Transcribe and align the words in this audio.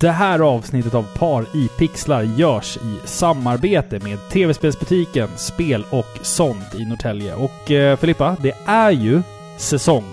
Det 0.00 0.10
här 0.10 0.38
avsnittet 0.38 0.94
av 0.94 1.02
Par 1.18 1.46
i 1.56 1.68
pixlar 1.78 2.22
görs 2.22 2.76
i 2.76 3.06
samarbete 3.08 3.98
med 4.00 4.18
tv-spelsbutiken 4.30 5.28
Spel 5.36 5.84
och 5.90 6.06
sånt 6.22 6.74
i 6.74 6.84
Norrtälje. 6.84 7.34
Och 7.34 7.70
eh, 7.70 7.96
Filippa, 7.96 8.36
det 8.42 8.52
är 8.66 8.90
ju 8.90 9.22
säsong. 9.58 10.04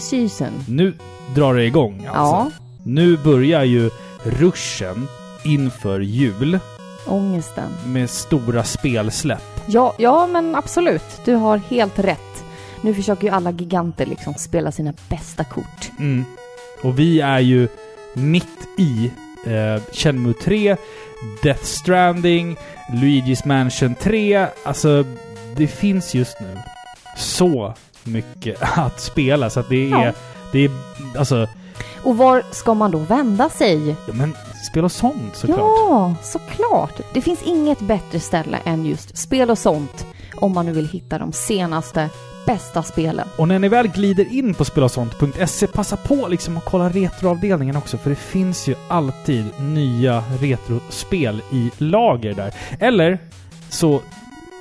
Season. 0.00 0.48
Nu 0.68 0.94
drar 1.34 1.54
det 1.54 1.64
igång 1.64 2.06
alltså. 2.06 2.14
Ja, 2.14 2.50
Nu 2.84 3.16
börjar 3.16 3.64
ju 3.64 3.90
ruschen 4.22 5.08
inför 5.44 6.00
jul 6.00 6.58
ångesten. 7.06 7.70
med 7.86 8.10
stora 8.10 8.64
spelsläpp. 8.64 9.60
Ja, 9.66 9.94
ja, 9.98 10.26
men 10.26 10.54
absolut. 10.54 11.20
Du 11.24 11.34
har 11.34 11.56
helt 11.56 11.98
rätt. 11.98 12.44
Nu 12.80 12.94
försöker 12.94 13.24
ju 13.24 13.30
alla 13.30 13.50
giganter 13.50 14.06
liksom 14.06 14.34
spela 14.34 14.72
sina 14.72 14.92
bästa 15.08 15.44
kort. 15.44 15.90
Mm. 15.98 16.24
Och 16.82 16.98
vi 16.98 17.20
är 17.20 17.40
ju 17.40 17.68
mitt 18.14 18.68
i 18.78 19.10
eh, 19.46 19.82
Shenmue 19.92 20.34
3, 20.34 20.76
Death 21.42 21.64
Stranding, 21.64 22.56
Luigi's 22.92 23.46
Mansion 23.46 23.94
3. 23.94 24.46
Alltså, 24.64 25.04
det 25.56 25.66
finns 25.66 26.14
just 26.14 26.40
nu 26.40 26.58
så 27.16 27.74
mycket 28.04 28.56
att 28.78 29.00
spela 29.00 29.50
så 29.50 29.60
att 29.60 29.68
det 29.68 29.92
är... 29.92 30.04
Ja. 30.04 30.12
Det 30.52 30.64
är 30.64 30.70
alltså... 31.18 31.48
Och 32.02 32.16
var 32.16 32.42
ska 32.50 32.74
man 32.74 32.90
då 32.90 32.98
vända 32.98 33.48
sig? 33.48 33.88
Ja, 33.88 34.12
men 34.12 34.36
spel 34.70 34.84
och 34.84 34.92
sånt 34.92 35.36
såklart. 35.36 35.58
Ja, 35.58 36.14
såklart. 36.22 37.00
Det 37.14 37.20
finns 37.20 37.42
inget 37.42 37.80
bättre 37.80 38.20
ställe 38.20 38.58
än 38.64 38.86
just 38.86 39.16
spel 39.16 39.50
och 39.50 39.58
sånt 39.58 40.06
om 40.36 40.52
man 40.52 40.66
nu 40.66 40.72
vill 40.72 40.88
hitta 40.88 41.18
de 41.18 41.32
senaste, 41.32 42.10
bästa 42.46 42.82
spelen. 42.82 43.28
Och 43.36 43.48
när 43.48 43.58
ni 43.58 43.68
väl 43.68 43.88
glider 43.88 44.32
in 44.32 44.54
på 44.54 44.64
spelosont.se, 44.64 45.66
passa 45.66 45.96
på 45.96 46.28
liksom 46.28 46.56
att 46.56 46.64
kolla 46.64 46.88
retroavdelningen 46.88 47.76
också, 47.76 47.98
för 47.98 48.10
det 48.10 48.16
finns 48.16 48.68
ju 48.68 48.74
alltid 48.88 49.44
nya 49.60 50.22
retrospel 50.40 51.42
i 51.52 51.70
lager 51.78 52.34
där. 52.34 52.54
Eller 52.80 53.18
så 53.68 54.00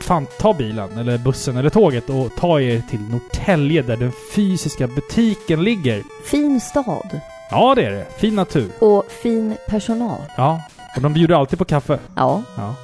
fan, 0.01 0.27
ta 0.39 0.53
bilen, 0.53 0.97
eller 0.97 1.17
bussen, 1.17 1.57
eller 1.57 1.69
tåget 1.69 2.09
och 2.09 2.35
ta 2.35 2.61
er 2.61 2.81
till 2.89 2.99
Norrtälje 3.01 3.81
där 3.81 3.97
den 3.97 4.11
fysiska 4.35 4.87
butiken 4.87 5.63
ligger. 5.63 6.03
Fin 6.25 6.61
stad 6.61 7.19
Ja, 7.51 7.75
det 7.75 7.83
är 7.85 7.91
det. 7.91 8.05
Fin 8.17 8.35
natur. 8.35 8.69
och 8.79 9.05
fin 9.23 9.55
personal. 9.67 10.21
Ja. 10.37 10.61
Och 10.95 11.01
de 11.01 11.13
bjuder 11.13 11.35
alltid 11.35 11.59
på 11.59 11.65
kaffe. 11.65 11.99
Ja, 12.15 12.43
Ja. 12.57 12.75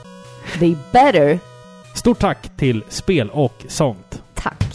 they 0.59 0.75
better. 0.91 1.39
Stort 1.95 2.19
tack 2.19 2.57
till 2.57 2.83
Spel 2.89 3.29
och 3.29 3.65
sånt. 3.67 4.21
Tack. 4.33 4.70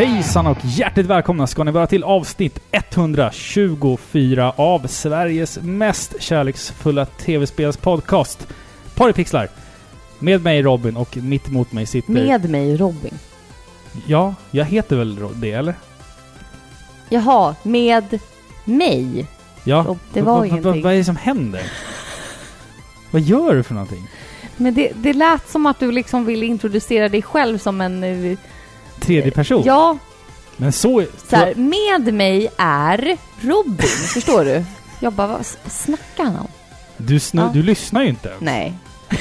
Hejsan 0.00 0.46
och 0.46 0.58
hjärtligt 0.64 1.06
välkomna 1.06 1.46
ska 1.46 1.64
ni 1.64 1.70
vara 1.70 1.86
till 1.86 2.04
avsnitt 2.04 2.58
124 2.70 4.52
av 4.56 4.86
Sveriges 4.86 5.58
mest 5.62 6.22
kärleksfulla 6.22 7.06
tv-spelspodcast. 7.06 8.48
Paripixlar. 8.94 9.48
Med 10.18 10.42
mig 10.42 10.62
Robin 10.62 10.96
och 10.96 11.16
mitt 11.16 11.48
emot 11.48 11.72
mig 11.72 11.86
sitter... 11.86 12.12
Med 12.12 12.50
mig 12.50 12.76
Robin. 12.76 13.18
Ja, 14.06 14.34
jag 14.50 14.64
heter 14.64 14.96
väl 14.96 15.18
det, 15.34 15.52
eller? 15.52 15.74
Jaha, 17.08 17.54
med 17.62 18.18
mig. 18.64 19.26
Ja. 19.64 19.84
Rob, 19.88 19.98
det 20.12 20.22
Va- 20.22 20.32
var 20.32 20.46
va- 20.46 20.56
va-. 20.60 20.80
Vad 20.82 20.92
är 20.92 20.96
det 20.96 21.04
som 21.04 21.16
händer? 21.16 21.62
Vad 23.10 23.22
gör 23.22 23.54
du 23.54 23.62
för 23.62 23.74
någonting? 23.74 24.08
Men 24.56 24.74
det, 24.74 24.92
det 24.94 25.12
lät 25.12 25.50
som 25.50 25.66
att 25.66 25.78
du 25.78 25.92
liksom 25.92 26.24
ville 26.24 26.46
introducera 26.46 27.08
dig 27.08 27.22
själv 27.22 27.58
som 27.58 27.80
en... 27.80 28.36
Tredje 29.00 29.30
person? 29.30 29.62
Ja, 29.66 29.98
Men 30.56 30.72
så... 30.72 31.04
så 31.30 31.36
här, 31.36 31.54
med 31.54 32.14
mig 32.14 32.48
är 32.58 33.16
Robin. 33.40 33.86
förstår 34.14 34.44
du? 34.44 34.64
Jag 35.00 35.12
bara, 35.12 35.26
vad, 35.26 35.46
snackar 35.66 36.24
han 36.24 36.36
om? 36.36 36.48
Du, 36.96 37.20
snu, 37.20 37.40
Ja. 37.42 37.50
du 37.54 37.62
lyssnar 37.62 38.02
ju 38.02 38.08
inte 38.08 38.28
ens. 38.28 38.40
Nej. 38.40 38.74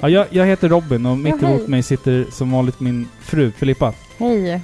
Ja, 0.00 0.08
jag, 0.08 0.26
jag 0.30 0.46
heter 0.46 0.68
Robin 0.68 1.06
och 1.06 1.18
mitt 1.18 1.34
Ja, 1.40 1.46
hej. 1.48 1.56
emot 1.56 1.68
mig 1.68 1.82
sitter 1.82 2.26
som 2.32 2.50
vanligt 2.52 2.80
min 2.80 3.08
fru 3.20 3.52
Filippa. 3.52 3.92
Hej. 4.18 4.60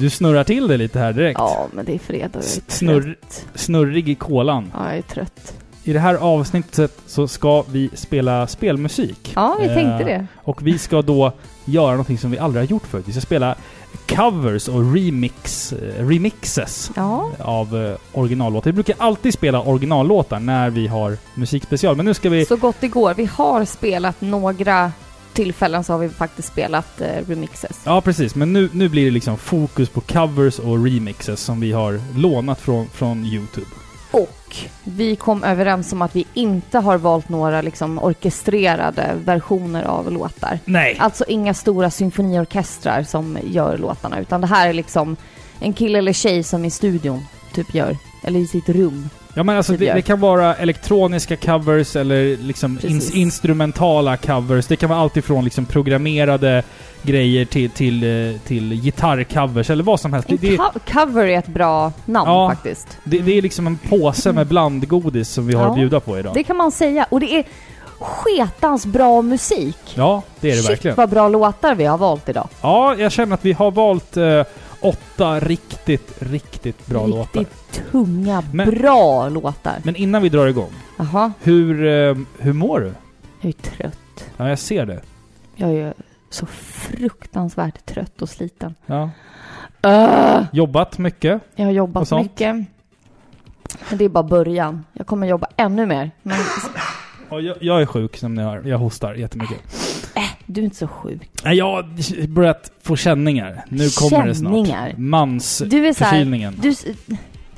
Du 0.00 0.10
snurrar 0.10 0.44
till 0.44 0.68
det 0.68 0.76
lite 0.76 0.98
här 0.98 1.12
direkt. 1.12 1.38
Ja, 1.38 1.68
men 1.72 1.84
det 1.84 1.94
är 1.94 1.98
fredag 1.98 2.30
jag 2.34 2.42
snurr-. 2.68 3.16
Snurrig 3.54 4.08
i 4.08 4.14
kolan. 4.14 4.70
Ja, 4.74 4.88
jag 4.88 4.98
är 4.98 5.02
trött. 5.02 5.54
I 5.86 5.92
det 5.92 6.00
här 6.00 6.14
avsnittet 6.14 6.92
så 7.06 7.28
ska 7.28 7.64
vi 7.72 7.90
spela 7.94 8.46
spelmusik. 8.46 9.32
Ja, 9.36 9.56
vi 9.60 9.66
Eh, 9.66 9.74
tänkte 9.74 10.04
det. 10.04 10.26
Och 10.44 10.66
vi 10.66 10.78
ska 10.78 11.02
då 11.02 11.32
göra 11.64 11.90
någonting 11.90 12.18
som 12.18 12.30
vi 12.30 12.38
aldrig 12.38 12.62
har 12.64 12.70
gjort 12.70 12.86
förut. 12.86 13.04
Vi 13.08 13.12
ska 13.12 13.20
spela 13.20 13.54
covers 14.08 14.68
och 14.68 14.94
remix, 14.94 15.72
eh, 15.72 16.06
remixes 16.06 16.90
Ja, 16.96 17.30
av 17.38 17.76
eh, 17.84 17.96
originallåtar. 18.12 18.70
Vi 18.70 18.72
brukar 18.72 18.96
alltid 18.98 19.34
spela 19.34 19.60
originallåtar 19.62 20.40
när 20.40 20.70
vi 20.70 20.86
har 20.86 21.16
musikspecial, 21.34 21.96
men 21.96 22.06
nu 22.06 22.14
ska 22.14 22.30
vi... 22.30 22.44
så 22.46 22.56
gott 22.56 22.76
det 22.80 22.88
går. 22.88 23.14
Vi 23.14 23.24
har 23.24 23.64
spelat 23.64 24.20
några 24.20 24.92
tillfällen 25.32 25.84
så 25.84 25.92
har 25.92 25.98
vi 26.00 26.08
faktiskt 26.08 26.48
spelat 26.48 27.00
eh, 27.00 27.06
remixes. 27.28 27.80
Ja, 27.84 28.00
precis. 28.00 28.34
Men 28.34 28.52
nu, 28.52 28.68
nu 28.72 28.88
blir 28.88 29.04
det 29.04 29.10
liksom 29.10 29.36
fokus 29.38 29.88
på 29.88 30.00
covers 30.00 30.58
och 30.58 30.84
remixes 30.84 31.40
som 31.40 31.60
vi 31.60 31.72
har 31.72 32.00
lånat 32.16 32.60
från, 32.60 32.86
från 32.88 33.24
YouTube. 33.24 33.66
Och 34.10 34.43
vi 34.84 35.16
kom 35.16 35.44
överens 35.44 35.92
om 35.92 36.02
att 36.02 36.16
vi 36.16 36.26
inte 36.34 36.78
har 36.78 36.98
valt 36.98 37.28
några 37.28 37.62
liksom 37.62 37.98
orkestrerade 37.98 39.14
versioner 39.24 39.84
av 39.84 40.12
låtar. 40.12 40.58
Nej! 40.64 40.96
Alltså 41.00 41.24
inga 41.28 41.54
stora 41.54 41.90
symfoniorkestrar 41.90 43.02
som 43.02 43.38
gör 43.44 43.78
låtarna, 43.78 44.20
utan 44.20 44.40
det 44.40 44.46
här 44.46 44.68
är 44.68 44.72
liksom 44.72 45.16
en 45.60 45.72
kille 45.72 45.98
eller 45.98 46.12
tjej 46.12 46.42
som 46.42 46.64
i 46.64 46.70
studion 46.70 47.26
typ 47.54 47.74
gör, 47.74 47.96
eller 48.22 48.40
i 48.40 48.46
sitt 48.46 48.68
rum. 48.68 49.08
Ja 49.36 49.42
men 49.42 49.56
alltså 49.56 49.72
det, 49.72 49.92
det 49.94 50.02
kan 50.02 50.20
vara 50.20 50.54
elektroniska 50.54 51.36
covers 51.36 51.96
eller 51.96 52.36
liksom 52.36 52.78
ins, 52.82 53.10
instrumentala 53.14 54.16
covers. 54.16 54.66
Det 54.66 54.76
kan 54.76 54.88
vara 54.90 55.00
allt 55.00 55.16
ifrån 55.16 55.44
liksom 55.44 55.66
programmerade 55.66 56.62
grejer 57.02 57.44
till, 57.44 57.70
till, 57.70 58.02
eh, 58.32 58.40
till 58.40 58.72
gitarrcovers 58.82 59.70
eller 59.70 59.84
vad 59.84 60.00
som 60.00 60.12
helst. 60.12 60.28
Det, 60.28 60.36
det, 60.36 60.56
co- 60.56 60.78
cover 60.92 61.24
är 61.26 61.38
ett 61.38 61.46
bra 61.46 61.92
namn 62.04 62.30
Ja. 62.30 62.50
faktiskt. 62.50 62.98
det, 63.04 63.18
det 63.18 63.38
är 63.38 63.42
liksom 63.42 63.66
en 63.66 63.78
påse 63.88 64.32
med 64.32 64.46
blandgodis 64.46 65.28
som 65.28 65.46
vi 65.46 65.54
har 65.54 65.62
Ja. 65.64 65.70
att 65.70 65.76
bjuda 65.76 66.00
på 66.00 66.18
idag. 66.18 66.34
Det 66.34 66.42
kan 66.44 66.56
man 66.56 66.72
säga. 66.72 67.06
Och 67.10 67.20
det 67.20 67.36
är 67.36 67.44
sketans 67.98 68.86
bra 68.86 69.22
musik. 69.22 69.76
Ja, 69.94 70.22
det 70.40 70.50
är 70.50 70.52
det 70.56 70.58
Shit 70.62 70.70
verkligen. 70.70 70.96
vad 70.96 71.10
bra 71.10 71.28
låtar 71.28 71.74
vi 71.74 71.84
har 71.84 71.98
valt 71.98 72.28
idag. 72.28 72.48
Ja, 72.62 72.94
jag 72.98 73.12
känner 73.12 73.34
att 73.34 73.44
vi 73.44 73.52
har 73.52 73.70
valt 73.70 74.16
eh, 74.16 74.42
åtta 74.84 75.40
riktigt, 75.40 76.22
riktigt 76.22 76.86
bra 76.86 77.06
låtar. 77.06 77.40
Riktigt 77.40 77.82
tunga, 77.92 78.42
Men- 78.52 78.70
bra 78.70 79.28
låtar. 79.28 79.74
Men 79.84 79.96
innan 79.96 80.22
vi 80.22 80.28
drar 80.28 80.46
igång, 80.46 80.72
Jaha, 80.96 81.32
hur, 81.42 81.84
eh, 81.86 82.16
hur 82.38 82.52
mår 82.52 82.80
du? 82.80 82.92
jag 83.40 83.48
är 83.48 83.52
trött. 83.52 84.24
Ja, 84.36 84.48
jag 84.48 84.58
ser 84.58 84.86
det. 84.86 85.00
Jag 85.56 85.74
är 85.74 85.94
så 86.30 86.46
fruktansvärt 86.46 87.86
trött 87.86 88.22
och 88.22 88.28
sliten. 88.28 88.74
Ja. 88.86 89.10
Öh! 89.82 90.42
Jobbat 90.52 90.98
mycket. 90.98 91.42
Jag 91.56 91.64
har 91.64 91.72
jobbat 91.72 92.10
mycket. 92.10 92.56
Men 93.88 93.98
det 93.98 94.04
är 94.04 94.08
bara 94.08 94.24
början. 94.24 94.84
Jag 94.92 95.06
kommer 95.06 95.26
jobba 95.26 95.46
ännu 95.56 95.86
mer. 95.86 96.10
Men 96.22 96.36
Ja, 97.30 97.40
jag, 97.40 97.56
jag 97.60 97.82
är 97.82 97.86
sjuk 97.86 98.16
som 98.16 98.34
ni 98.34 98.42
hör. 98.42 98.62
Jag 98.64 98.78
hostar 98.78 99.14
jättemycket. 99.14 99.58
Du 100.46 100.60
är 100.60 100.64
inte 100.64 100.76
så 100.76 100.88
sjuk. 100.88 101.30
Nej, 101.44 101.56
jag 101.56 101.72
har 101.72 102.26
börjat 102.26 102.72
få 102.82 102.96
känningar. 102.96 103.64
Nu 103.68 103.88
kommer 103.88 104.26
det 104.26 104.34
snart. 104.34 104.52
Känningar? 104.52 104.94
Mans 104.96 105.62
Du 105.66 105.86
är. 105.86 106.62
Du, 106.62 106.74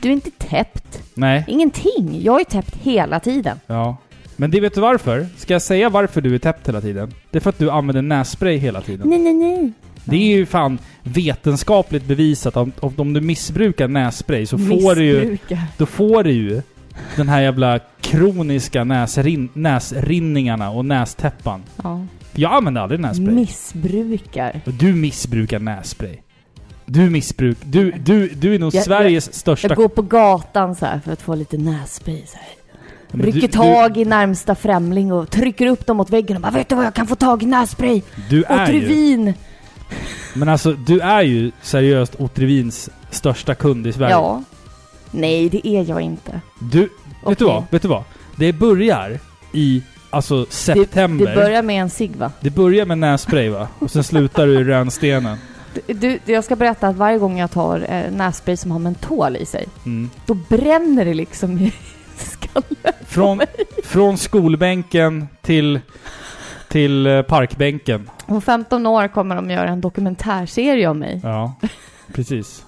du 0.00 0.08
är 0.08 0.12
inte 0.12 0.30
täppt. 0.30 1.02
Nej. 1.14 1.44
Ingenting. 1.48 2.20
Jag 2.22 2.40
är 2.40 2.44
täppt 2.44 2.76
hela 2.76 3.20
tiden. 3.20 3.60
Ja. 3.66 3.96
Men 4.36 4.50
det 4.50 4.60
vet 4.60 4.74
du 4.74 4.80
varför? 4.80 5.26
Ska 5.36 5.54
jag 5.54 5.62
säga 5.62 5.88
varför 5.88 6.20
du 6.20 6.34
är 6.34 6.38
täppt 6.38 6.68
hela 6.68 6.80
tiden? 6.80 7.14
Det 7.30 7.38
är 7.38 7.40
för 7.40 7.50
att 7.50 7.58
du 7.58 7.70
använder 7.70 8.02
nässpray 8.02 8.56
hela 8.56 8.80
tiden. 8.80 9.08
Nej, 9.08 9.18
nej, 9.18 9.34
nej. 9.34 9.72
Det 10.04 10.16
är 10.16 10.36
ju 10.36 10.46
fan 10.46 10.78
vetenskapligt 11.02 12.04
bevisat 12.04 12.56
att 12.56 12.68
om, 12.80 12.94
om 12.96 13.12
du 13.12 13.20
missbrukar 13.20 13.88
nässpray 13.88 14.46
så 14.46 14.58
får 14.58 14.94
du 14.94 15.04
ju... 15.04 15.38
Då 15.76 15.86
får 15.86 16.24
du 16.24 16.32
ju 16.32 16.62
den 17.16 17.28
här 17.28 17.40
jävla 17.40 17.78
kroniska 18.00 18.84
näsrin, 18.84 19.48
näsrinningarna 19.52 20.70
och 20.70 20.84
nästäppan. 20.84 21.62
Ja. 21.82 22.06
Jag 22.32 22.52
använder 22.52 22.80
aldrig 22.80 23.00
nässpray. 23.00 23.34
Missbrukar. 23.34 24.60
Och 24.66 24.72
du 24.72 24.92
missbrukar 24.92 25.58
nässpray. 25.58 26.16
Du 26.86 27.10
missbruk. 27.10 27.58
Du, 27.62 27.90
du, 27.90 28.28
du 28.28 28.54
är 28.54 28.58
nog 28.58 28.74
Jag- 28.74 28.84
Sveriges 28.84 29.34
största... 29.34 29.68
Jag 29.68 29.76
går 29.76 29.88
på 29.88 30.02
gatan 30.02 30.74
så 30.74 30.86
här 30.86 31.00
för 31.00 31.12
att 31.12 31.22
få 31.22 31.34
lite 31.34 31.56
nässpray 31.58 32.22
så 32.26 32.36
här. 32.36 32.46
Du- 33.12 33.22
Rycker 33.22 33.48
tag 33.48 33.96
i 33.96 34.04
närmsta 34.04 34.54
främling 34.54 35.12
och 35.12 35.30
trycker 35.30 35.66
upp 35.66 35.86
dem 35.86 35.96
mot 35.96 36.10
väggen 36.10 36.36
och 36.36 36.42
bara 36.42 36.52
Vet 36.52 36.68
du 36.68 36.74
vad, 36.74 36.84
jag 36.86 36.94
kan 36.94 37.06
få 37.06 37.14
tag 37.16 37.42
i 37.42 37.46
nässpray! 37.46 38.02
Du, 38.30 38.36
du 38.36 38.44
är 38.44 38.72
ju... 38.72 38.78
Otrivin! 38.78 39.34
Men 40.34 40.48
alltså, 40.48 40.72
du 40.72 41.00
är 41.00 41.22
ju 41.22 41.50
seriöst 41.62 42.14
Otrivins 42.18 42.90
största 43.10 43.54
kund 43.54 43.86
i 43.86 43.92
Sverige. 43.92 44.10
Ja. 44.12 44.42
Nej, 45.16 45.48
det 45.48 45.68
är 45.68 45.84
jag 45.88 46.00
inte. 46.00 46.40
Du, 46.58 46.88
vet 47.26 47.38
du 47.38 47.44
vad? 47.44 47.64
Vet 47.70 47.82
du 47.82 47.88
vad? 47.88 48.04
Det 48.36 48.52
börjar 48.52 49.18
i, 49.52 49.82
alltså 50.10 50.44
Det, 50.44 50.50
september. 50.52 51.26
det 51.26 51.34
börjar 51.34 51.62
med 51.62 51.82
en 51.82 51.90
cigg 51.90 52.16
va? 52.16 52.32
Det 52.40 52.50
börjar 52.50 52.86
med 52.86 52.98
nässpray 52.98 53.48
va? 53.48 53.68
Och 53.78 53.90
sen 53.90 54.04
slutar 54.04 54.46
du 54.46 54.60
i 54.60 54.64
rännstenen. 54.64 55.38
Du, 55.86 56.18
jag 56.24 56.44
ska 56.44 56.56
berätta 56.56 56.88
att 56.88 56.96
varje 56.96 57.18
gång 57.18 57.38
jag 57.38 57.50
tar 57.50 57.86
eh, 57.88 58.10
nässpray 58.12 58.56
som 58.56 58.70
har 58.70 58.78
mentol 58.78 59.36
i 59.36 59.46
sig, 59.46 59.66
Mm. 59.86 60.10
då 60.26 60.34
bränner 60.34 61.04
det 61.04 61.14
liksom 61.14 61.58
i 61.58 61.72
skallen. 62.16 62.94
Från, 63.06 63.40
från 63.84 64.18
skolbänken 64.18 65.28
till, 65.42 65.80
till 66.68 67.06
eh, 67.06 67.22
parkbänken. 67.22 68.10
Om 68.26 68.42
15 68.42 68.86
år 68.86 69.08
kommer 69.08 69.36
de 69.36 69.50
göra 69.50 69.68
en 69.68 69.80
dokumentärserie 69.80 70.88
om 70.88 70.98
mig. 70.98 71.20
Ja, 71.22 71.54
precis. 72.14 72.64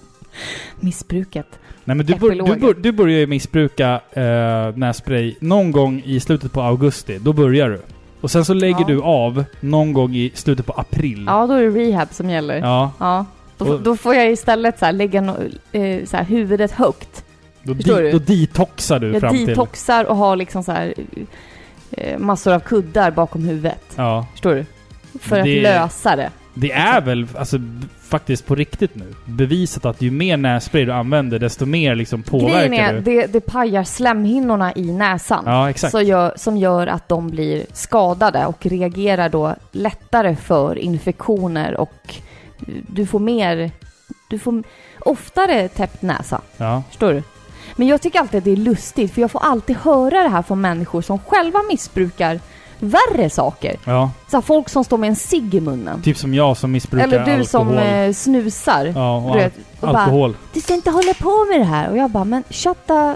Missbruket. 0.81 1.59
Nej 1.89 1.97
men 1.97 2.07
du, 2.07 2.15
bör, 2.15 2.31
du, 2.31 2.57
bör, 2.61 2.75
du 2.75 2.93
börjar 2.93 3.19
ju 3.19 3.27
missbruka 3.27 4.01
eh, 4.13 4.77
nässpray 4.77 5.35
någon 5.41 5.73
gång 5.73 6.03
i 6.05 6.21
slutet 6.21 6.53
på 6.53 6.63
augusti. 6.63 7.19
Då 7.19 7.33
börjar 7.33 7.69
du. 7.71 7.81
Och 8.21 8.31
sen 8.31 8.45
så 8.45 8.55
lägger 8.55 8.81
Ja. 8.81 8.87
du 8.87 9.03
av 9.03 9.45
någon 9.61 9.93
gång 9.93 10.15
i 10.15 10.33
slutet 10.35 10.67
på 10.67 10.73
april. 10.73 11.25
Ja, 11.27 11.47
då 11.47 11.55
är 11.55 11.63
det 11.63 11.71
rehab 11.71 12.09
som 12.11 12.31
gäller. 12.31 12.57
Ja. 12.59 12.93
Ja, 12.99 13.25
Då, 13.59 13.65
Och- 13.65 13.81
då 13.83 13.97
får 13.97 14.15
jag 14.15 14.31
istället 14.33 14.79
så 14.79 14.85
här, 14.85 14.93
lägga 14.93 15.21
no, 15.21 15.33
eh, 15.73 16.05
så 16.05 16.17
här, 16.17 16.25
huvudet 16.25 16.71
högt. 16.73 17.25
då, 17.63 17.75
Förstår 17.75 17.97
di, 17.97 18.03
du? 18.03 18.13
då 18.13 18.19
detoxar 18.19 18.99
du 18.99 19.13
Jag 19.13 19.21
fram 19.21 19.37
till... 19.37 19.47
detoxar 19.47 20.05
och 20.05 20.17
har 20.17 20.37
liksom 20.37 20.63
så 20.65 20.73
här 20.73 20.95
eh, 21.91 22.19
massor 22.19 22.53
av 22.55 22.61
kuddar 22.61 23.11
bakom 23.11 23.45
huvudet. 23.45 23.85
Ja. 23.97 24.27
Förstår 24.33 24.55
du? 24.55 24.65
För 25.19 25.37
Det- 25.37 25.57
att 25.57 25.63
lösa 25.63 26.17
det. 26.17 26.31
Det 26.61 26.73
är 26.73 27.01
väl 27.01 27.27
alltså, 27.39 27.59
faktiskt 28.01 28.47
på 28.47 28.55
riktigt 28.55 28.95
nu 28.95 29.15
bevisat 29.25 29.85
att 29.85 30.03
ju 30.03 30.11
mer 30.11 30.37
nässpray 30.37 30.85
du 30.85 30.93
använder 30.93 31.39
desto 31.39 31.67
mer 31.67 31.95
liksom 31.95 32.23
påverkar 32.23 32.69
Grejen 32.69 32.75
är, 32.75 32.95
du. 32.95 33.01
det, 33.01 33.27
det 33.27 33.41
pajar 33.41 33.85
slemhinnorna 33.85 34.73
i 34.75 34.93
näsan. 34.93 35.43
Ja, 35.47 35.71
exakt. 35.71 35.93
Så 35.93 36.01
gör, 36.01 36.33
som 36.37 36.57
gör 36.57 36.87
att 36.87 37.09
de 37.09 37.31
blir 37.31 37.67
skadade 37.73 38.47
och 38.47 38.67
reagerar 38.67 39.29
då 39.29 39.55
lättare 39.73 40.37
för 40.37 40.79
infektioner 40.79 41.77
och 41.77 42.15
du 42.87 43.07
får 43.07 43.19
mer... 43.19 43.71
Du 44.31 44.39
får 44.39 44.63
oftare 45.01 45.69
täppt 45.69 46.03
näsa. 46.03 46.41
Ja. 46.57 46.83
Förstår 46.89 47.13
du? 47.13 47.23
Men 47.77 47.89
jag 47.89 48.01
tycker 48.01 48.21
alltid 48.21 48.39
att 48.39 48.45
det 48.45 48.51
är 48.51 48.57
lustigt 48.57 49.15
för 49.15 49.21
jag 49.21 49.31
får 49.31 49.41
alltid 49.41 49.77
höra 49.77 50.23
det 50.23 50.29
här 50.29 50.43
från 50.43 50.61
människor 50.61 51.03
som 51.03 51.19
själva 51.19 51.59
missbrukar 51.71 52.41
värre 52.79 53.31
saker. 53.31 53.77
ja. 53.85 54.11
Så 54.31 54.37
här, 54.37 54.43
folk 54.43 54.69
som 54.69 54.85
står 54.85 54.99
med 54.99 55.09
en 55.09 55.17
cigg 55.17 55.55
i 55.55 55.61
munnen. 55.61 56.03
Typ 56.03 56.17
som 56.17 56.35
jag 56.35 56.57
som 56.57 56.73
missbrukar 56.73 57.07
Eller 57.07 57.25
du 57.25 57.33
alkohol. 57.33 57.47
som 57.47 57.79
eh, 57.79 58.13
snusar. 58.13 58.93
ja, 58.95 59.17
och 59.17 59.33
du 59.33 59.39
vet, 59.39 59.53
och 59.81 59.89
bara, 59.89 59.99
alkohol. 59.99 60.37
du 60.53 60.61
ska 60.61 60.75
inte 60.75 60.91
hålla 60.91 61.15
på 61.15 61.47
med 61.51 61.61
det 61.61 61.65
här. 61.65 61.91
Och 61.91 61.97
jag 61.97 62.11
bara, 62.11 62.25
men 62.25 62.45
shut 62.51 62.87
the 62.87 63.15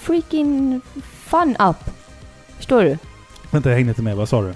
freaking 0.00 0.80
fun 1.26 1.56
up. 1.58 1.76
Förstår 2.56 2.82
du? 2.82 2.98
Vänta, 3.50 3.68
jag 3.68 3.76
hängde 3.76 3.90
inte 3.90 4.02
med. 4.02 4.16
Vad 4.16 4.28
sa 4.28 4.42
du? 4.42 4.54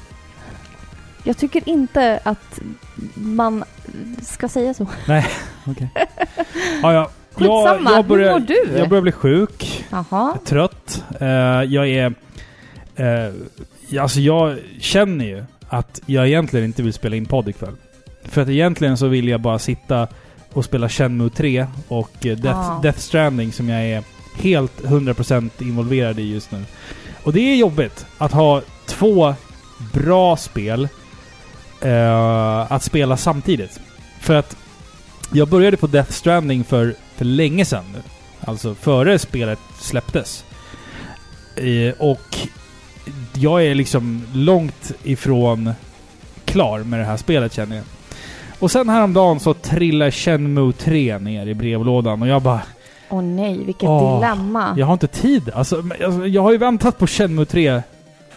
Jag 1.25 1.37
tycker 1.37 1.69
inte 1.69 2.21
att 2.23 2.61
man 3.15 3.65
ska 4.23 4.49
säga 4.49 4.75
så. 4.75 4.87
Ja, 6.83 6.93
ja. 6.93 7.11
Skitsamma, 7.35 7.91
jag 7.91 8.07
börjar, 8.07 8.33
hur 8.33 8.41
mår 8.41 8.47
du? 8.47 8.79
Jag 8.79 8.89
börjar 8.89 9.03
bli 9.03 9.13
sjuk. 9.13 9.87
Jaha. 9.91 10.39
trött. 10.45 11.05
Eh, 11.21 11.27
jag 11.63 11.89
är... 11.89 12.07
Uh, 13.01 13.35
alltså 13.97 14.21
jag 14.21 14.59
känner 14.81 15.25
ju 15.25 15.45
att 15.69 16.01
jag 16.07 16.27
egentligen 16.29 16.67
inte 16.67 16.83
vill 16.83 16.93
spela 16.93 17.17
in 17.17 17.27
podd 17.27 17.49
ikväll. 17.49 17.75
För 18.25 18.43
att 18.43 18.49
egentligen 18.49 18.97
så 18.99 19.07
vill 19.07 19.29
jag 19.29 19.41
bara 19.41 19.59
sitta 19.59 20.09
och 20.53 20.65
spela 20.65 20.89
Shenmue 20.89 21.31
3 21.31 21.67
och 21.89 22.27
eh, 22.27 22.37
Death, 22.39 22.59
Ah. 22.71 22.81
Death 22.83 22.99
Stranding 22.99 23.53
som 23.53 23.69
jag 23.69 23.83
är 23.85 24.03
helt 24.35 24.81
100% 24.83 25.51
involverad 25.59 26.19
i 26.19 26.33
just 26.33 26.51
nu. 26.51 26.65
Och 27.23 27.33
det 27.33 27.41
är 27.41 27.57
jobbigt 27.57 28.07
att 28.19 28.33
ha 28.33 28.63
två 28.87 29.35
bra 29.93 30.37
spel 30.37 30.89
eh, 31.81 32.73
att 32.73 32.83
spela 32.83 33.17
samtidigt. 33.17 33.81
För 34.21 34.35
att 34.35 34.57
jag 35.33 35.49
började 35.49 35.77
på 35.77 35.87
Death 35.87 36.11
Stranding 36.11 36.65
för, 36.65 36.95
för 37.17 37.25
länge 37.25 37.65
sedan 37.65 37.85
nu. 37.95 38.03
Alltså 38.41 38.75
före 38.75 39.19
spelet 39.19 39.59
släpptes. 39.81 40.45
Eh, 41.57 41.95
och 41.99 42.37
jag 43.35 43.65
är 43.65 43.75
liksom 43.75 44.23
långt 44.35 44.93
ifrån 45.03 45.73
klar 46.45 46.79
med 46.79 47.01
det 47.01 47.05
här 47.05 47.17
spelet 47.17 47.53
känner 47.53 47.77
jag. 47.77 47.85
Och 48.59 48.71
sen 48.71 48.89
häromdagen 48.89 49.41
så 49.41 49.55
trillar 49.55 50.11
Shenmue 50.11 50.73
3 50.73 51.19
ner 51.19 51.47
i 51.47 51.55
brevlådan 51.55 52.23
och 52.23 52.29
jag 52.29 52.43
bara... 52.43 52.61
Åh 53.11 53.23
nej, 53.23 53.65
vilket 53.65 53.89
Åh, 53.89 54.21
dilemma. 54.21 54.75
Jag 54.77 54.87
har 54.87 54.93
inte 54.93 55.07
tid. 55.07 55.51
Alltså, 55.55 55.77
alltså, 56.05 56.27
jag 56.27 56.43
har 56.43 56.53
ju 56.53 56.59
väntat 56.59 56.99
på 56.99 57.07
Shenmue 57.07 57.45
3 57.45 57.83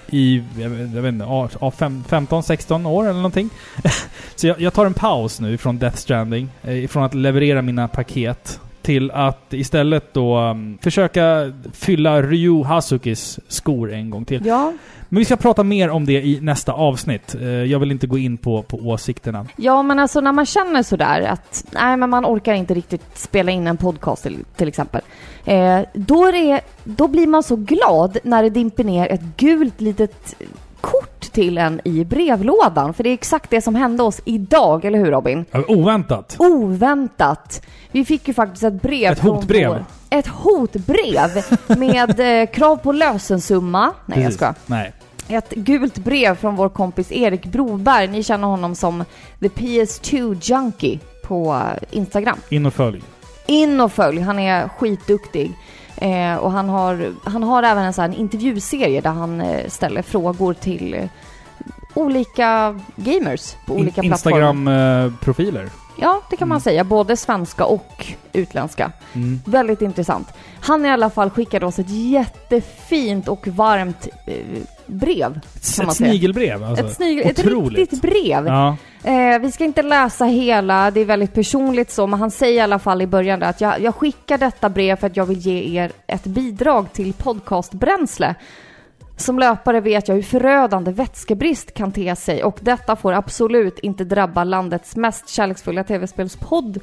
i, 0.09 0.43
jag 0.59 0.69
vet, 0.69 1.13
inte, 1.13 1.25
ja, 1.25 1.49
ja, 1.61 1.71
fem- 1.71 2.03
15-16 2.09 2.87
år 2.87 3.03
eller 3.03 3.13
någonting. 3.13 3.49
så 4.35 4.47
jag, 4.47 4.61
jag 4.61 4.73
tar 4.73 4.85
en 4.85 4.93
paus 4.93 5.39
nu 5.39 5.57
från 5.57 5.79
Death 5.79 5.97
Stranding, 5.97 6.49
eh, 6.63 6.83
ifrån 6.83 7.03
att 7.03 7.13
leverera 7.13 7.61
mina 7.61 7.87
paket 7.87 8.59
till 8.81 9.11
att 9.11 9.53
istället 9.53 10.13
då 10.13 10.39
um, 10.39 10.77
försöka 10.81 11.53
fylla 11.73 12.21
Ryu 12.21 12.63
Hazukis 12.63 13.39
skor 13.47 13.93
en 13.93 14.09
gång 14.09 14.25
till. 14.25 14.45
Ja, 14.45 14.73
Men 15.09 15.19
vi 15.19 15.25
ska 15.25 15.35
prata 15.35 15.63
mer 15.63 15.89
om 15.89 16.05
det 16.05 16.21
i 16.21 16.39
nästa 16.41 16.73
avsnitt. 16.73 17.35
Eh, 17.35 17.47
jag 17.47 17.79
vill 17.79 17.91
inte 17.91 18.07
gå 18.07 18.17
in 18.17 18.37
på, 18.37 18.61
på 18.63 18.77
åsikterna. 18.77 19.45
ja, 19.55 19.81
men 19.81 19.99
alltså 19.99 20.21
när 20.21 20.31
man 20.31 20.45
känner 20.45 20.83
sådär 20.83 21.21
att 21.21 21.65
nej, 21.71 21.97
men 21.97 22.09
man 22.09 22.25
orkar 22.25 22.53
inte 22.53 22.73
riktigt 22.73 23.17
spela 23.17 23.51
in 23.51 23.67
en 23.67 23.77
podcast 23.77 24.23
till, 24.23 24.37
till 24.55 24.67
exempel. 24.67 25.01
Eh, 25.45 25.79
då, 25.93 26.25
är 26.25 26.31
det, 26.31 26.61
då 26.83 27.07
blir 27.07 27.27
man 27.27 27.43
så 27.43 27.55
glad 27.55 28.17
när 28.23 28.43
det 28.43 28.49
dimper 28.49 28.83
ner 28.83 29.07
ett 29.11 29.37
gult 29.37 29.81
litet 29.81 30.35
kort 30.81 31.21
till 31.31 31.57
en 31.57 31.81
i 31.83 32.05
brevlådan. 32.05 32.93
För 32.93 33.03
det 33.03 33.09
är 33.09 33.13
exakt 33.13 33.49
det 33.49 33.61
som 33.61 33.75
hände 33.75 34.03
oss 34.03 34.21
idag, 34.25 34.85
eller 34.85 34.99
hur 34.99 35.11
Robin? 35.11 35.45
Oväntat! 35.67 36.35
Oväntat. 36.39 37.61
Vi 37.91 38.05
fick 38.05 38.27
ju 38.27 38.33
faktiskt 38.33 38.63
ett 38.63 38.81
brev 38.81 39.11
Ett 39.11 39.19
hotbrev. 39.19 39.69
Vår, 39.69 39.85
ett 40.09 40.27
hotbrev 40.27 41.43
med 41.67 42.41
eh, 42.41 42.49
krav 42.49 42.75
på 42.75 42.91
lösensumma. 42.91 43.93
Nej, 44.05 44.17
jag 44.17 44.25
Precis. 44.25 44.35
ska. 44.35 44.53
Nej. 44.65 44.93
Ett 45.27 45.49
gult 45.49 45.97
brev 45.97 46.35
från 46.35 46.55
vår 46.55 46.69
kompis 46.69 47.11
Erik 47.11 47.45
Broberg. 47.45 48.07
Ni 48.07 48.23
känner 48.23 48.47
honom 48.47 48.75
som 48.75 49.05
The 49.39 49.47
PS2 49.47 50.37
Junkie 50.41 50.99
på 51.23 51.53
eh, 51.53 51.97
Instagram. 51.97 52.37
In 52.49 52.65
och 52.65 52.73
följ. 52.73 53.01
In 53.45 53.81
och 53.81 53.91
följ, 53.91 54.21
han 54.21 54.39
är 54.39 54.67
skitduktig. 54.67 55.51
Eh, 56.01 56.35
och 56.35 56.51
han 56.51 56.69
har, 56.69 57.13
han 57.23 57.43
har 57.43 57.63
även 57.63 57.83
en 57.83 57.93
sån 57.93 58.11
här 58.11 58.19
intervjuserie 58.19 59.01
där 59.01 59.09
han 59.09 59.41
eh, 59.41 59.67
ställer 59.67 60.01
frågor 60.01 60.53
till 60.53 60.93
eh, 60.93 61.05
olika 61.93 62.79
gamers 62.95 63.55
på 63.65 63.73
olika 63.73 64.01
In- 64.01 64.09
plattformar. 64.09 64.39
Instagram-profiler. 64.39 65.69
Ja, 65.97 66.21
det 66.29 66.37
kan 66.37 66.47
man 66.47 66.55
Mm. 66.55 66.61
säga. 66.61 66.83
Både 66.83 67.17
svenska 67.17 67.65
och 67.65 68.05
utländska. 68.33 68.91
Mm. 69.13 69.39
Väldigt 69.45 69.81
intressant. 69.81 70.27
Han 70.61 70.85
i 70.85 70.89
alla 70.89 71.09
fall 71.09 71.29
skickade 71.29 71.65
oss 71.65 71.79
ett 71.79 71.89
jättefint 71.89 73.27
och 73.27 73.47
varmt 73.47 74.07
eh, 74.27 74.35
brev. 74.85 75.39
Ett, 75.55 75.93
snigelbrev 75.95 76.63
alltså. 76.63 76.85
ett, 76.85 76.95
snygg, 76.95 77.19
ett 77.19 77.45
riktigt 77.45 78.01
brev. 78.01 78.47
Ja. 78.47 78.77
Eh, 79.03 79.39
vi 79.39 79.51
ska 79.51 79.63
inte 79.63 79.81
läsa 79.81 80.25
hela, 80.25 80.91
det 80.91 80.99
är 80.99 81.05
väldigt 81.05 81.33
personligt 81.33 81.91
så, 81.91 82.07
men 82.07 82.19
han 82.19 82.31
säger 82.31 82.57
i 82.57 82.61
alla 82.61 82.79
fall 82.79 83.01
i 83.01 83.07
början 83.07 83.39
där 83.39 83.47
att 83.49 83.61
jag, 83.61 83.81
jag 83.81 83.95
skickar 83.95 84.37
detta 84.37 84.69
brev 84.69 84.95
för 84.95 85.07
att 85.07 85.17
jag 85.17 85.25
vill 85.25 85.37
ge 85.37 85.79
er 85.81 85.91
ett 86.07 86.23
bidrag 86.23 86.93
till 86.93 87.13
podcastbränsle. 87.13 88.35
Som 89.17 89.39
löpare 89.39 89.79
vet 89.81 90.07
jag 90.07 90.15
hur 90.15 90.21
förödande 90.21 90.91
vätskebrist 90.91 91.73
kan 91.73 91.91
te 91.91 92.15
sig 92.15 92.43
och 92.43 92.57
detta 92.61 92.95
får 92.95 93.13
absolut 93.13 93.79
inte 93.79 94.03
drabba 94.03 94.43
landets 94.43 94.95
mest 94.95 95.29
kärleksfulla 95.29 95.83
tv-spelspodd. 95.83 96.79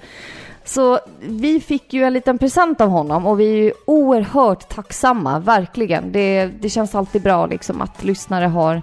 Så 0.64 0.98
vi 1.20 1.60
fick 1.60 1.92
ju 1.92 2.02
en 2.02 2.12
liten 2.12 2.38
present 2.38 2.80
av 2.80 2.88
honom 2.88 3.26
och 3.26 3.40
vi 3.40 3.52
är 3.52 3.56
ju 3.56 3.72
oerhört 3.86 4.68
tacksamma, 4.68 5.38
verkligen. 5.38 6.12
Det, 6.12 6.46
det 6.46 6.68
känns 6.68 6.94
alltid 6.94 7.22
bra 7.22 7.46
liksom 7.46 7.80
att 7.82 8.04
lyssnare 8.04 8.44
har 8.46 8.82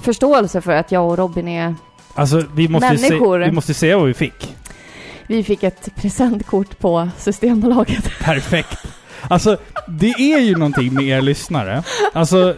förståelse 0.00 0.60
för 0.60 0.72
att 0.72 0.92
jag 0.92 1.08
och 1.10 1.18
Robin 1.18 1.48
är 1.48 1.74
Alltså 2.14 2.44
vi 2.54 2.68
måste, 2.68 2.88
ju 2.92 2.98
se, 2.98 3.08
Människor. 3.08 3.38
vi 3.38 3.52
måste 3.52 3.74
se 3.74 3.94
vad 3.94 4.06
vi 4.06 4.14
fick. 4.14 4.56
Vi 5.26 5.44
fick 5.44 5.62
ett 5.62 5.94
presentkort 5.94 6.78
på 6.78 7.08
Systembolaget. 7.18 8.10
Perfekt. 8.20 8.78
Alltså, 9.28 9.56
det 9.88 10.10
är 10.10 10.40
ju 10.40 10.56
någonting 10.56 10.94
med 10.94 11.04
er 11.04 11.20
lyssnare. 11.20 11.82
Alltså, 12.12 12.54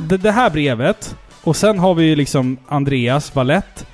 det, 0.00 0.16
det 0.16 0.32
här 0.32 0.50
brevet, 0.50 1.16
och 1.42 1.56
sen 1.56 1.78
har 1.78 1.94
vi 1.94 2.04
ju 2.04 2.16
liksom 2.16 2.56
Andreas 2.68 3.34
Valett 3.34 3.86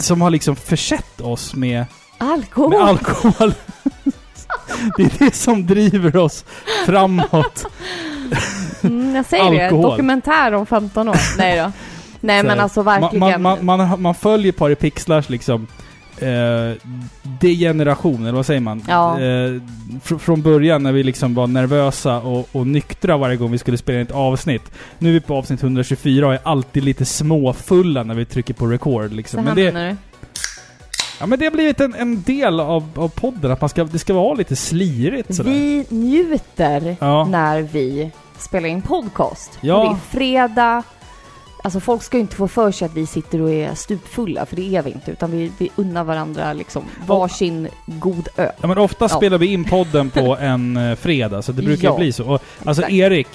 som 0.00 0.20
har 0.20 0.30
liksom 0.30 0.56
försett 0.56 1.20
oss 1.20 1.54
med 1.54 1.84
Alkohol. 2.18 2.70
med 2.70 2.80
alkohol. 2.80 3.54
det 4.96 5.02
är 5.02 5.18
det 5.18 5.34
som 5.34 5.66
driver 5.66 6.16
oss 6.16 6.44
framåt. 6.86 7.66
Mm, 8.82 9.14
jag 9.14 9.26
säger 9.26 9.50
det. 9.50 9.64
Alkohol. 9.64 9.90
Dokumentär 9.90 10.54
om 10.54 10.66
15 10.66 11.08
år. 11.08 11.16
Nej 11.38 11.58
då. 11.58 11.72
Nej 12.20 12.42
men 12.42 12.60
alltså 12.60 12.82
verkligen. 12.82 13.42
man, 13.42 13.64
man, 13.64 13.88
man, 13.88 14.02
man 14.02 14.14
följer 14.14 14.52
Pari 14.52 14.74
Pixlars 14.74 15.28
liksom 15.28 15.66
eh, 16.22 16.76
degeneration, 17.40 18.22
eller 18.22 18.32
vad 18.36 18.46
säger 18.46 18.60
man? 18.60 18.82
Ja. 18.88 19.20
Eh, 19.20 19.60
fr 20.02 20.18
från 20.18 20.42
början 20.42 20.82
när 20.82 20.92
vi 20.92 21.02
liksom 21.02 21.34
var 21.34 21.46
nervösa 21.46 22.18
och, 22.20 22.48
och 22.52 22.66
nyktra 22.66 23.16
varje 23.16 23.36
gång 23.36 23.50
vi 23.50 23.58
skulle 23.58 23.76
spela 23.78 23.98
in 24.00 24.06
ett 24.06 24.12
avsnitt. 24.12 24.62
Nu 24.98 25.08
är 25.08 25.12
vi 25.12 25.20
på 25.20 25.34
avsnitt 25.36 25.62
124 25.62 26.26
och 26.26 26.34
är 26.34 26.40
alltid 26.42 26.84
lite 26.84 27.04
småfulla 27.04 28.02
när 28.02 28.14
vi 28.14 28.24
trycker 28.24 28.54
på 28.54 28.66
record 28.66 29.12
liksom. 29.12 29.44
Men 29.44 29.56
det, 29.56 29.96
ja, 31.20 31.26
men 31.26 31.38
det 31.38 31.44
har 31.44 31.52
blivit 31.52 31.80
en, 31.80 31.94
en 31.94 32.22
del 32.22 32.60
av, 32.60 32.88
av 32.96 33.08
podden, 33.08 33.50
att 33.50 33.60
man 33.60 33.70
ska, 33.70 33.84
det 33.84 33.98
ska 33.98 34.14
vara 34.14 34.34
lite 34.34 34.56
slirigt 34.56 35.34
sådär. 35.34 35.50
Vi 35.50 35.86
njuter 35.88 36.96
Ja. 37.00 37.24
när 37.24 37.62
vi 37.62 38.10
spelar 38.38 38.68
in 38.68 38.82
podcast. 38.82 39.58
Ja. 39.60 39.82
Det 39.84 39.90
är 40.16 40.18
fredag. 40.18 40.82
Alltså 41.64 41.80
folk 41.80 42.02
ska 42.02 42.16
ju 42.16 42.20
inte 42.20 42.36
få 42.36 42.48
för 42.48 42.70
sig 42.72 42.86
att 42.86 42.94
vi 42.94 43.06
sitter 43.06 43.42
och 43.42 43.50
är 43.50 43.74
stupfulla, 43.74 44.46
för 44.46 44.56
det 44.56 44.76
är 44.76 44.82
vi 44.82 44.90
inte. 44.90 45.10
Utan 45.10 45.30
vi, 45.30 45.52
vi 45.58 45.70
unnar 45.76 46.04
varandra 46.04 46.52
liksom 46.52 46.84
varsin 47.06 47.68
god 47.86 48.28
öl. 48.36 48.50
Ja 48.60 48.66
men 48.68 48.78
ofta 48.78 49.04
Ja. 49.04 49.08
spelar 49.08 49.38
vi 49.38 49.46
in 49.46 49.64
podden 49.64 50.10
på 50.10 50.36
en 50.40 50.76
eh, 50.76 50.96
fredag, 50.96 51.42
så 51.42 51.52
det 51.52 51.62
brukar 51.62 51.88
Ja. 51.88 51.96
bli 51.96 52.12
så. 52.12 52.24
Och, 52.24 52.42
alltså 52.64 52.82
Exakt. 52.82 52.92
Erik, 52.92 53.28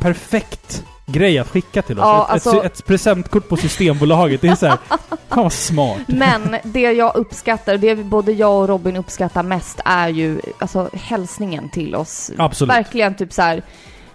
perfekt 0.00 0.84
grej 1.06 1.38
att 1.38 1.48
skicka 1.48 1.82
till 1.82 1.98
oss. 1.98 2.02
Ja, 2.04 2.24
ett, 2.24 2.30
alltså- 2.32 2.64
ett, 2.64 2.78
ett 2.78 2.86
presentkort 2.86 3.48
på 3.48 3.56
Systembolaget. 3.56 4.40
Det 4.40 4.48
är 4.48 4.54
såhär, 4.54 4.78
fan 4.88 5.42
vad 5.42 5.52
smart. 5.52 5.98
Men 6.06 6.56
det 6.64 6.80
jag 6.80 7.16
uppskattar, 7.16 7.76
det 7.76 7.94
både 7.96 8.32
jag 8.32 8.60
och 8.62 8.68
Robin 8.68 8.96
uppskattar 8.96 9.42
mest 9.42 9.80
är 9.84 10.08
ju 10.08 10.40
alltså 10.58 10.90
hälsningen 10.92 11.68
till 11.68 11.94
oss. 11.94 12.30
Absolut. 12.38 12.70
Verkligen 12.74 13.14
typ 13.14 13.32
så 13.32 13.42
här. 13.42 13.62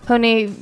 Hörni, 0.06 0.54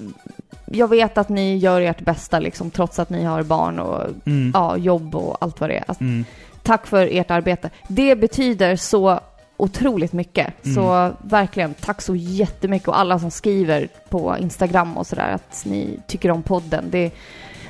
jag 0.71 0.87
vet 0.87 1.17
att 1.17 1.29
ni 1.29 1.57
gör 1.57 1.81
ert 1.81 2.01
bästa 2.01 2.39
liksom 2.39 2.71
trots 2.71 2.99
att 2.99 3.09
ni 3.09 3.23
har 3.23 3.43
barn 3.43 3.79
och 3.79 4.03
Mm. 4.25 4.51
ja, 4.53 4.77
jobb 4.77 5.15
och 5.15 5.37
allt 5.43 5.59
vad 5.61 5.69
det 5.69 5.75
är. 5.77 5.83
Alltså, 5.87 6.03
Mm. 6.03 6.25
tack 6.63 6.87
för 6.87 7.07
ert 7.11 7.31
arbete. 7.31 7.69
Det 7.87 8.15
betyder 8.15 8.75
så 8.75 9.19
otroligt 9.57 10.13
mycket. 10.13 10.65
Mm. 10.65 10.75
Så 10.75 11.11
verkligen, 11.21 11.73
tack 11.73 12.01
så 12.01 12.15
jättemycket 12.15 12.87
och 12.87 12.99
alla 12.99 13.19
som 13.19 13.31
skriver 13.31 13.87
på 14.09 14.35
Instagram 14.39 14.97
och 14.97 15.07
sådär 15.07 15.31
att 15.33 15.63
ni 15.65 15.99
tycker 16.07 16.31
om 16.31 16.43
podden. 16.43 16.85
Det 16.89 17.11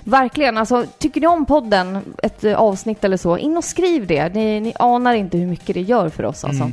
Verkligen, 0.03 0.57
alltså 0.57 0.85
tycker 0.97 1.21
ni 1.21 1.27
om 1.27 1.45
podden, 1.45 1.99
ett 2.23 2.43
avsnitt 2.43 3.03
eller 3.03 3.17
så, 3.17 3.37
in 3.37 3.57
och 3.57 3.63
skriv 3.63 4.07
det. 4.07 4.33
Ni, 4.33 4.59
ni 4.59 4.73
anar 4.79 5.13
inte 5.13 5.37
hur 5.37 5.47
mycket 5.47 5.73
det 5.73 5.81
gör 5.81 6.09
för 6.09 6.25
oss 6.25 6.43
alltså. 6.43 6.63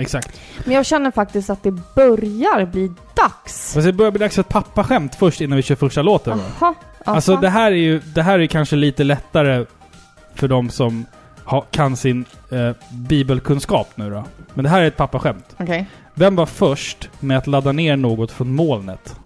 Exakt. 0.00 0.40
Men 0.64 0.74
jag 0.74 0.86
känner 0.86 1.10
faktiskt 1.10 1.50
att 1.50 1.62
det 1.62 1.70
börjar 1.70 2.66
bli 2.66 2.92
dags. 3.14 3.74
Fast 3.74 3.86
det 3.86 3.92
börjar 3.92 4.10
bli 4.10 4.18
dags 4.18 4.34
för 4.34 4.40
ett 4.42 4.48
pappaskämt 4.48 5.14
först 5.14 5.40
innan 5.40 5.56
vi 5.56 5.62
kör 5.62 5.74
första 5.74 6.02
låten. 6.02 6.32
Aha, 6.32 6.50
aha. 6.60 6.74
Alltså 7.04 7.36
det 7.36 7.48
här 7.48 7.72
är 7.72 7.76
ju, 7.76 7.98
det 7.98 8.22
här 8.22 8.38
är 8.38 8.46
kanske 8.46 8.76
lite 8.76 9.04
lättare 9.04 9.66
för 10.34 10.48
de 10.48 10.70
som 10.70 11.06
ha, 11.44 11.60
kan 11.60 11.96
sin 11.96 12.24
eh, 12.50 12.70
bibelkunskap 12.90 13.88
nu 13.94 14.10
då. 14.10 14.24
Men 14.54 14.62
det 14.62 14.68
här 14.68 14.80
är 14.82 14.86
ett 14.86 14.96
pappaskämt. 14.96 15.56
Okej. 15.58 15.86
Vem 16.14 16.36
var 16.36 16.46
först 16.46 17.08
med 17.20 17.38
att 17.38 17.46
ladda 17.46 17.72
ner 17.72 17.96
något 17.96 18.30
från 18.30 18.54
molnet? 18.54 19.16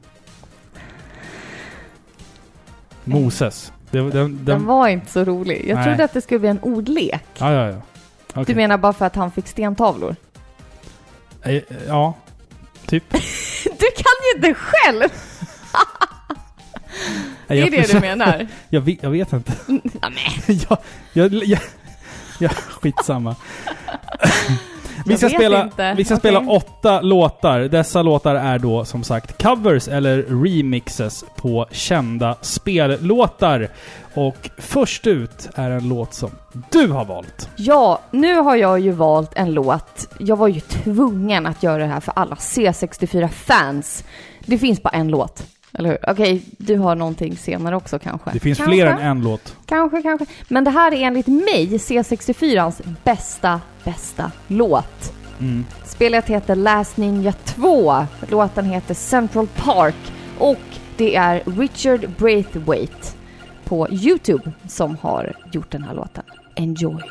Moses. 3.05 3.73
Det, 3.91 3.99
den, 3.99 4.11
den, 4.11 4.45
Den 4.45 4.67
var 4.67 4.89
inte 4.89 5.13
så 5.13 5.25
rolig. 5.25 5.65
Jag 5.69 5.75
Nej. 5.77 5.85
trodde 5.85 6.05
att 6.05 6.13
det 6.13 6.21
skulle 6.21 6.41
bli 6.41 6.49
en 6.49 6.59
ordlek. 6.63 7.25
Ja, 7.39 7.53
ja, 7.53 7.69
ja. 7.69 7.77
Okej. 8.31 8.45
Du 8.47 8.55
menar 8.55 8.79
bara 8.79 8.93
för 8.93 9.07
att 9.07 9.17
han 9.17 9.31
fick 9.31 9.49
stentavlor? 9.49 10.17
Eh, 11.45 11.63
Ja, 11.89 12.15
typ. 12.87 13.05
Du 13.65 13.91
kan 13.97 14.15
ju 14.25 14.37
inte 14.37 14.55
själv! 14.55 15.03
Det 17.49 17.61
är 17.61 17.71
det 17.71 17.93
du 17.93 18.01
menar? 18.01 18.47
Jag 18.69 18.81
vet, 18.81 19.03
jag 19.03 19.11
vet 19.11 19.33
inte. 19.33 19.53
Ja, 19.67 20.11
men. 20.11 20.59
jag, 20.69 20.79
jag, 21.13 21.35
jag, 21.35 21.61
jag, 22.39 22.51
skitsamma. 22.53 23.37
Vi 25.07 25.17
ska, 25.17 25.29
spela, 25.29 25.63
inte. 25.65 25.95
vi 25.97 26.05
ska 26.05 26.15
Okej. 26.15 26.21
spela 26.21 26.53
åtta 26.53 27.01
låtar. 27.01 27.61
Dessa 27.61 28.03
låtar 28.03 28.35
är 28.35 28.59
då 28.59 28.85
som 28.85 29.03
sagt 29.05 29.43
covers 29.43 29.89
eller 29.89 30.23
remixes 30.23 31.25
på 31.37 31.67
kända 31.71 32.37
spellåtar. 32.41 33.69
Och 34.15 34.51
först 34.59 35.07
ut 35.07 35.49
är 35.55 35.71
en 35.71 35.89
låt 35.89 36.15
som 36.15 36.31
du 36.71 36.89
har 36.89 37.05
valt. 37.05 37.49
Ja, 37.57 38.01
nu 38.11 38.37
har 38.37 38.57
jag 38.57 38.81
ju 38.81 38.91
valt 38.91 39.31
en 39.35 39.55
låt. 39.55 40.09
Jag 40.19 40.37
var 40.37 40.49
ju 40.49 40.61
tvungen 40.61 41.47
att 41.47 41.63
göra 41.63 41.79
det 41.79 41.87
här 41.87 42.01
för 42.01 42.13
alla 42.17 42.35
C64-fans. 42.35 44.05
Det 44.47 44.59
finns 44.59 44.83
bara 44.83 44.91
en 44.91 45.09
låt, 45.09 45.47
eller 45.79 45.89
hur? 45.89 46.11
Okej, 46.11 46.43
du 46.59 46.79
har 46.79 46.95
någonting 46.95 47.37
senare 47.37 47.77
också 47.77 47.99
kanske? 47.99 48.31
Det 48.33 48.41
finns 48.41 48.59
kanske, 48.59 48.75
fler 48.75 48.87
än 48.87 48.99
en 48.99 49.23
låt. 49.23 49.57
Kanske, 49.67 50.03
kanske. 50.03 50.27
Men 50.49 50.65
det 50.65 50.71
här 50.71 50.95
är 50.95 51.07
enligt 51.07 51.27
mig 51.27 51.69
C64ans 51.71 52.83
bästa, 53.05 53.61
bästa 53.85 54.33
låt. 54.47 55.13
Mm. 55.41 55.65
Spelet 55.85 56.27
heter 56.27 56.55
Last 56.55 56.97
Ninja 56.97 57.33
2. 57.33 58.07
Låten 58.29 58.65
heter 58.65 58.95
Central 58.95 59.47
Park 59.47 60.13
och 60.39 60.59
det 60.97 61.17
är 61.17 61.43
Richard 61.47 62.11
Braithwaite 62.19 63.09
på 63.65 63.89
Youtube 63.91 64.53
som 64.69 64.97
har 65.01 65.33
gjort 65.53 65.71
den 65.71 65.83
här 65.83 65.95
låten. 65.95 66.25
Enjoy! 66.55 67.03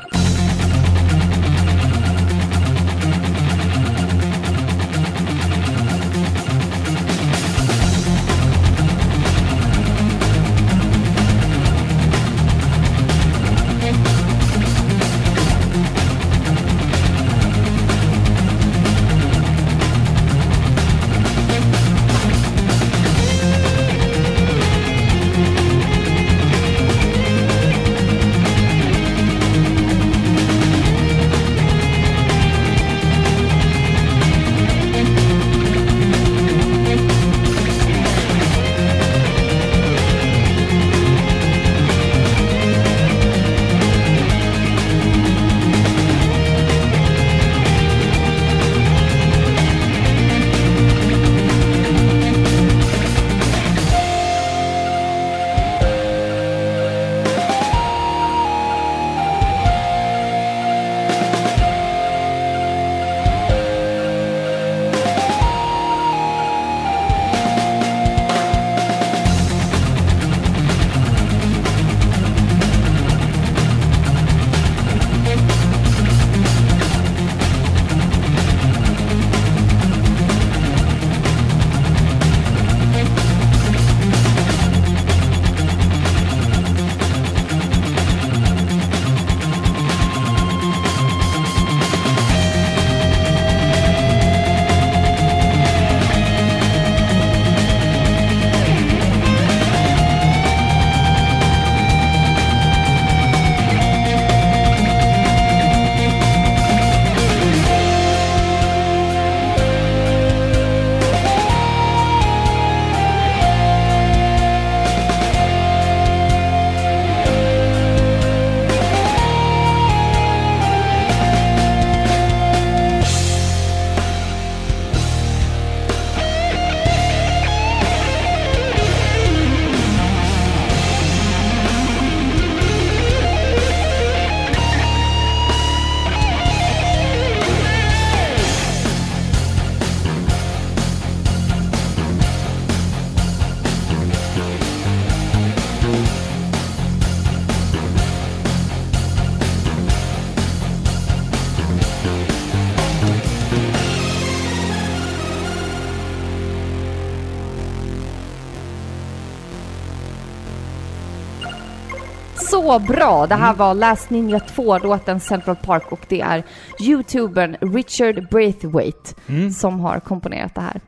Så 162.64 162.78
bra! 162.78 163.26
Det 163.26 163.34
här 163.34 163.44
Mm. 163.44 163.56
var 163.56 163.74
Last 163.74 164.10
Ninja 164.10 164.38
2-låten 164.38 165.20
Central 165.20 165.56
Park 165.56 165.92
och 165.92 166.00
det 166.08 166.20
är 166.20 166.42
youtubern 166.80 167.56
Richard 167.60 168.28
Braithwaite 168.30 169.14
Mm. 169.28 169.50
som 169.50 169.80
har 169.80 170.00
komponerat 170.00 170.54
det 170.54 170.60
här. 170.60 170.80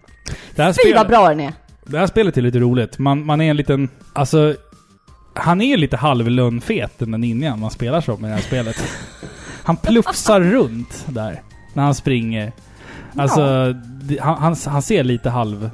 Det, 0.54 0.62
här 0.62 0.73
Fy 0.73 0.76
vad 0.76 1.06
spelet, 1.06 1.09
bra 1.09 1.28
den 1.28 1.40
är! 1.40 1.52
det 1.87 1.99
här 1.99 2.06
spelet 2.06 2.37
är 2.37 2.42
lite 2.42 2.59
roligt. 2.59 2.99
Man, 2.99 3.26
man 3.26 3.40
är 3.40 3.50
en 3.50 3.56
liten... 3.56 3.88
Alltså... 4.12 4.54
Han 5.35 5.61
är 5.61 5.76
lite 5.76 5.97
halvlönnfet 5.97 6.99
den 6.99 7.11
där 7.11 7.18
ninjan 7.18 7.61
man 7.61 7.71
spelar 7.71 8.00
som 8.00 8.25
i 8.25 8.28
det 8.28 8.35
här 8.35 8.40
spelet. 8.40 8.76
Han 9.64 9.76
plufsar 9.76 10.40
runt 10.52 11.04
där 11.09 11.42
när 11.75 11.83
han 11.83 11.95
springer. 11.95 12.52
Alltså, 13.16 13.73
det, 14.02 14.18
han, 14.21 14.37
han, 14.42 14.56
han 14.66 14.83
ser 14.83 15.04
lite 15.04 15.30
halv... 15.30 15.71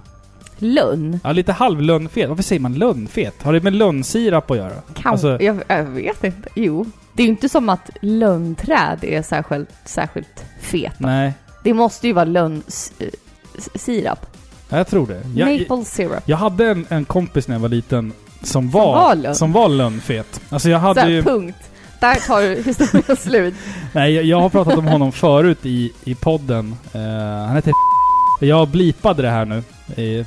Lönn. 0.63 1.21
Ja, 1.25 1.33
lite 1.33 1.53
halvlönnfet. 1.53 2.29
Varför 2.29 2.43
säger 2.43 2.61
man 2.61 2.75
lönnfet? 2.75 3.43
Har 3.43 3.53
det 3.53 3.61
med 3.61 3.73
lönnsirap 3.73 4.51
att 4.51 4.57
göra? 4.57 4.73
Kan, 4.95 5.13
Alltså- 5.13 5.43
jag, 5.43 5.63
jag 5.69 5.85
vet 5.85 6.25
inte. 6.25 6.49
Jo. 6.55 6.87
Det 7.13 7.23
är 7.23 7.25
ju 7.25 7.31
inte 7.31 7.49
som 7.49 7.69
att 7.69 7.91
lönnträd 8.01 8.99
är 9.05 9.23
särskilt, 9.23 9.69
särskilt 9.85 10.45
feta. 10.61 10.95
Nej, 10.99 11.33
Det 11.65 11.75
måste 11.75 12.07
ju 12.07 12.13
vara 12.13 12.25
lönnsirap. 12.25 14.27
jag 14.69 14.87
tror 14.87 15.07
det. 15.07 15.23
Jag, 15.35 15.61
Maple 15.61 15.85
syrup. 15.85 16.23
jag 16.27 16.37
hade 16.37 16.67
en, 16.71 16.87
en 16.89 17.05
kompis 17.05 17.49
när 17.49 17.55
jag 17.55 17.61
var 17.61 17.69
liten 17.69 18.13
som 18.43 18.71
var, 18.71 19.35
som 19.35 19.53
var 19.53 19.69
lönnfet. 19.69 20.41
Alltså 20.49 20.71
jag 20.71 20.81
Så 20.81 20.87
hade 20.87 21.01
här, 21.01 21.09
ju... 21.09 21.23
punkt. 21.23 21.57
Där 22.01 22.15
tar 22.15 22.57
historien 22.65 23.17
slut. 23.17 23.55
Nej, 23.93 24.13
jag, 24.15 24.25
jag 24.25 24.41
har 24.41 24.49
pratat 24.49 24.79
om 24.79 24.87
honom 24.87 25.13
förut 25.13 25.59
i, 25.67 25.93
i 26.05 26.15
podden. 26.15 26.77
Eh, 26.93 27.01
han 27.47 27.57
heter 27.57 27.73
Jag 28.41 28.69
blipade 28.69 29.23
det 29.23 29.31
här 29.31 29.45
nu. 29.45 29.63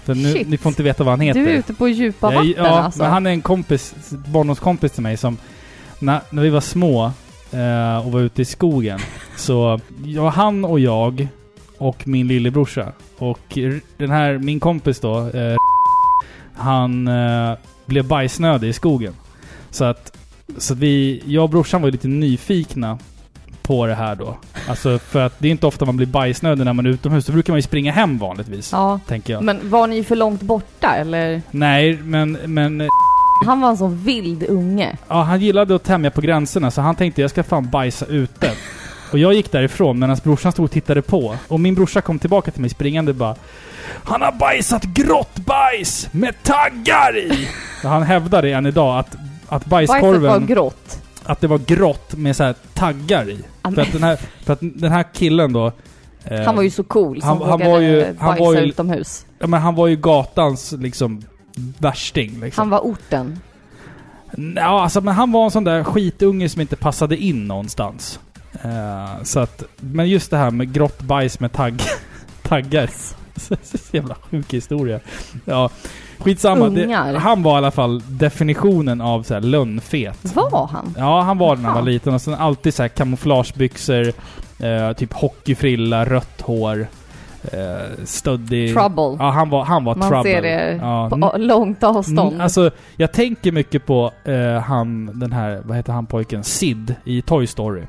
För 0.03 0.15
nu, 0.15 0.33
Shit. 0.33 0.47
ni 0.49 0.57
får 0.57 0.69
inte 0.69 0.83
veta 0.83 1.03
vad 1.03 1.11
han 1.11 1.19
heter. 1.19 1.39
Du 1.39 1.49
är 1.49 1.53
ute 1.53 1.73
på 1.73 1.87
djupa 1.87 2.33
Jag- 2.33 2.39
vatten 2.39 2.53
ja, 2.57 2.79
alltså. 2.79 3.01
men 3.01 3.11
han 3.11 3.25
är 3.27 3.31
en 3.31 3.41
kompis, 3.41 3.95
barndomskompis 4.09 4.91
till 4.91 5.03
mig 5.03 5.17
som... 5.17 5.37
När, 5.99 6.21
när 6.29 6.43
vi 6.43 6.49
var 6.49 6.61
små 6.61 7.05
eh, 7.51 8.05
och 8.05 8.11
var 8.11 8.19
ute 8.19 8.41
i 8.41 8.45
skogen. 8.45 8.99
så 9.37 9.79
ja, 10.05 10.29
han 10.29 10.65
och 10.65 10.79
jag 10.79 11.27
och 11.77 12.07
min 12.07 12.27
lillebrorsa. 12.27 12.91
Och 13.17 13.57
den 13.97 14.09
här, 14.11 14.37
min 14.37 14.59
kompis 14.59 14.99
då, 14.99 15.29
eh, 15.29 15.57
han 16.53 17.07
eh, 17.07 17.53
blev 17.85 18.07
bajsnödig 18.07 18.67
i 18.69 18.73
skogen. 18.73 19.13
Så 19.69 19.85
att, 19.85 20.17
så 20.57 20.73
att 20.73 20.79
vi, 20.79 21.23
jag 21.25 21.43
och 21.43 21.49
brorsan 21.49 21.81
var 21.81 21.91
lite 21.91 22.07
nyfikna 22.07 22.97
på 23.67 23.85
det 23.87 23.95
här 23.95 24.15
då. 24.15 24.37
Alltså 24.69 24.99
för 24.99 25.25
att 25.25 25.33
det 25.37 25.47
är 25.47 25.51
inte 25.51 25.67
ofta 25.67 25.85
man 25.85 25.97
blir 25.97 26.07
bajsnödig 26.07 26.65
när 26.65 26.73
man 26.73 26.85
är 26.85 26.89
utomhus. 26.89 27.25
Då 27.25 27.33
brukar 27.33 27.53
man 27.53 27.57
ju 27.57 27.61
springa 27.61 27.91
hem 27.91 28.17
vanligtvis. 28.17 28.71
Ja. 28.71 28.99
Tänker 29.07 29.33
jag. 29.33 29.43
Men 29.43 29.69
var 29.69 29.87
ni 29.87 30.03
för 30.03 30.15
långt 30.15 30.41
borta 30.41 30.95
eller? 30.95 31.41
Nej, 31.51 31.93
men, 32.03 32.31
men 32.31 32.81
eh, 32.81 32.87
Han 33.45 33.61
var 33.61 33.69
en 33.69 33.77
sån 33.77 33.97
vild 33.97 34.43
unge. 34.49 34.97
Ja, 35.07 35.21
han 35.23 35.41
gillade 35.41 35.75
att 35.75 35.83
tämja 35.83 36.11
på 36.11 36.21
gränserna 36.21 36.71
så 36.71 36.81
han 36.81 36.95
tänkte 36.95 37.21
jag 37.21 37.29
ska 37.29 37.43
fan 37.43 37.69
bajsa 37.69 38.05
ute. 38.05 38.51
Och 39.11 39.19
jag 39.19 39.33
gick 39.33 39.51
därifrån 39.51 39.99
medan 39.99 40.17
brorsan 40.23 40.51
stod 40.51 40.65
och 40.65 40.71
tittade 40.71 41.01
på. 41.01 41.35
Och 41.47 41.59
min 41.59 41.75
brorsa 41.75 42.01
kom 42.01 42.19
tillbaka 42.19 42.51
till 42.51 42.61
mig 42.61 42.69
springande 42.69 43.11
och 43.11 43.15
bara 43.15 43.35
Han 44.03 44.21
har 44.21 44.31
bajsat 44.31 44.83
grottbajs 44.83 46.07
med 46.11 46.43
taggar 46.43 47.17
i! 47.17 47.47
Han 47.83 48.03
hävdar 48.03 48.41
det 48.41 48.51
än 48.51 48.65
idag 48.65 48.99
att, 48.99 49.15
att 49.47 49.65
Bajset 49.65 50.01
var 50.01 50.11
bajskorven, 50.11 50.45
grått. 50.45 51.01
Att 51.25 51.41
det 51.41 51.47
var 51.47 51.57
grått 51.57 52.13
med 52.15 52.35
så 52.35 52.43
här 52.43 52.55
taggar 52.73 53.29
i. 53.29 53.39
Ja, 53.63 53.71
För 53.71 53.81
att 53.81 53.91
den 53.91 54.03
här, 54.03 54.15
för 54.43 54.53
att 54.53 54.59
den 54.61 54.91
här 54.91 55.05
killen 55.13 55.53
då... 55.53 55.71
eh, 56.23 56.41
Han 56.41 56.55
var 56.55 56.63
ju 56.63 56.69
så 56.69 56.83
cool 56.83 57.21
som 57.21 57.29
han- 57.29 57.41
han 57.41 57.49
vågade 57.51 57.71
var 57.71 57.79
ju- 57.79 58.15
han 58.19 58.37
var 58.39 58.53
ju- 58.55 58.59
utomhus. 58.61 59.25
Ja 59.39 59.47
men 59.47 59.61
han 59.61 59.75
var 59.75 59.87
ju 59.87 59.95
gatans 59.95 60.71
liksom 60.71 61.21
värsting 61.77 62.39
liksom. 62.39 62.61
Han 62.61 62.69
var 62.69 62.79
orten. 62.79 63.39
Ja, 64.55 64.81
alltså, 64.83 65.01
men 65.01 65.13
han 65.13 65.31
var 65.31 65.45
en 65.45 65.51
sån 65.51 65.63
där 65.63 65.83
skitunge 65.83 66.49
som 66.49 66.61
inte 66.61 66.75
passade 66.75 67.17
in 67.17 67.47
någonstans. 67.47 68.19
Eh, 68.63 69.23
så 69.23 69.39
att, 69.39 69.63
men 69.77 70.09
just 70.09 70.31
det 70.31 70.37
här 70.37 70.51
med 70.51 70.73
grått 70.73 71.01
bajs 71.01 71.39
med 71.39 71.51
tagg, 71.51 71.81
taggar. 72.43 72.89
Så 73.37 73.55
jävla 73.91 74.15
sjuk 74.15 74.53
historia. 74.53 74.99
Ja, 75.45 75.69
skitsamma. 76.19 76.65
Ungar. 76.65 77.13
Det, 77.13 77.19
han 77.19 77.43
var 77.43 77.53
i 77.53 77.57
alla 77.57 77.71
fall 77.71 78.01
definitionen 78.07 79.01
av 79.01 79.23
så 79.23 79.33
här 79.33 79.41
lönnfet. 79.41 80.35
Var 80.35 80.67
han? 80.67 80.95
Ja, 80.97 81.21
han 81.21 81.37
var 81.37 81.55
det 81.55 81.61
när 81.61 81.69
han 81.69 81.77
var 81.77 81.91
liten. 81.91 82.13
Och 82.13 82.21
sen 82.21 82.33
alltid 82.33 82.73
så 82.73 82.81
här 82.81 82.89
kamouflagebyxor, 82.89 84.07
eh, 84.59 84.93
typ 84.97 85.13
hockeyfrilla, 85.13 86.05
rött 86.05 86.41
hår, 86.41 86.87
eh, 87.51 87.59
stöddig. 88.03 88.73
Trouble. 88.73 89.17
Ja, 89.25 89.29
han 89.31 89.49
var, 89.49 89.63
han 89.65 89.83
var 89.85 89.95
Man 89.95 90.09
trouble. 90.09 90.31
ser 90.31 90.41
det 90.41 90.75
Ja, 90.81 91.09
på 91.09 91.33
långt 91.37 91.83
avstånd. 91.83 92.19
Mm, 92.19 92.41
alltså, 92.41 92.71
jag 92.95 93.11
tänker 93.11 93.51
mycket 93.51 93.85
på 93.85 94.11
eh, 94.25 94.61
han, 94.61 95.19
den 95.19 95.31
här, 95.31 95.61
vad 95.65 95.77
heter 95.77 95.93
han 95.93 96.05
pojken? 96.05 96.43
Sid 96.43 96.95
i 97.03 97.21
Toy 97.21 97.47
Story. 97.47 97.83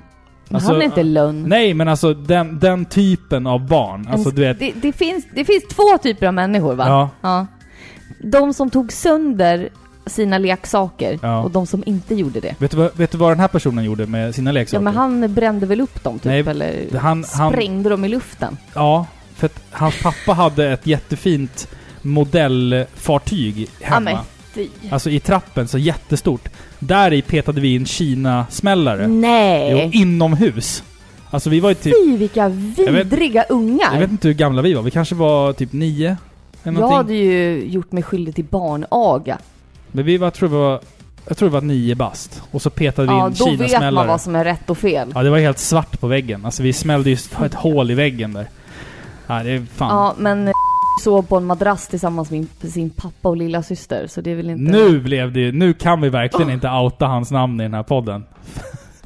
Alltså, 0.50 0.72
han 0.72 0.80
är 0.80 0.84
inte 0.84 1.02
lönn. 1.02 1.42
Nej, 1.48 1.74
men 1.74 1.88
alltså 1.88 2.14
den, 2.14 2.58
den 2.58 2.84
typen 2.84 3.46
av 3.46 3.66
barn. 3.66 4.08
Alltså 4.12 4.30
du 4.30 4.40
vet... 4.42 4.58
det, 4.58 4.72
det, 4.82 4.92
finns, 4.92 5.26
det 5.34 5.44
finns 5.44 5.64
två 5.68 5.98
typer 6.02 6.26
av 6.26 6.34
människor 6.34 6.74
va? 6.74 6.84
Ja, 6.88 7.08
Ja. 7.20 7.46
De 8.18 8.54
som 8.54 8.70
tog 8.70 8.92
sönder 8.92 9.68
sina 10.06 10.38
leksaker 10.38 11.18
Ja. 11.22 11.42
och 11.42 11.50
de 11.50 11.66
som 11.66 11.82
inte 11.86 12.14
gjorde 12.14 12.40
det. 12.40 12.54
vet 12.58 12.70
du, 12.70 12.76
vad, 12.76 12.96
vet 12.96 13.10
du 13.12 13.18
vad 13.18 13.30
den 13.30 13.40
här 13.40 13.48
personen 13.48 13.84
gjorde 13.84 14.06
med 14.06 14.34
sina 14.34 14.50
Ja 14.50 14.52
leksaker? 14.52 14.82
men 14.84 14.94
han 14.96 15.34
brände 15.34 15.66
väl 15.66 15.80
upp 15.80 16.02
dem 16.04 16.18
typ 16.18 16.24
Nej, 16.24 16.40
eller 16.40 16.98
han- 16.98 17.24
han- 17.34 17.52
sprängde 17.52 17.88
dem 17.90 18.04
i 18.04 18.08
luften. 18.08 18.56
Ja, 18.74 19.06
för 19.36 19.46
att 19.46 19.60
hans 19.70 20.02
pappa 20.02 20.32
hade 20.32 20.72
ett 20.72 20.86
jättefint 20.86 21.68
modellfartyg 22.02 23.68
Ja 23.80 23.86
hemma. 23.86 24.00
men 24.00 24.16
fy. 24.54 24.68
Alltså 24.90 25.10
i 25.10 25.20
trappen, 25.20 25.68
så 25.68 25.78
jättestort. 25.78 26.48
Där 26.78 27.12
i 27.12 27.22
petade 27.22 27.60
vi 27.60 27.74
in 27.74 27.86
Kina-smällare. 27.86 29.02
Jo, 29.02 29.08
Nej! 29.14 29.90
inomhus. 29.92 30.82
Alltså 31.30 31.50
vi 31.50 31.60
var 31.60 31.68
ju 31.68 31.74
typ... 31.74 31.94
Fy 32.04 32.16
vilka 32.16 32.48
vidriga 32.48 33.42
ungar! 33.42 33.92
Jag 33.92 34.00
vet 34.00 34.10
inte 34.10 34.28
hur 34.28 34.34
gamla 34.34 34.62
vi 34.62 34.74
var. 34.74 34.82
Vi 34.82 34.90
kanske 34.90 35.14
var 35.14 35.52
typ 35.52 35.72
nio? 35.72 36.16
Jag 36.74 36.80
någonting. 36.80 36.96
hade 36.96 37.14
ju 37.14 37.64
gjort 37.66 37.92
mig 37.92 38.02
skyldig 38.02 38.34
till 38.34 38.44
barnaga. 38.44 39.38
Men 39.92 40.04
vi 40.04 40.18
var, 40.18 40.30
tror 40.30 40.48
vi 40.48 40.56
var, 40.56 40.80
jag 41.28 41.36
tror 41.36 41.48
det 41.48 41.52
var 41.52 41.60
nio 41.60 41.94
bast. 41.94 42.42
Och 42.50 42.62
så 42.62 42.70
petade 42.70 43.08
vi 43.08 43.14
Ja, 43.14 43.26
in 43.26 43.34
då 43.38 43.44
vet 43.44 43.58
man 43.58 43.68
Kina-smällare. 43.68 44.06
vad 44.06 44.20
som 44.20 44.36
är 44.36 44.44
rätt 44.44 44.70
och 44.70 44.78
fel. 44.78 45.12
Ja, 45.14 45.22
det 45.22 45.30
var 45.30 45.38
helt 45.38 45.58
svart 45.58 46.00
på 46.00 46.06
väggen. 46.06 46.44
Alltså 46.44 46.62
vi 46.62 46.72
smällde 46.72 47.10
ju 47.10 47.16
ett 47.44 47.54
hål 47.54 47.90
i 47.90 47.94
väggen 47.94 48.32
där. 48.32 48.48
Ja, 49.26 49.42
det 49.42 49.50
är 49.50 49.66
fan... 49.74 49.88
Ja, 49.88 50.14
men 50.18 50.52
sov 51.04 51.22
på 51.22 51.36
en 51.36 51.44
madrass 51.44 51.88
tillsammans 51.88 52.30
med 52.30 52.46
sin- 52.72 52.90
pappa 52.90 53.28
och 53.28 53.36
lilla 53.36 53.62
syster 53.62 54.06
så 54.06 54.20
det 54.20 54.30
är 54.30 54.34
väl 54.34 54.50
inte... 54.50 54.72
Nu 54.72 55.00
blev 55.00 55.32
det 55.32 55.40
ju- 55.40 55.52
Nu 55.52 55.72
kan 55.72 56.00
vi 56.00 56.08
verkligen 56.08 56.50
inte 56.50 56.68
outa 56.70 57.06
hans 57.06 57.30
namn 57.30 57.60
i 57.60 57.62
den 57.62 57.74
här 57.74 57.82
podden. 57.82 58.24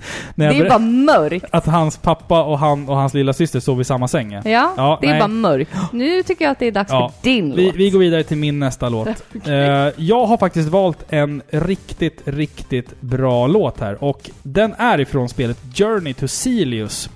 Det 0.35 0.45
är 0.45 0.69
bara 0.69 0.79
mörkt. 0.79 1.45
Att 1.51 1.67
hans 1.67 1.97
pappa 1.97 2.43
och 2.45 2.59
han 2.59 2.89
och 2.89 2.97
hans 2.97 3.15
lilla 3.15 3.33
syster 3.33 3.61
sov 3.61 3.81
i 3.81 3.85
samma 3.85 4.09
säng. 4.09 4.33
ja. 4.33 4.41
Ja, 4.77 4.99
det 5.01 5.07
är 5.07 5.11
nej. 5.11 5.19
bara 5.21 5.29
mörkt. 5.29 5.71
Nu 5.93 6.23
tycker 6.23 6.45
jag 6.45 6.53
att 6.53 6.59
det 6.59 6.67
är 6.67 6.73
dags 6.73 6.93
Ja, 6.93 7.13
för 7.23 7.25
din 7.31 7.57
Vi, 7.57 7.67
låt. 7.67 7.75
vi 7.77 7.91
går 7.91 7.99
vidare 7.99 8.23
till 8.23 8.37
min 8.37 8.59
nästa 8.59 8.89
låt. 8.89 9.09
Eh, 9.47 9.55
jag 9.97 10.27
har 10.27 10.37
faktiskt 10.37 10.69
valt 10.69 10.99
en 11.09 11.43
riktigt, 11.51 12.21
riktigt 12.25 13.01
bra 13.01 13.47
låt 13.47 13.81
här. 13.81 14.05
Och 14.05 14.31
den 14.43 14.75
är 14.79 15.01
ifrån 15.01 15.29
spelet 15.29 15.59
Journey 15.75 16.15
to 16.15 16.29
Celius. 16.29 17.11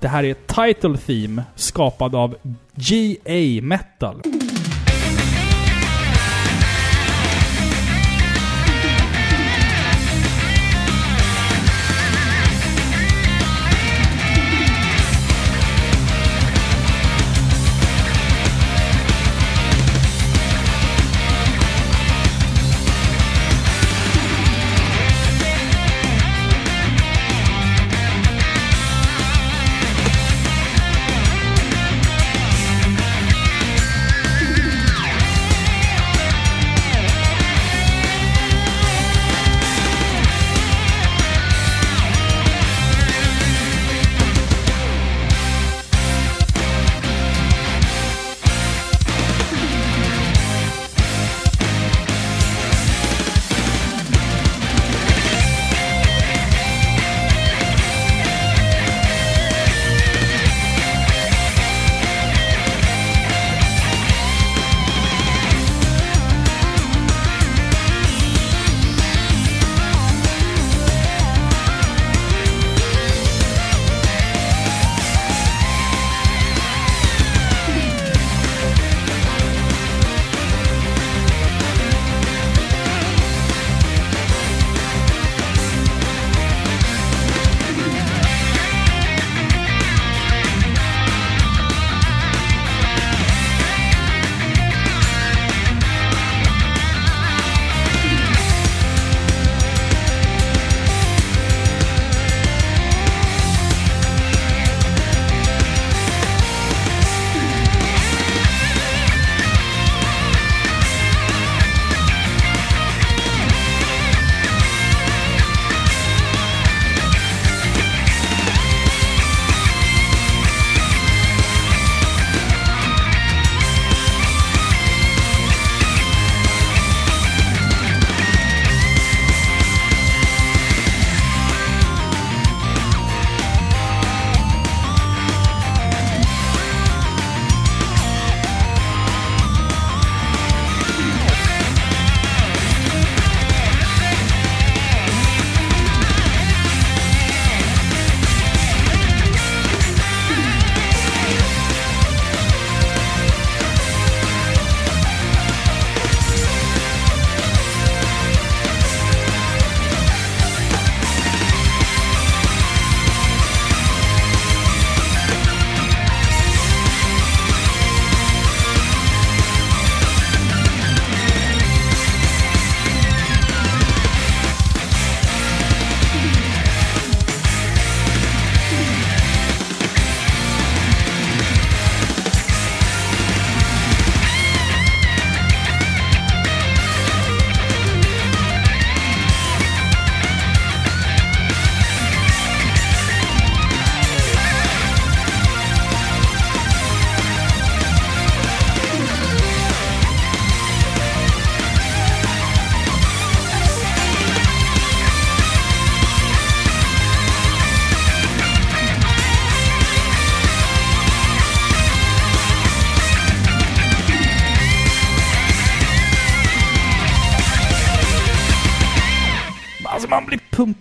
Det 0.00 0.08
här 0.08 0.24
är 0.24 0.34
Title 0.34 0.98
Theme, 1.06 1.42
skapad 1.54 2.14
av 2.14 2.34
G.A. 2.74 3.62
Metal. 3.62 4.20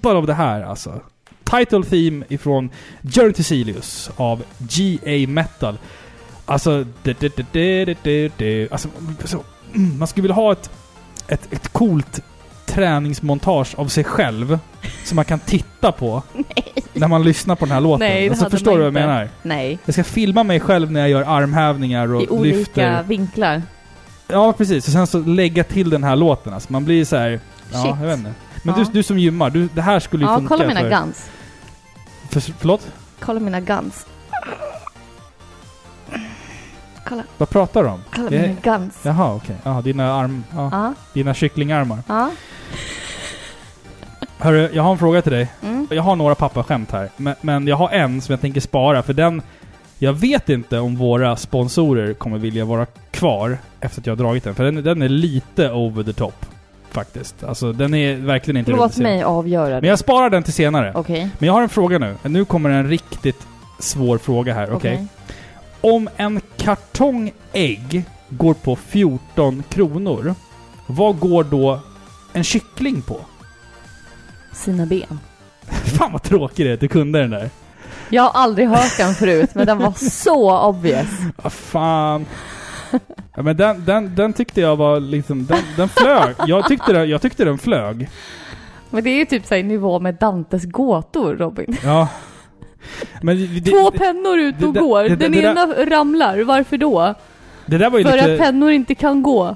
Pumpad 0.03 0.17
av 0.17 0.27
det 0.27 0.33
här 0.33 0.61
alltså. 0.61 1.01
Title 1.43 1.83
Theme 1.83 2.25
ifrån 2.29 2.69
Journey 3.01 3.33
to 3.33 3.43
Silius 3.43 4.11
av 4.15 4.43
G.A. 4.57 5.27
Metal. 5.29 5.77
Alltså, 6.45 6.85
det, 7.03 7.19
det, 7.19 7.35
det, 7.35 7.45
det, 7.51 7.85
det, 7.85 7.97
det, 8.03 8.31
det. 8.37 8.71
Alltså, 8.71 8.89
så, 9.23 9.43
mm, 9.75 9.99
man 9.99 10.07
skulle 10.07 10.21
vilja 10.21 10.35
ha 10.35 10.51
ett, 10.51 10.69
ett, 11.27 11.53
ett 11.53 11.67
coolt 11.67 12.21
träningsmontage 12.65 13.75
av 13.77 13.87
sig 13.87 14.03
själv 14.03 14.59
som 15.03 15.15
man 15.15 15.25
kan 15.25 15.39
titta 15.39 15.91
på 15.91 16.23
när 16.93 17.07
man 17.07 17.23
lyssnar 17.23 17.55
på 17.55 17.65
den 17.65 17.71
här 17.71 17.81
låten. 17.81 18.07
Nej, 18.07 18.29
alltså, 18.29 18.49
förstår 18.49 18.71
du 18.71 18.77
vad 18.77 18.85
jag 18.85 18.93
menar? 18.93 19.29
Nej. 19.41 19.79
Jag 19.85 19.93
ska 19.93 20.03
filma 20.03 20.43
mig 20.43 20.59
själv 20.59 20.91
när 20.91 20.99
jag 20.99 21.09
gör 21.09 21.23
armhävningar 21.23 22.13
och 22.13 22.23
I 22.23 22.27
olika 22.27 22.57
lyfter. 22.57 23.03
vinklar. 23.03 23.61
Ja, 24.27 24.53
precis. 24.53 24.87
Och 24.87 24.93
sen 24.93 25.07
så 25.07 25.19
lägga 25.19 25.63
till 25.63 25.89
den 25.89 26.03
här 26.03 26.15
låten. 26.15 26.53
Alltså, 26.53 26.71
man 26.71 26.85
blir 26.85 27.05
så 27.05 27.15
här. 27.15 27.39
Ja, 27.71 27.83
Shit. 27.83 27.95
jag 28.01 28.07
vet 28.07 28.17
inte. 28.17 28.33
Men 28.63 28.75
Ja. 28.77 28.83
du, 28.85 28.91
du 28.91 29.03
som 29.03 29.19
gymmar, 29.19 29.49
du, 29.49 29.67
det 29.73 29.81
här 29.81 29.99
skulle 29.99 30.23
ju 30.25 30.29
Ja, 30.31 30.35
funka 30.37 30.47
kolla 30.55 30.67
mina 30.67 30.79
för, 30.79 30.89
guns. 30.89 31.29
för... 32.29 32.39
Förlåt? 32.41 32.87
Kolla 33.19 33.39
mina 33.39 33.59
guns. 33.59 34.05
Kolla, 37.05 37.23
Vad 37.37 37.49
pratar 37.49 37.83
du 37.83 37.89
om? 37.89 38.01
kolla 38.15 38.29
Det- 38.29 38.41
mina 38.41 38.53
guns. 38.77 38.99
Jaha, 39.05 39.33
okej. 39.35 39.55
Ja, 39.63 39.81
dina 39.81 40.13
arm... 40.13 40.43
Ja, 40.55 40.69
Ja, 40.71 40.93
dina 41.13 41.33
kycklingarmar. 41.33 41.99
ja. 42.07 42.31
Hörru, 44.37 44.69
jag 44.73 44.83
har 44.83 44.91
en 44.91 44.97
fråga 44.97 45.21
till 45.21 45.31
dig. 45.31 45.47
Mm. 45.61 45.87
Jag 45.91 46.03
har 46.03 46.15
några 46.15 46.35
pappaskämt 46.35 46.91
här, 46.91 47.09
men, 47.17 47.35
men 47.41 47.67
jag 47.67 47.75
har 47.75 47.89
en 47.89 48.21
som 48.21 48.33
jag 48.33 48.41
tänker 48.41 48.61
spara, 48.61 49.03
för 49.03 49.13
den... 49.13 49.41
Jag 49.99 50.13
vet 50.13 50.49
inte 50.49 50.79
om 50.79 50.95
våra 50.95 51.35
sponsorer 51.35 52.13
kommer 52.13 52.37
vilja 52.37 52.65
vara 52.65 52.85
kvar 53.11 53.57
efter 53.79 54.01
att 54.01 54.05
jag 54.07 54.11
har 54.11 54.17
dragit 54.17 54.43
den, 54.43 54.55
för 54.55 54.63
den, 54.63 54.83
den 54.83 55.01
är 55.01 55.09
lite 55.09 55.71
over 55.71 56.03
the 56.03 56.13
top. 56.13 56.45
Faktiskt. 56.93 57.43
Alltså, 57.43 57.73
den 57.73 57.93
är 57.93 58.15
verkligen 58.15 58.57
inte 58.57 58.71
Låt 58.71 58.97
mig 58.97 59.23
avgöra 59.23 59.69
Men 59.73 59.81
det. 59.81 59.87
jag 59.87 59.99
sparar 59.99 60.29
den 60.29 60.43
till 60.43 60.53
senare. 60.53 60.91
Okej. 60.95 61.29
Men 61.39 61.47
jag 61.47 61.53
har 61.53 61.61
en 61.61 61.69
fråga 61.69 61.99
nu. 61.99 62.15
Nu 62.23 62.45
kommer 62.45 62.69
en 62.69 62.89
riktigt 62.89 63.47
svår 63.79 64.17
fråga 64.17 64.53
här, 64.53 64.73
okej? 64.73 64.75
Okej. 64.93 65.07
Om 65.81 66.09
en 66.17 66.41
kartong 66.57 67.33
ägg 67.53 68.03
går 68.29 68.53
på 68.53 68.75
14 68.75 69.63
kronor, 69.69 70.35
vad 70.87 71.19
går 71.19 71.43
då 71.43 71.79
en 72.33 72.43
kyckling 72.43 73.01
på? 73.01 73.17
Sina 74.53 74.85
ben. 74.85 75.19
Fan 75.97 76.11
vad 76.11 76.23
tråkig 76.23 76.65
det 76.65 76.69
är 76.69 76.73
att 76.73 76.79
du 76.79 76.87
kunde 76.87 77.19
den 77.19 77.29
där. 77.31 77.49
Jag 78.09 78.23
har 78.23 78.41
aldrig 78.41 78.67
hört 78.67 78.97
den 78.97 79.15
förut, 79.15 79.49
men 79.53 79.65
den 79.67 79.77
var 79.77 80.09
så 80.09 80.59
obvious. 80.67 81.07
Vad 81.43 81.53
fan. 81.53 82.25
Ja, 83.35 83.41
men 83.41 83.57
den, 83.57 83.85
den, 83.85 84.15
den 84.15 84.33
tyckte 84.33 84.61
jag 84.61 84.75
var 84.75 84.99
liksom, 84.99 85.45
den, 85.45 85.59
den 85.77 85.89
flög. 85.89 86.35
Jag 86.47 86.67
tyckte, 86.67 86.93
den, 86.93 87.09
jag 87.09 87.21
tyckte 87.21 87.45
den 87.45 87.57
flög. 87.57 88.09
Men 88.89 89.03
det 89.03 89.09
är 89.09 89.17
ju 89.17 89.25
typ 89.25 89.45
så 89.45 89.53
här 89.53 89.59
i 89.59 89.63
nivå 89.63 89.99
med 89.99 90.15
Dantes 90.15 90.65
gåtor, 90.65 91.35
Robin. 91.35 91.77
Ja. 91.83 92.07
Men 93.21 93.37
det, 93.37 93.59
det, 93.59 93.71
Två 93.71 93.91
pennor 93.91 94.37
ut 94.39 94.55
det- 94.59 94.65
och 94.67 94.73
det- 94.73 94.79
går. 94.79 95.03
det- 95.03 95.09
Den 95.15 95.31
det- 95.31 95.41
det 95.41 95.47
ena 95.47 95.65
ramlar. 95.97 96.39
Varför 96.43 96.77
då? 96.77 97.13
det 97.65 97.77
där 97.77 97.89
var 97.89 97.99
ju 97.99 98.05
För 98.05 98.11
lite... 98.13 98.33
att 98.33 98.39
pennor 98.39 98.71
inte 98.71 98.95
kan 98.95 99.23
gå. 99.23 99.55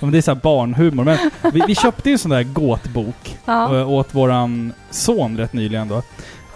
Ja, 0.00 0.06
men 0.06 0.10
det 0.10 0.18
är 0.18 0.22
så 0.22 0.30
här 0.34 0.40
barnhumor. 0.42 1.04
Men 1.04 1.18
vi, 1.52 1.62
vi 1.66 1.74
köpte 1.74 2.08
ju 2.08 2.12
en 2.12 2.18
sån 2.18 2.30
där 2.30 2.42
gåtbok 2.42 3.36
Ja. 3.44 3.76
eh, 3.78 3.90
åt 3.90 4.14
våran 4.14 4.72
son 4.90 5.36
rätt 5.38 5.52
nyligen 5.52 5.88
då. 5.88 5.96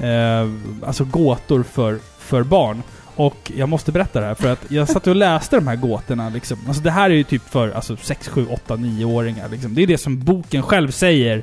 Eh, 0.06 0.48
alltså 0.86 1.04
gåtor 1.04 1.62
för, 1.62 1.98
för 2.18 2.42
barn. 2.42 2.82
Och 3.16 3.52
jag 3.56 3.68
måste 3.68 3.92
berätta 3.92 4.20
det 4.20 4.26
här 4.26 4.34
för 4.34 4.52
att 4.52 4.64
jag 4.68 4.88
satt 4.88 5.06
och 5.06 5.16
läste 5.16 5.56
de 5.56 5.66
här 5.66 5.76
gåtorna 5.76 6.28
liksom. 6.28 6.58
Alltså 6.66 6.82
det 6.82 6.90
här 6.90 7.10
är 7.10 7.14
ju 7.14 7.24
typ 7.24 7.48
för 7.48 7.70
alltså 7.70 7.96
6, 7.96 8.28
7, 8.28 8.46
8, 8.50 8.76
9-åringar 8.76 9.48
liksom. 9.48 9.74
Det 9.74 9.82
är 9.82 9.86
det 9.86 9.98
som 9.98 10.20
boken 10.20 10.62
själv 10.62 10.90
säger. 10.90 11.42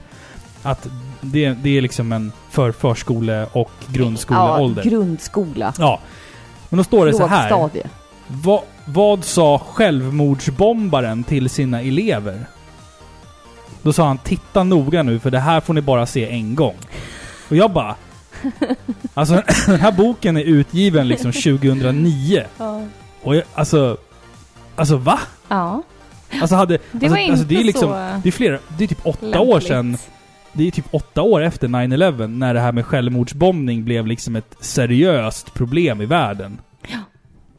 Att 0.63 0.87
det, 1.21 1.49
det 1.49 1.77
är 1.77 1.81
liksom 1.81 2.11
en 2.11 2.31
för 2.49 2.71
förskole 2.71 3.47
och 3.51 3.71
grundskoleålder. 3.87 4.83
Ja, 4.85 4.89
grundskola. 4.89 5.73
Ja. 5.77 5.99
Men 6.69 6.77
då 6.77 6.83
står 6.83 7.05
det 7.05 7.13
så 7.13 7.27
här. 7.27 7.69
Va, 8.27 8.63
vad 8.85 9.23
sa 9.23 9.59
självmordsbombaren 9.59 11.23
till 11.23 11.49
sina 11.49 11.81
elever? 11.81 12.45
Då 13.81 13.93
sa 13.93 14.07
han 14.07 14.17
titta 14.17 14.63
noga 14.63 15.03
nu 15.03 15.19
för 15.19 15.31
det 15.31 15.39
här 15.39 15.61
får 15.61 15.73
ni 15.73 15.81
bara 15.81 16.05
se 16.05 16.29
en 16.29 16.55
gång. 16.55 16.75
Och 17.49 17.55
jag 17.55 17.71
bara... 17.71 17.95
Alltså 19.13 19.43
den 19.67 19.79
här 19.79 19.91
boken 19.91 20.37
är 20.37 20.41
utgiven 20.43 21.07
liksom 21.07 21.31
2009. 21.31 22.43
Ja. 22.57 22.83
Och 23.21 23.35
jag, 23.35 23.43
alltså... 23.53 23.97
Alltså 24.75 24.97
va? 24.97 25.19
ja. 25.47 25.83
Alltså 26.41 26.55
hade... 26.55 26.73
Det 26.77 26.81
alltså, 26.93 27.09
var 27.09 27.17
inte 27.17 27.31
alltså, 27.31 27.47
det 27.47 27.55
är 27.55 27.63
liksom, 27.63 27.89
så 27.89 28.19
Det 28.23 28.29
är 28.29 28.31
flera... 28.31 28.59
Det 28.77 28.83
är 28.83 28.87
typ 28.87 29.05
åtta 29.05 29.25
lämpligt. 29.25 29.49
år 29.55 29.59
sedan. 29.59 29.97
Det 30.53 30.67
är 30.67 30.71
typ 30.71 30.85
åtta 30.91 31.21
år 31.21 31.41
efter 31.41 31.67
9-11 31.67 32.27
när 32.27 32.53
det 32.53 32.59
här 32.59 32.71
med 32.71 32.85
självmordsbombning 32.85 33.85
blev 33.85 34.07
liksom 34.07 34.35
ett 34.35 34.55
seriöst 34.59 35.53
problem 35.53 36.01
i 36.01 36.05
världen. 36.05 36.59
Ja. 36.87 36.97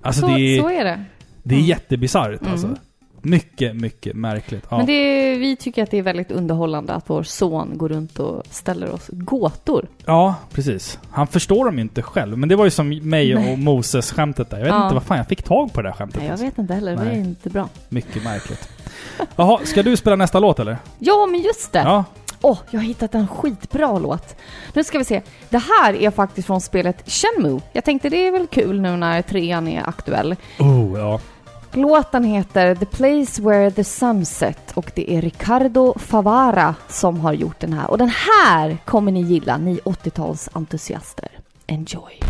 Alltså 0.03 0.21
så, 0.21 0.27
det 0.27 0.41
är... 0.41 0.61
så 0.61 0.71
är 0.71 0.85
det. 0.85 1.05
Det 1.43 1.55
är 1.55 1.59
Mm. 1.59 1.69
jättebisarrt 1.69 2.41
Mm. 2.43 2.77
Mycket, 3.23 3.77
mycket 3.77 4.17
märkligt. 4.17 4.65
Ja. 4.71 4.77
Men 4.77 4.87
det 4.87 5.35
vi 5.35 5.57
tycker 5.57 5.83
att 5.83 5.91
det 5.91 5.99
är 5.99 6.03
väldigt 6.03 6.31
underhållande 6.31 6.93
att 6.93 7.11
vår 7.11 7.23
son 7.23 7.79
går 7.79 7.89
runt 7.89 8.19
och 8.19 8.43
ställer 8.51 8.91
oss 8.91 9.07
gåtor. 9.13 9.87
ja, 10.05 10.35
precis. 10.53 10.99
Han 11.11 11.27
förstår 11.27 11.65
dem 11.65 11.75
ju 11.77 11.83
inte 11.83 12.03
själv. 12.03 12.39
Men 12.39 12.49
det 12.49 12.57
var 12.57 12.65
ju 12.65 12.71
som 12.71 12.89
mig 12.89 13.35
Nej. 13.35 13.53
och 13.53 13.59
Moses-skämtet 13.59 14.51
där. 14.51 14.57
Jag 14.59 14.65
vet 14.65 14.75
Ja. 14.75 14.83
inte 14.85 14.95
vad 14.95 15.03
fan 15.05 15.17
jag 15.19 15.27
fick 15.29 15.43
tag 15.43 15.73
på 15.73 15.83
det 15.83 15.89
där 15.89 15.95
skämtet. 15.95 16.17
Nej, 16.19 16.27
jag 16.27 16.33
alltså. 16.33 16.47
vet 16.47 16.59
inte 16.59 16.75
heller. 16.75 16.97
Det 16.97 17.03
är 17.03 17.05
Nej. 17.05 17.21
inte 17.21 17.51
bra. 17.51 17.69
Mycket 17.89 18.25
märkligt. 18.25 18.69
Jaha, 19.37 19.59
ska 19.65 19.83
du 19.83 19.97
spela 19.97 20.17
nästa 20.17 20.39
låt 20.39 20.59
eller? 20.59 20.77
Ja, 20.99 21.27
men 21.31 21.41
just 21.41 21.73
det! 21.73 21.79
Ja. 21.83 22.05
Åh, 22.43 22.59
jag 22.71 22.81
har 22.81 22.85
hittat 22.85 23.15
en 23.15 23.29
skitbra 23.29 23.99
låt. 23.99 24.37
Nu 24.75 24.85
ska 24.85 24.99
vi 24.99 25.05
se. 25.05 25.23
Det 25.51 25.59
här 25.59 25.95
är 25.95 26.11
faktiskt 26.11 26.47
från 26.47 26.61
spelet 26.61 27.11
Shenmue. 27.11 27.61
Jag 27.73 27.85
tänkte 27.85 28.09
det 28.09 28.27
är 28.27 28.33
väl 28.33 28.47
kul 28.47 28.81
nu 28.81 28.97
när 28.97 29.23
trean 29.23 29.69
är 29.69 29.89
aktuell. 29.89 30.37
Oh, 30.59 30.99
ja. 30.99 31.21
Låten 31.73 32.25
heter 32.25 32.75
The 32.75 32.87
Place 32.87 33.43
Where 33.43 33.71
the 33.71 33.85
Sun 33.85 34.27
Set 34.27 34.73
och 34.75 34.93
det 34.95 35.17
är 35.17 35.23
Ricardo 35.23 35.95
Favara 35.99 36.75
som 36.89 37.21
har 37.21 37.33
gjort 37.33 37.61
den 37.61 37.73
här. 37.73 37.91
Och 37.91 37.99
den 37.99 38.09
här 38.11 38.79
kommer 38.85 39.13
ni 39.13 39.21
gilla, 39.23 39.59
ni 39.59 39.79
80-talsentusiaster. 39.85 41.29
Enjoy! 41.67 42.21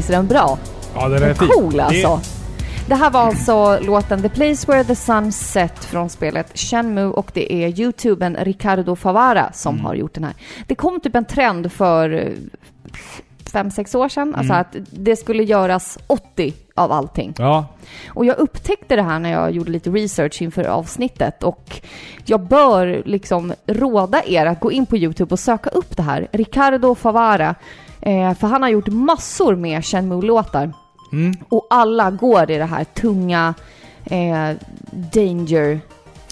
Visst 0.00 0.10
är 0.10 0.14
den 0.14 0.26
bra? 0.26 0.58
Ja, 0.94 1.08
den 1.08 1.22
är. 1.22 1.34
Cool 1.34 1.80
alltså. 1.80 2.20
Det 2.88 2.94
här 2.94 3.10
var 3.10 3.20
alltså 3.20 3.78
låten 3.80 4.22
The 4.22 4.28
Place 4.28 4.66
Where 4.72 4.84
the 4.84 4.94
Sun 4.94 5.32
Set 5.32 5.84
från 5.84 6.08
spelet 6.10 6.58
Shenmue 6.58 7.04
och 7.12 7.30
det 7.34 7.52
är 7.52 7.80
youtubern 7.80 8.36
Ricardo 8.40 8.96
Favara 8.96 9.52
som 9.52 9.74
Mm. 9.74 9.86
har 9.86 9.94
gjort 9.94 10.14
den 10.14 10.24
här. 10.24 10.34
Det 10.66 10.74
kom 10.74 11.00
typ 11.00 11.14
en 11.16 11.24
trend 11.24 11.72
för 11.72 12.10
eh, 12.10 12.32
fem, 13.52 13.70
sex 13.70 13.94
år 13.94 14.08
sedan, 14.08 14.34
alltså 14.34 14.52
Mm. 14.52 14.60
att 14.60 14.76
det 14.90 15.16
skulle 15.16 15.42
göras 15.42 15.98
80 16.06 16.52
av 16.74 16.92
allting. 16.92 17.34
Ja, 17.38 17.66
Och 18.08 18.24
jag 18.24 18.38
upptäckte 18.38 18.96
det 18.96 19.02
här 19.02 19.18
när 19.18 19.32
jag 19.32 19.50
gjorde 19.50 19.70
lite 19.70 19.90
research 19.90 20.42
inför 20.42 20.64
avsnittet 20.64 21.42
och 21.42 21.80
jag 22.24 22.40
bör 22.40 23.02
liksom 23.06 23.52
råda 23.66 24.22
er 24.26 24.46
att 24.46 24.60
gå 24.60 24.72
in 24.72 24.86
på 24.86 24.96
Youtube 24.96 25.32
och 25.32 25.38
söka 25.38 25.70
upp 25.70 25.96
det 25.96 26.02
här. 26.02 26.28
Ricardo 26.32 26.94
Favara. 26.94 27.54
Eh, 28.02 28.34
för 28.34 28.46
han 28.46 28.62
har 28.62 28.68
gjort 28.68 28.88
massor 28.88 29.56
med 29.56 29.84
Shenmue-låtar. 29.84 30.72
mm. 31.12 31.34
Och 31.48 31.66
alla 31.70 32.10
går 32.10 32.50
i 32.50 32.58
det 32.58 32.64
här 32.64 32.84
tunga 32.84 33.54
eh, 34.04 34.56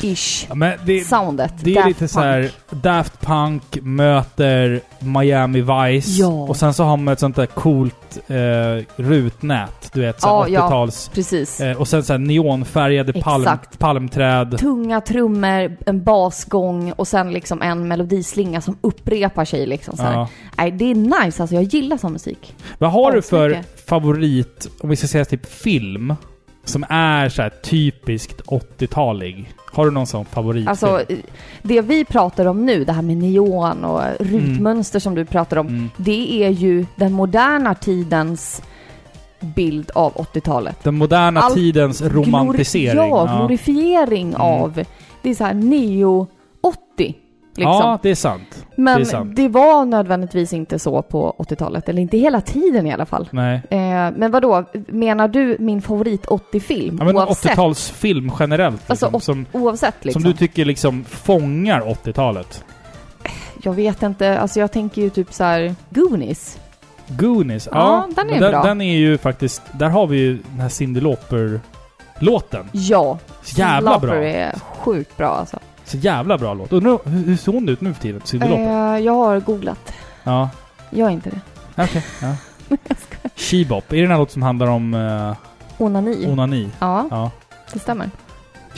danger-ish 0.02 0.46
ja 0.48 0.54
men 0.54 0.78
det, 0.86 1.00
soundet. 1.00 1.52
det 1.60 1.70
är 1.70 1.74
Daft 1.74 1.88
lite 1.88 2.08
så 2.08 2.14
Punk. 2.20 2.24
här 2.26 2.50
Daft 2.70 3.20
Punk 3.20 3.62
möter 3.82 4.80
Miami 4.98 5.60
Vice. 5.60 6.10
Ja. 6.22 6.26
Och 6.28 6.56
sen 6.56 6.74
så 6.74 6.84
har 6.84 6.96
man 6.96 7.12
ett 7.12 7.20
sånt 7.20 7.36
där 7.36 7.46
coolt 7.46 8.18
eh, 8.28 8.84
rutnät. 8.96 9.90
Du 9.92 10.00
vet, 10.00 10.20
så 10.20 10.28
Ja, 10.28 10.42
här 10.42 10.48
ja. 10.50 10.66
80-tals... 10.66 11.10
Precis. 11.14 11.60
Eh, 11.60 11.76
och 11.76 11.88
sen 11.88 12.02
så 12.04 12.12
här 12.12 12.18
neonfärgade 12.18 13.12
palm, 13.12 13.48
palmträd. 13.78 14.58
Tunga 14.58 15.00
trummor, 15.00 15.76
en 15.86 16.04
basgång 16.04 16.92
och 16.92 17.08
sen 17.08 17.32
liksom 17.32 17.62
en 17.62 17.88
melodislinga 17.88 18.60
som 18.60 18.76
upprepar 18.80 19.44
sig 19.44 19.66
liksom 19.66 19.96
så 19.96 20.02
här. 20.02 20.26
Nej, 20.58 20.70
det 20.70 20.84
är 20.90 20.94
nice 20.94 21.42
alltså. 21.42 21.54
Jag 21.54 21.62
gillar 21.64 21.96
sån 21.96 22.12
musik. 22.12 22.54
Vad 22.78 22.90
har 22.92 23.12
du 23.12 23.22
för 23.22 23.50
Asmycket. 23.50 23.88
favorit, 23.88 24.68
om 24.80 24.88
vi 24.90 24.96
ska 24.96 25.06
säga 25.06 25.24
typ 25.24 25.46
film, 25.52 26.14
som 26.68 26.84
är 26.88 27.28
så 27.28 27.42
här 27.42 27.50
typiskt 27.50 28.40
80-talig? 28.46 29.52
Har 29.72 29.84
du 29.84 29.90
någon 29.90 30.06
sån 30.06 30.24
favoritfilm? 30.24 30.68
Alltså, 30.68 31.00
det 31.62 31.80
vi 31.80 32.04
pratar 32.04 32.46
om 32.46 32.66
nu, 32.66 32.84
det 32.84 32.92
här 32.92 33.02
med 33.02 33.16
neon 33.16 33.84
och 33.84 34.02
rutmönster 34.20 35.00
som 35.00 35.14
du 35.14 35.24
pratar 35.24 35.56
om, 35.56 35.66
Mm. 35.66 35.90
det 35.96 36.44
är 36.44 36.48
ju 36.50 36.86
den 36.96 37.12
moderna 37.12 37.74
tidens 37.74 38.62
bild 39.40 39.90
av 39.94 40.12
80-talet. 40.14 40.84
Den 40.84 40.94
moderna 40.94 41.40
Allt 41.40 41.54
tidens 41.54 42.02
romantisering. 42.02 42.98
Glori- 43.00 43.08
ja, 43.28 43.36
glorifiering 43.38 44.28
Mm. 44.28 44.40
av... 44.40 44.84
Det 45.22 45.30
är 45.30 45.34
så 45.34 45.44
här 45.44 45.54
neo 45.54 46.26
80. 46.60 47.14
Liksom. 47.58 47.72
Ja, 47.72 47.98
det 48.02 48.10
är 48.10 48.14
sant. 48.14 48.66
Men 48.74 48.84
det 48.84 48.92
är 48.92 48.98
det, 48.98 49.04
sant. 49.42 49.54
var 49.54 49.84
nödvändigtvis 49.84 50.52
inte 50.52 50.78
så 50.78 51.02
på 51.02 51.34
80-talet, 51.38 51.88
eller 51.88 52.02
inte 52.02 52.18
hela 52.18 52.40
tiden 52.40 52.86
i 52.86 52.92
alla 52.92 53.06
fall. 53.06 53.28
Nej. 53.32 53.54
Eh, 53.70 53.78
men 54.16 54.30
vad 54.30 54.42
då 54.42 54.64
menar 54.88 55.28
du 55.28 55.56
min 55.60 55.82
favorit 55.82 56.26
80-film? 56.26 56.96
Ja, 56.98 57.04
men 57.04 57.16
oavsett, 57.16 57.58
80-talsfilm 57.58 58.32
generellt. 58.40 58.88
Liksom, 58.88 59.14
Alltså, 59.14 59.32
som, 59.32 59.46
oavsett 59.52 59.94
liksom? 60.04 60.22
som 60.22 60.30
du 60.30 60.36
tycker 60.36 60.64
liksom 60.64 61.04
fångar 61.04 61.80
80-talet. 61.80 62.64
Jag 63.62 63.72
vet 63.72 64.02
inte, 64.02 64.38
alltså 64.38 64.60
jag 64.60 64.72
tänker 64.72 65.02
ju 65.02 65.10
typ 65.10 65.32
så 65.32 65.44
här 65.44 65.74
Goonies. 65.90 66.58
Goonies. 67.08 67.68
Ja, 67.72 67.78
Ja, 68.16 68.22
den 68.24 68.30
är 68.34 68.40
den, 68.40 68.50
bra. 68.50 68.62
den 68.62 68.80
är 68.80 68.96
ju 68.96 69.18
faktiskt... 69.18 69.62
Där 69.72 69.88
har 69.88 70.06
vi 70.06 70.16
ju 70.18 70.38
den 70.50 70.60
här 70.60 70.68
Cyndi 70.68 71.00
Lauper-låten. 71.00 72.68
Ja. 72.72 73.18
Jävla 73.44 73.90
Lauper 73.90 74.06
bra. 74.06 74.16
är 74.24 74.54
sjukt 74.78 75.16
bra 75.16 75.28
alltså. 75.28 75.58
Så 75.88 75.96
jävla 75.96 76.38
bra 76.38 76.54
låt. 76.54 76.72
Undrar 76.72 76.98
hur, 77.04 77.24
hur 77.24 77.36
ser 77.36 77.52
hon 77.52 77.68
ut 77.68 77.80
nu 77.80 77.94
för 77.94 78.02
tiden? 78.02 78.20
Cyndi? 78.24 78.46
Eh, 78.46 78.98
jag 78.98 79.14
har 79.14 79.40
googlat. 79.40 79.92
Ja. 80.24 80.50
Gör 80.90 81.08
inte 81.10 81.30
det. 81.30 81.40
Okej. 81.82 82.04
ja. 82.22 82.36
Shebop. 83.36 83.92
Är 83.92 83.96
det 83.96 84.02
den 84.02 84.10
här 84.10 84.18
låten 84.18 84.32
som 84.32 84.42
handlar 84.42 84.66
om 84.66 84.94
uh, 84.94 85.34
Onani. 85.78 86.26
onani? 86.28 86.68
ja, 86.78 87.06
Ja. 87.10 87.30
det 87.72 87.78
stämmer. 87.78 88.10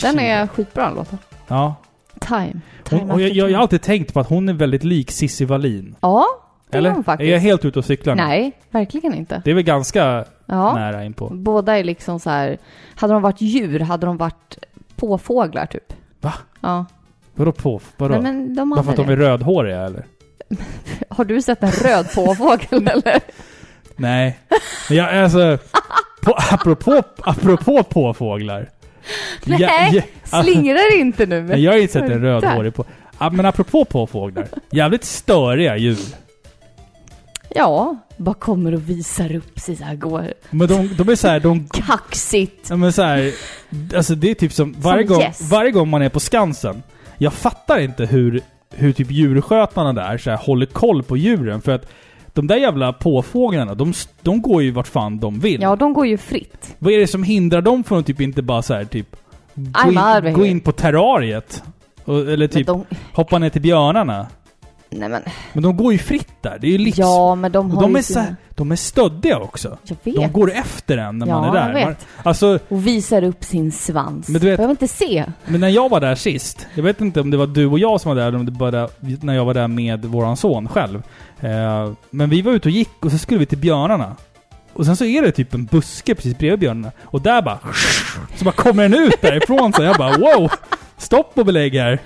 Den 0.01 0.19
är 0.19 0.47
skitbra 0.47 0.85
den 0.87 0.95
låten. 0.95 1.19
Ja. 1.49 1.75
Time. 2.21 2.61
Time 2.85 3.01
Hon, 3.01 3.11
och 3.11 3.21
jag, 3.21 3.27
after 3.27 3.37
jag, 3.39 3.45
jag 3.45 3.47
time. 3.47 3.57
har 3.57 3.63
alltid 3.63 3.83
tänkt 3.83 4.15
på 4.15 4.21
att 4.21 4.29
hon 4.29 4.49
är 4.49 4.53
väldigt 4.53 4.85
lik 4.85 5.11
Cissi 5.11 5.45
Wallin. 5.45 5.97
Ja, 6.01 6.25
det 6.71 6.79
Eller? 6.79 6.91
är 6.91 6.95
hon 6.95 7.05
faktiskt. 7.05 7.29
Är 7.29 7.33
jag 7.33 7.41
helt 7.41 7.65
ute 7.65 7.79
och 7.79 7.85
cyklar 7.85 8.15
nu? 8.15 8.23
Nej, 8.23 8.53
verkligen 8.71 9.15
inte. 9.15 9.43
Det 9.45 9.51
är 9.51 9.55
väl 9.55 9.65
ganska 9.65 10.25
Ja. 10.47 10.75
nära 10.75 11.05
inpå. 11.05 11.29
Båda 11.29 11.79
är 11.79 11.85
liksom 11.85 12.21
så 12.21 12.31
här. 12.31 12.59
Hade 12.95 13.13
de 13.13 13.23
varit 13.23 13.41
djur 13.41 13.81
hade 13.81 14.07
de 14.07 14.17
varit 14.17 14.59
påfåglar 14.97 15.67
typ. 15.67 15.93
Va? 16.21 16.33
Ja. 16.61 16.85
Vadå 17.41 17.53
på? 17.53 17.81
Vadå? 17.97 18.15
Nej, 18.15 18.23
men 18.23 18.55
de 18.55 18.71
Bara 18.71 18.83
för 18.83 18.91
att 18.91 18.97
de 18.97 19.09
är 19.09 19.17
rödhåriga 19.17 19.81
eller? 19.81 20.05
Har 21.09 21.25
du 21.25 21.43
sett 21.43 21.63
en 21.63 21.71
röd 21.71 22.07
påfågel 22.15 22.89
eller? 22.89 23.21
Nej. 23.97 24.39
Men 24.89 24.99
jag, 24.99 25.19
alltså... 25.19 25.59
På, 26.23 26.35
apropå, 26.51 27.03
apropå 27.21 27.83
påfåglar. 27.83 28.71
Nej, 29.45 29.61
Ja, 29.61 30.03
ja, 30.31 30.43
Slingra 30.43 30.75
dig 30.75 31.01
inte 31.01 31.27
nu. 31.27 31.43
Nej, 31.43 31.63
jag 31.65 31.73
har 31.73 31.79
inte 31.79 31.93
sett 31.93 32.11
en 32.11 32.21
rödhårig 32.21 32.75
på... 32.75 32.85
Men 33.33 33.47
apropå 33.47 33.85
påfåglar. 33.85 34.49
Jävligt 34.71 35.05
störiga 35.05 35.77
djur. 35.77 35.99
Ja, 37.49 37.97
bara 38.17 38.35
kommer 38.35 38.75
och 38.75 38.91
visar 38.91 39.35
upp 39.35 39.59
här, 39.81 39.95
går 39.95 40.33
Men 40.51 40.69
de, 40.69 40.89
de 40.97 41.09
är 41.09 41.17
så 41.17 41.29
här, 41.29 41.41
de... 41.41 41.69
kaxigt. 41.69 42.67
Ja, 42.71 42.77
men 42.77 42.93
så 42.93 43.03
här, 43.03 43.33
alltså 43.97 44.15
det 44.15 44.31
är 44.31 44.35
typ 44.35 44.53
som 44.53 44.75
varje, 44.79 45.07
Som 45.07 45.15
gång, 45.17 45.23
Yes. 45.23 45.51
varje 45.51 45.71
gång 45.71 45.89
man 45.89 46.03
är 46.03 46.09
på 46.09 46.21
Skansen. 46.21 46.83
Jag 47.23 47.33
fattar 47.33 47.79
inte 47.79 48.07
hur, 48.07 48.41
hur 48.75 48.93
typ 48.93 49.11
djurskötarna 49.11 49.93
där 49.93 50.19
så 50.19 50.31
här, 50.31 50.37
håller 50.37 50.67
koll 50.67 51.03
på 51.03 51.17
djuren. 51.17 51.61
För 51.61 51.73
att 51.73 51.87
de 52.33 52.47
där 52.47 52.57
jävla 52.57 52.93
påfåglarna, 52.93 53.75
de, 53.75 53.93
de 54.23 54.43
går 54.43 54.63
ju 54.63 54.71
vart 54.71 54.87
fan 54.87 55.19
de 55.19 55.41
vill. 55.41 55.63
Ja, 55.63 55.77
de 55.77 55.93
går 55.93 56.07
ju 56.07 56.19
fritt. 56.19 56.77
Vad 56.79 56.93
är 56.93 56.99
det 56.99 57.07
som 57.07 57.23
hindrar 57.23 57.63
dem 57.63 57.85
från 57.85 57.99
att 57.99 58.07
typ 58.07 58.21
inte 58.21 58.43
bara 58.43 58.63
så 58.63 58.75
här, 58.75 58.85
typ 58.85 59.17
gå 59.55 59.91
in, 60.27 60.35
gå 60.35 60.47
in 60.47 60.61
på 60.61 60.73
terrariet? 60.73 61.63
Och, 62.05 62.19
eller 62.19 62.49
typ 62.49 62.67
de, 62.67 62.85
hoppa 63.13 63.39
ner 63.39 63.51
till 63.51 63.63
björnarna. 63.63 64.27
Nej 64.91 65.09
men, 65.09 65.23
Men 65.53 65.63
de 65.63 65.77
går 65.77 65.93
ju 65.93 65.99
fritt 65.99 66.33
där. 66.41 66.59
Det 66.61 66.67
är 66.67 66.71
ju 66.71 66.79
livs... 66.79 66.99
ja 66.99 67.35
men 67.35 67.53
de 67.53 67.71
har 67.71 67.83
de 67.83 67.91
ju 67.93 67.99
är, 67.99 68.03
så 68.03 68.13
sina... 68.13 68.21
här, 68.25 68.37
de 68.55 68.73
är 68.73 68.77
stöddiga 68.77 69.39
också. 69.39 69.79
Jag 69.85 69.97
vet. 70.05 70.15
De 70.15 70.33
går 70.33 70.53
efter 70.53 70.99
en 70.99 71.19
när 71.19 71.27
man 71.27 71.45
Ja, 71.45 71.49
är 71.51 71.53
där. 71.55 71.69
jag 71.69 71.75
vet. 71.75 71.87
Man, 71.87 71.97
alltså, 72.23 72.59
Och 72.69 72.87
visar 72.87 73.25
upp 73.25 73.45
sin 73.45 73.73
svans. 73.73 74.29
Men 74.29 74.41
du 74.41 74.47
vet- 74.49 74.57
Behöver 74.57 74.71
inte 74.73 74.89
se. 74.89 75.25
Men 75.47 75.61
när 75.61 75.69
jag 75.69 75.89
var 75.89 76.01
där 76.01 76.15
sist, 76.15 76.67
jag 76.75 76.83
vet 76.83 77.01
inte 77.01 77.21
om 77.21 77.31
det 77.31 77.37
var 77.37 77.47
du 77.47 77.67
och 77.67 77.79
jag 77.79 78.01
som 78.01 78.09
var 78.09 78.17
där 78.17 78.29
eller 78.29 78.39
om 78.39 78.47
det 78.47 78.53
bara 78.53 78.89
när 79.01 79.35
jag 79.35 79.45
var 79.45 79.55
där 79.55 79.69
med 79.69 80.05
våran 80.05 80.37
son 80.37 80.69
själv. 80.69 81.03
Eh, 81.41 81.93
men 82.11 82.31
vi 82.31 82.43
var 82.43 82.53
ute 82.53 82.69
och 82.69 82.73
gick 82.73 83.05
och 83.05 83.11
så 83.11 83.19
skulle 83.19 83.41
vi 83.41 83.47
till 83.47 83.59
björnarna. 83.59 84.17
Och 84.73 84.87
sen 84.87 84.97
så 84.97 85.05
är 85.05 85.23
det 85.23 85.33
typ 85.33 85.55
en 85.55 85.65
buske 85.65 86.15
precis 86.15 86.39
bredvid 86.39 86.59
björnarna. 86.61 86.93
Och 87.05 87.21
där 87.23 87.43
bara... 87.43 87.59
Så 88.37 88.45
bara 88.45 88.53
kommer 88.53 88.83
den 88.89 88.95
ut 88.95 89.23
därifrån 89.23 89.73
så 89.73 89.83
jag 89.83 89.97
bara 89.97 90.17
wow! 90.19 90.51
Stopp 90.99 91.39
och 91.39 91.47
belägg 91.47 91.75
här. 91.75 91.99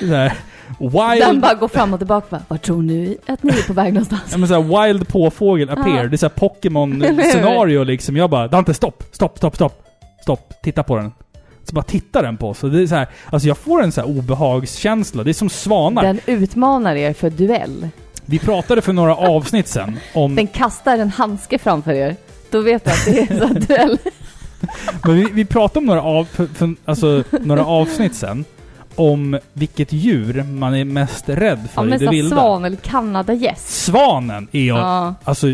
Så 0.00 0.06
här, 0.06 0.32
Den 0.78 1.30
wild... 1.30 1.40
bara 1.40 1.54
går 1.54 1.68
fram 1.68 1.92
och 1.92 2.00
tillbaka 2.00 2.26
bara, 2.30 2.42
Vart 2.48 2.62
tror 2.62 2.82
ni 2.82 3.16
att 3.26 3.42
ni 3.42 3.52
är 3.52 3.66
på 3.66 3.72
väg 3.72 3.92
någonstans? 3.92 4.22
Ja, 4.30 4.38
men 4.38 4.48
så 4.48 4.62
här, 4.62 4.86
wild 4.86 5.08
påfågel 5.08 5.70
appear. 5.70 6.06
Det 6.06 6.14
är 6.14 6.18
så 6.18 6.26
här 6.26 6.34
Pokémon-scenario 6.34 7.84
liksom. 7.84 8.16
Jag 8.16 8.30
bara, 8.30 8.48
Dante 8.48 8.74
stopp! 8.74 9.04
Stopp, 9.12 9.38
stopp, 9.38 9.54
stopp! 9.54 9.84
Stopp! 10.22 10.54
Titta 10.62 10.82
på 10.82 10.96
den. 10.96 11.12
Så 11.64 11.74
bara 11.74 11.82
tittar 11.82 12.22
den 12.22 12.36
på 12.36 12.48
oss. 12.48 12.64
Och 12.64 12.70
det 12.70 12.82
är 12.82 12.86
så 12.86 12.94
här, 12.94 13.06
alltså 13.30 13.48
jag 13.48 13.58
får 13.58 13.82
en 13.82 13.92
så 13.92 14.00
här 14.00 14.08
obehagskänsla. 14.08 15.22
Det 15.24 15.30
är 15.30 15.34
som 15.34 15.48
svanar. 15.48 16.02
Den 16.02 16.20
utmanar 16.26 16.96
er 16.96 17.12
för 17.12 17.30
duell. 17.30 17.88
Vi 18.26 18.38
pratade 18.38 18.82
för 18.82 18.92
några 18.92 19.16
avsnitt 19.16 19.68
sen 19.68 19.98
om... 20.14 20.34
Den 20.34 20.46
kastar 20.46 20.98
en 20.98 21.10
handske 21.10 21.58
framför 21.58 21.92
er. 21.92 22.16
Då 22.50 22.60
vet 22.60 22.84
du 22.84 22.90
att 22.90 23.04
det 23.04 23.18
är 23.20 23.46
här 23.46 23.60
duell. 23.60 23.98
Men 25.04 25.16
vi, 25.16 25.28
vi 25.32 25.44
pratade 25.44 25.78
om 25.78 25.86
några, 25.86 26.02
av, 26.02 26.24
för, 26.24 26.46
för, 26.46 26.74
alltså, 26.84 27.24
några 27.40 27.64
avsnitt 27.64 28.14
sen. 28.14 28.44
Om 28.96 29.38
vilket 29.52 29.92
djur 29.92 30.42
man 30.42 30.74
är 30.74 30.84
mest 30.84 31.28
rädd 31.28 31.58
Ja 31.62 31.68
för 31.68 31.82
i 31.82 31.88
men 31.88 31.98
det 31.98 32.04
såhär 32.04 32.10
vilda. 32.12 32.36
svan 32.36 32.64
eller 32.64 32.76
kanadagäss. 32.76 33.84
Svanen 33.84 34.48
är 34.52 34.64
jag... 34.64 34.78
Ja. 34.78 35.14
Alltså, 35.24 35.46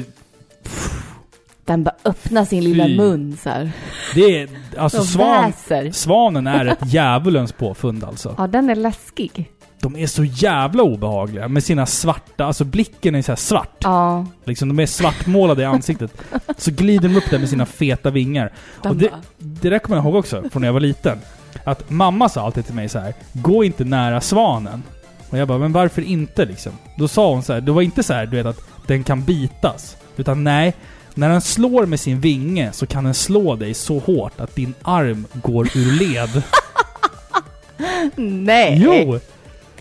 Den 1.65 1.85
bara 1.85 1.95
öppnar 2.05 2.45
sin 2.45 2.65
lilla 2.65 2.85
Fy. 2.87 2.97
mun 2.97 3.37
så 3.43 3.49
här. 3.51 3.73
det 4.15 4.41
är... 4.41 4.49
Alltså 4.79 5.05
svan, 5.05 5.45
väser. 5.51 5.91
svanen 5.93 6.47
är 6.47 6.67
ett 6.67 6.79
djävulens 6.93 7.53
påfund 7.53 8.05
alltså. 8.05 8.35
Ja, 8.39 8.47
den 8.47 8.71
är 8.71 8.75
läskig. 8.75 9.51
De 9.83 9.97
är 9.97 10.07
så 10.07 10.25
jävla 10.25 10.83
obehagliga 10.83 11.49
med 11.49 11.65
sina 11.65 11.87
svarta, 11.87 12.45
alltså 12.45 12.65
blicken 12.65 13.15
är 13.15 13.23
så 13.23 13.33
här 13.33 13.37
svart. 13.37 13.77
Ja. 13.81 14.27
Liksom, 14.45 14.69
de 14.69 14.79
är 14.83 14.87
svartmålade 14.87 15.63
i 15.63 15.65
ansiktet. 15.65 16.13
Så 16.57 16.71
glider 16.71 17.09
de 17.09 17.17
upp 17.17 17.31
där 17.31 17.39
med 17.39 17.49
sina 17.49 17.67
feta 17.67 18.11
vingar. 18.11 18.53
Den 18.83 18.91
Och 18.93 18.97
det, 18.97 19.11
det 19.39 19.71
där 19.71 19.79
kommer 19.79 19.97
jag 19.97 20.05
ihåg 20.05 20.15
också, 20.15 20.43
från 20.53 20.61
när 20.61 20.69
jag 20.69 20.73
var 20.73 20.81
liten. 20.81 21.19
Att 21.65 21.91
mamma 21.91 22.29
sa 22.29 22.41
alltid 22.47 22.67
till 22.67 22.75
mig 22.75 22.89
så 22.89 22.99
här: 22.99 23.15
gå 23.33 23.65
inte 23.65 23.85
nära 23.85 24.21
svanen. 24.21 24.83
Och 25.31 25.39
jag 25.39 25.49
bara, 25.49 25.59
men 25.59 25.73
varför 25.73 26.03
inte 26.03 26.45
liksom? 26.45 26.73
Då 26.97 27.09
sa 27.09 27.31
hon 27.33 27.43
så 27.43 27.53
här, 27.53 27.61
det 27.61 27.73
var 27.73 27.83
inte 27.83 28.03
så 28.03 28.13
här, 28.13 28.27
du 28.27 28.37
vet 28.37 28.47
att 28.47 28.61
den 28.87 29.05
kan 29.05 29.25
bitas. 29.25 29.97
Utan 30.17 30.45
nej, 30.45 30.75
när 31.15 31.29
den 31.29 31.41
slår 31.41 31.87
med 31.87 32.01
sin 32.01 32.21
vinge 32.21 32.73
så 32.73 32.87
kan 32.87 33.05
den 33.05 33.15
slå 33.15 33.57
dig 33.57 33.75
så 33.75 33.99
hårt 33.99 34.41
att 34.41 34.55
din 34.55 34.75
arm 34.83 35.27
går 35.33 35.69
ur 35.77 35.93
led. 35.93 36.43
Nej! 38.17 38.81
Jo! 38.85 39.21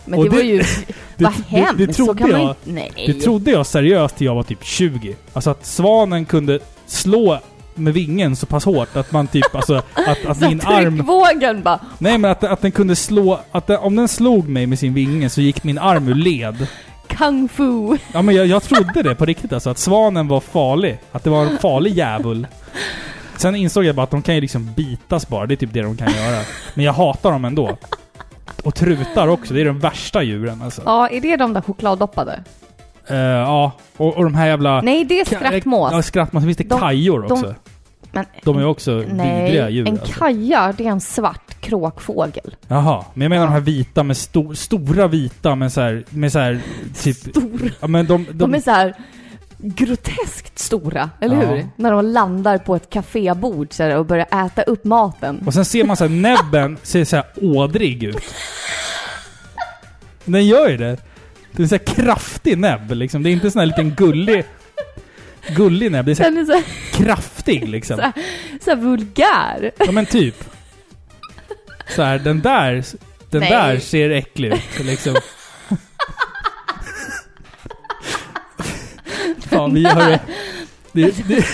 Men 0.05 0.19
Och 0.19 0.25
det, 0.25 0.29
var 0.31 0.37
det- 0.37 0.43
ju... 0.43 0.63
Det, 1.17 1.23
Vad 1.25 1.33
det, 1.33 1.43
hemskt! 1.57 1.77
det, 1.77 1.93
så 1.93 2.05
trodde 2.05 2.19
kan 2.19 2.31
man 2.31 2.41
jag, 2.41 2.49
inte... 2.49 2.71
Nej. 2.71 2.91
det 3.07 3.13
trodde 3.13 3.51
jag 3.51 3.65
seriöst 3.65 4.15
till 4.17 4.25
jag 4.25 4.35
var 4.35 4.43
typ 4.43 4.63
20. 4.63 5.15
Alltså 5.33 5.49
att 5.49 5.65
svanen 5.65 6.25
kunde 6.25 6.59
slå 6.87 7.39
med 7.79 7.93
vingen 7.93 8.35
så 8.35 8.45
pass 8.45 8.65
hårt 8.65 8.95
att 8.95 9.11
man 9.11 9.27
typ, 9.27 9.55
alltså 9.55 9.75
att, 9.75 10.25
att 10.25 10.37
så 10.39 10.45
min 10.49 10.61
arm... 10.61 10.95
tryckvågen 10.97 11.63
bara... 11.63 11.79
Nej 11.97 12.17
men 12.17 12.31
att, 12.31 12.43
att 12.43 12.61
den 12.61 12.71
kunde 12.71 12.95
slå, 12.95 13.39
att 13.51 13.67
den, 13.67 13.77
om 13.77 13.95
den 13.95 14.07
slog 14.07 14.49
mig 14.49 14.65
med 14.67 14.79
sin 14.79 14.93
vinge 14.93 15.29
så 15.29 15.41
gick 15.41 15.63
min 15.63 15.77
arm 15.77 16.07
ur 16.07 16.15
led. 16.15 16.67
Kung 17.07 17.49
fu. 17.49 17.97
Ja 18.13 18.21
men 18.21 18.35
jag, 18.35 18.45
jag 18.45 18.63
trodde 18.63 19.03
det 19.03 19.15
på 19.15 19.25
riktigt 19.25 19.53
alltså, 19.53 19.69
att 19.69 19.77
svanen 19.77 20.27
var 20.27 20.39
farlig. 20.39 20.99
Att 21.11 21.23
det 21.23 21.29
var 21.29 21.45
en 21.45 21.57
farlig 21.57 21.93
djävul. 21.97 22.47
Sen 23.37 23.55
insåg 23.55 23.85
jag 23.85 23.95
bara 23.95 24.03
att 24.03 24.11
de 24.11 24.21
kan 24.21 24.35
ju 24.35 24.41
liksom 24.41 24.73
bitas 24.73 25.27
bara, 25.27 25.45
det 25.45 25.53
är 25.53 25.55
typ 25.55 25.73
det 25.73 25.81
de 25.81 25.97
kan 25.97 26.11
göra. 26.11 26.41
Men 26.73 26.85
jag 26.85 26.93
hatar 26.93 27.31
dem 27.31 27.45
ändå. 27.45 27.77
Och 28.63 28.75
trutar 28.75 29.27
också, 29.27 29.53
det 29.53 29.61
är 29.61 29.65
de 29.65 29.79
värsta 29.79 30.23
djuren 30.23 30.61
alltså. 30.61 30.81
Ja, 30.85 31.07
är 31.09 31.21
det 31.21 31.37
de 31.37 31.53
där 31.53 31.61
chokladdoppade? 31.61 32.39
Eh, 33.07 33.17
ja, 33.17 33.71
och, 33.97 34.17
och 34.17 34.23
de 34.23 34.35
här 34.35 34.47
jävla... 34.47 34.81
Nej, 34.81 35.03
det 35.05 35.19
är 35.19 35.25
skrattmås. 35.25 35.91
Ja, 35.91 36.01
skrattmås. 36.01 36.43
Finns 36.43 36.57
det 36.57 36.63
De- 36.63 36.79
kajor 36.79 37.21
de- 37.21 37.31
också. 37.31 37.55
Men, 38.11 38.25
De 38.43 38.57
är 38.57 38.65
också 38.65 39.03
nej, 39.13 39.43
vidriga 39.43 39.69
djur. 39.69 39.87
en 39.87 39.99
alltså. 39.99 40.19
kaja, 40.19 40.73
det 40.77 40.85
är 40.85 40.91
en 40.91 41.01
svart 41.01 41.61
kråkfågel. 41.61 42.55
Jaha, 42.67 43.05
men 43.13 43.21
jag 43.21 43.29
menar 43.29 43.45
de 43.45 43.51
här 43.53 43.59
vita 43.59 44.03
med 44.03 44.17
sto, 44.17 44.55
stora 44.55 45.07
vita 45.07 45.55
med 45.55 45.71
så 45.73 45.81
här, 45.81 46.03
med 46.09 46.31
så 46.31 46.39
här, 46.39 46.59
typ... 47.01 47.17
Stora. 47.17 47.71
Ja 47.79 47.87
men 47.87 48.05
de... 48.05 48.25
de, 48.25 48.33
De 48.37 48.53
är 48.53 48.59
så 48.59 48.71
här 48.71 48.93
groteskt 49.57 50.59
stora, 50.59 51.09
eller 51.21 51.35
Ja. 51.35 51.47
hur? 51.47 51.67
När 51.75 51.91
de 51.91 52.05
landar 52.05 52.57
på 52.57 52.75
ett 52.75 52.89
kafébord 52.89 53.73
så 53.73 53.83
här, 53.83 53.97
och 53.97 54.05
börjar 54.05 54.45
äta 54.45 54.61
upp 54.61 54.83
maten. 54.83 55.43
Och 55.45 55.53
sen 55.53 55.65
ser 55.65 55.83
man 55.83 55.97
så 55.97 56.03
här, 56.07 56.11
näbben 56.11 56.77
ser 56.83 57.05
så 57.05 57.15
här 57.15 57.25
ådrig 57.41 58.03
ut. 58.03 58.23
Den 60.25 60.47
gör 60.47 60.69
ju 60.69 60.77
det. 60.77 60.97
Det 61.51 61.61
är 61.61 61.63
en 61.63 61.69
så 61.69 61.75
här 61.75 61.85
kraftig 61.85 62.57
näbb 62.57 62.91
liksom. 62.91 63.23
Det 63.23 63.29
är 63.29 63.31
inte 63.31 63.51
sån 63.51 63.59
här 63.59 63.65
liten 63.65 63.95
gullig... 63.95 64.45
Gullig 65.47 65.91
näbb. 65.91 66.05
Det 66.05 66.11
är 66.11 66.15
så 66.15 66.23
här 66.23 66.45
så 66.45 66.53
här, 66.53 66.63
kraftig 66.93 67.69
liksom. 67.69 67.95
Så 67.97 68.01
här- 68.01 68.13
så 68.61 68.75
vulgär. 68.75 69.71
Ja 69.77 69.91
men 69.91 70.05
typ. 70.05 70.43
Så 71.95 72.01
här, 72.03 72.19
den 72.19 72.41
där... 72.41 72.83
Den 73.29 73.39
Nej. 73.41 73.51
där 73.51 73.79
ser 73.79 74.09
äcklig 74.09 74.53
ut 74.53 74.85
liksom. 74.85 75.15
Fan, 79.39 79.73
vi 79.73 79.85
har 79.85 80.09
det, 80.09 80.19
det, 80.91 81.27
det, 81.27 81.45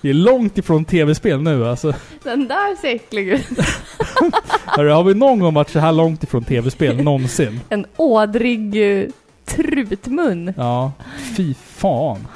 det 0.00 0.10
är 0.10 0.14
långt 0.14 0.58
ifrån 0.58 0.84
tv-spel 0.84 1.42
nu 1.42 1.66
alltså. 1.68 1.94
Den 2.22 2.48
där 2.48 2.76
ser 2.80 2.94
äcklig 2.94 3.28
ut. 3.28 3.46
Hörru, 4.66 4.90
har 4.90 5.04
vi 5.04 5.14
någon 5.14 5.38
gång 5.38 5.54
varit 5.54 5.70
så 5.70 5.78
här 5.78 5.92
långt 5.92 6.22
ifrån 6.24 6.44
tv-spel 6.44 6.96
någonsin? 7.02 7.60
En 7.68 7.86
ådrig 7.96 8.98
eh, 9.00 9.08
trutmun. 9.46 10.54
Ja, 10.56 10.92
fy 11.36 11.54
fan. 11.54 12.26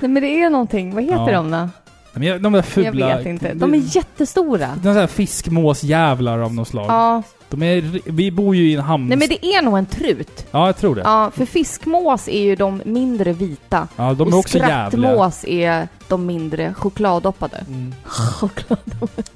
Nej 0.00 0.10
men 0.10 0.22
det 0.22 0.28
är 0.42 0.50
någonting, 0.50 0.94
vad 0.94 1.04
heter 1.04 1.16
Ja. 1.32 1.32
de 1.32 1.50
då? 1.50 1.68
Men 2.12 2.22
jag, 2.28 2.40
de 2.42 2.52
där 2.52 2.62
fula... 2.62 3.08
Jag 3.10 3.16
vet 3.16 3.26
inte. 3.26 3.54
De 3.54 3.74
är 3.74 3.96
jättestora. 3.96 4.68
De 4.82 4.94
där 4.94 5.06
fiskmåsjävlar 5.06 6.38
av 6.38 6.54
något 6.54 6.68
slag. 6.68 6.86
Ja. 6.88 7.22
De 7.48 7.62
är... 7.62 8.00
Vi 8.10 8.30
bor 8.30 8.56
ju 8.56 8.70
i 8.70 8.74
en 8.74 8.80
hamn... 8.82 9.08
Nej 9.08 9.18
men 9.18 9.28
det 9.28 9.46
är 9.46 9.62
nog 9.62 9.78
en 9.78 9.86
trut. 9.86 10.46
Ja, 10.50 10.66
jag 10.66 10.76
tror 10.76 10.94
det. 10.94 11.00
Ja, 11.04 11.24
Ja, 11.24 11.30
för 11.30 11.44
fiskmås 11.46 12.28
är 12.28 12.40
ju 12.42 12.56
de 12.56 12.82
mindre 12.84 13.32
vita. 13.32 13.88
de 13.96 14.02
är 14.04 14.20
och 14.32 14.34
också 14.38 14.58
jävliga. 14.58 14.90
skrattmås 14.90 15.44
är 15.44 15.88
de 16.08 16.26
mindre 16.26 16.74
chokladdoppade. 16.74 17.56
Mm. 17.68 17.94
Chokladdoppade. 18.04 19.28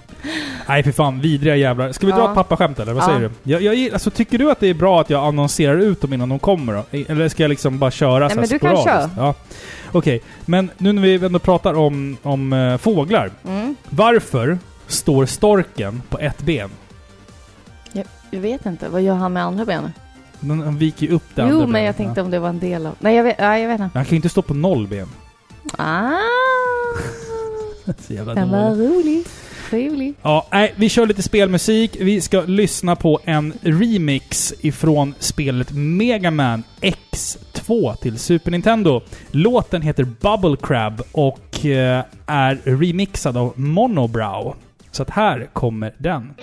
Nej 0.69 0.83
för 0.83 0.93
fan, 0.93 1.21
vidriga 1.21 1.57
jävlar. 1.57 1.93
Ska 1.93 2.07
vi 2.07 2.13
dra 2.13 2.19
Ja. 2.21 2.29
ett 2.29 2.35
pappaskämt 2.35 2.79
eller? 2.79 2.93
Vad 2.93 3.03
Ja. 3.03 3.07
säger 3.07 3.21
du? 3.21 3.31
Jag, 3.53 3.63
jag, 3.63 3.75
gill- 3.75 3.93
alltså, 3.93 4.11
tycker 4.11 4.39
du 4.39 4.51
att 4.51 4.61
det 4.61 4.67
är 4.67 4.75
bra 4.75 5.01
att 5.01 5.11
jag 5.11 5.25
annonserar 5.25 5.77
ut 5.79 6.01
dem 6.01 6.13
innan 6.13 6.29
de 6.29 6.39
kommer 6.39 6.73
då? 6.75 6.85
Eller 7.09 7.29
ska 7.29 7.43
jag 7.43 7.49
liksom 7.51 7.79
bara 7.79 7.91
köra 7.91 8.19
Nej, 8.19 8.29
så 8.29 8.35
här 8.35 8.41
men 8.41 8.49
du 8.49 8.59
kan 8.59 8.77
sporadiskt? 8.77 9.15
Ja. 9.19 9.35
Okej, 9.93 10.22
men 10.47 10.70
nu 10.78 10.93
när 10.93 11.03
vi 11.03 11.14
ändå 11.26 11.38
pratar 11.38 11.74
om, 11.74 12.16
om 12.22 12.53
eh, 12.53 12.76
fåglar. 12.76 13.30
Mm. 13.47 13.76
Varför 13.91 14.59
står 14.86 15.26
storken 15.26 16.03
på 16.09 16.18
ett 16.18 16.43
ben? 16.43 16.70
Jag 18.32 18.41
vet 18.41 18.66
inte, 18.66 18.88
vad 18.88 19.03
gör 19.03 19.14
han 19.14 19.32
med 19.32 19.45
andra 19.45 19.64
benet? 19.64 19.93
Den, 20.41 20.59
den 20.59 20.78
viker 20.78 21.07
ju 21.07 21.12
upp 21.12 21.22
det 21.34 21.43
andra 21.43 21.55
Jo, 21.55 21.61
men 21.61 21.72
benet. 21.72 21.86
jag 21.86 21.97
tänkte 21.97 22.22
om 22.22 22.30
det 22.30 22.38
var 22.38 22.49
en 22.49 22.59
del 22.59 22.86
av... 22.86 22.95
Nej, 23.01 23.16
jag 23.16 23.24
vet, 23.24 23.36
ja, 23.38 23.59
jag 23.59 23.68
vet 23.68 23.80
inte. 23.80 23.99
Han 23.99 24.05
kan 24.05 24.11
ju 24.11 24.16
inte 24.16 24.28
stå 24.28 24.43
på 24.43 24.55
noll 24.55 24.86
ben. 24.86 25.09
Ah, 25.78 26.11
Så 28.07 28.12
jävla 28.12 28.34
den 28.34 28.51
var 28.51 28.70
dåligt. 28.70 28.91
rolig. 28.91 29.24
Trevlig. 29.71 30.14
Ja, 30.23 30.47
nej, 30.53 30.75
vi 30.77 30.89
kör 30.89 31.07
lite 31.07 31.23
spelmusik. 31.23 31.97
Vi 32.01 32.21
ska 32.21 32.41
lyssna 32.41 32.97
på 32.97 33.21
en 33.25 33.53
remix 33.62 34.55
ifrån 34.61 35.14
spelet 35.18 35.73
Mega 35.73 36.31
Man 36.31 36.62
X2 36.81 37.97
till 37.97 38.18
Super 38.18 38.51
Nintendo. 38.51 39.01
Låten 39.31 39.83
heter 39.83 40.05
Bubble 40.05 40.57
Crab 40.62 41.03
och 41.12 41.66
eh, 41.66 42.05
är 42.27 42.59
remixad 42.64 43.37
av 43.37 43.53
Monobrow. 43.61 44.55
Så 44.91 45.03
att 45.03 45.11
här 45.11 45.49
kommer 45.53 45.95
den. 45.99 46.35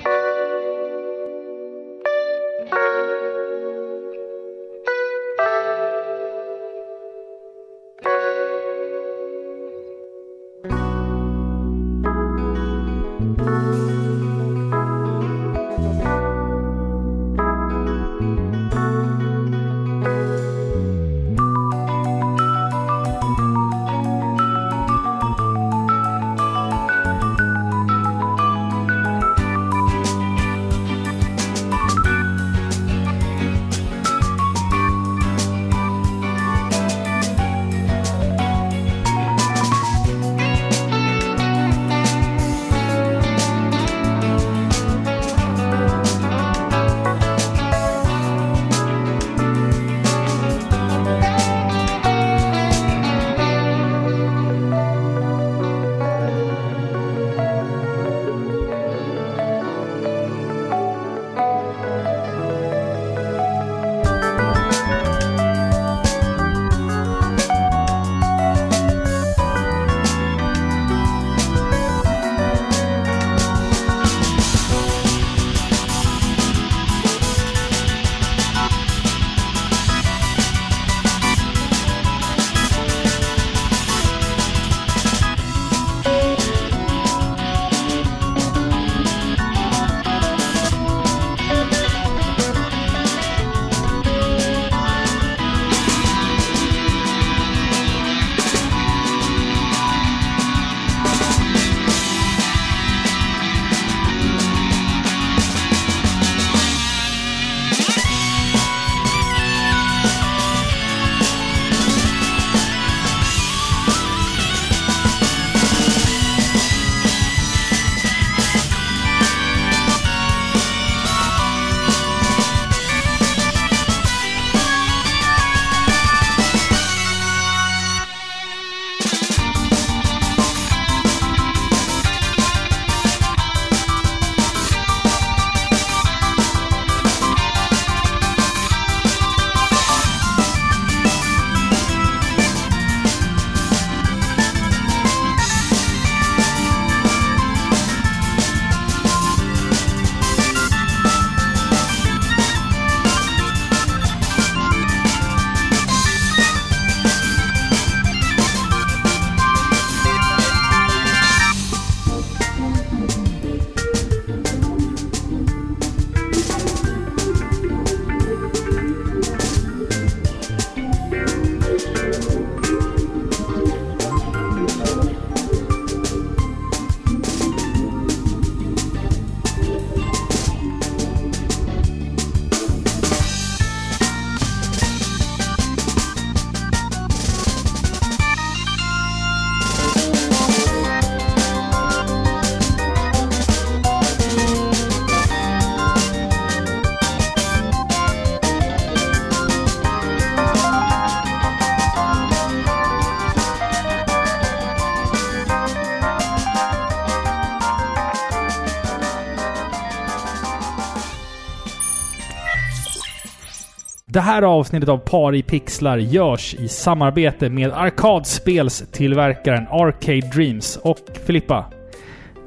Här 214.28 214.42
avsnittet 214.42 214.90
av 214.90 214.98
Par 214.98 215.36
i 215.36 215.42
pixlar 215.44 215.98
görs 215.98 216.56
i 216.56 216.68
samarbete 216.68 217.50
med 217.50 217.72
arkadspelstillverkaren 217.74 219.68
Arcade 219.72 220.20
Dreams. 220.34 220.78
Och 220.82 220.98
Filippa, 221.26 221.66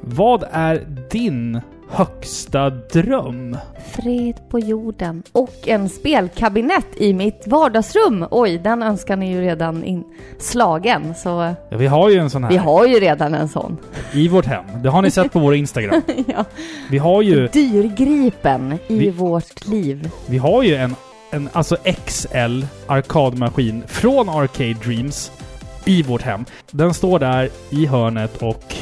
vad 0.01 0.43
är 0.51 0.81
din 1.11 1.61
högsta 1.89 2.69
dröm? 2.69 3.57
Fred 3.91 4.35
på 4.49 4.59
jorden 4.59 5.23
och 5.31 5.53
en 5.67 5.89
spelkabinett 5.89 6.87
i 6.97 7.13
mitt 7.13 7.43
vardagsrum. 7.47 8.25
Oj, 8.31 8.57
den 8.57 8.83
önskan 8.83 9.23
är 9.23 9.31
ju 9.31 9.41
redan 9.41 9.83
inslagen, 9.83 11.15
så 11.15 11.53
Ja, 11.69 11.77
vi 11.77 11.87
har 11.87 12.09
ju 12.09 12.17
en 12.17 12.29
sån 12.29 12.43
här 12.43 12.51
vi 12.51 12.57
har 12.57 12.85
ju 12.85 12.99
redan 12.99 13.33
en 13.33 13.47
sån. 13.49 13.77
i 14.13 14.27
vårt 14.27 14.45
hem. 14.45 14.65
Det 14.83 14.89
har 14.89 15.01
ni 15.01 15.11
sett 15.11 15.33
på 15.33 15.39
vår 15.39 15.55
Instagram. 15.55 16.01
ja. 16.27 16.45
Vi 16.89 16.97
har 16.97 17.21
ju, 17.21 17.47
Dyrgripen 17.47 18.77
i 18.87 18.97
Vi- 18.99 19.09
vårt 19.09 19.67
liv. 19.67 20.09
vi 20.29 20.37
har 20.37 20.63
ju 20.63 20.75
en, 20.75 20.95
en 21.31 21.49
alltså 21.53 21.77
XL 22.05 22.63
arkadmaskin 22.87 23.83
från 23.87 24.29
Arcade 24.29 24.73
Dreams 24.73 25.31
i 25.85 26.03
vårt 26.03 26.21
hem. 26.21 26.45
Den 26.71 26.93
står 26.93 27.19
där 27.19 27.49
i 27.69 27.85
hörnet 27.85 28.37
och 28.37 28.75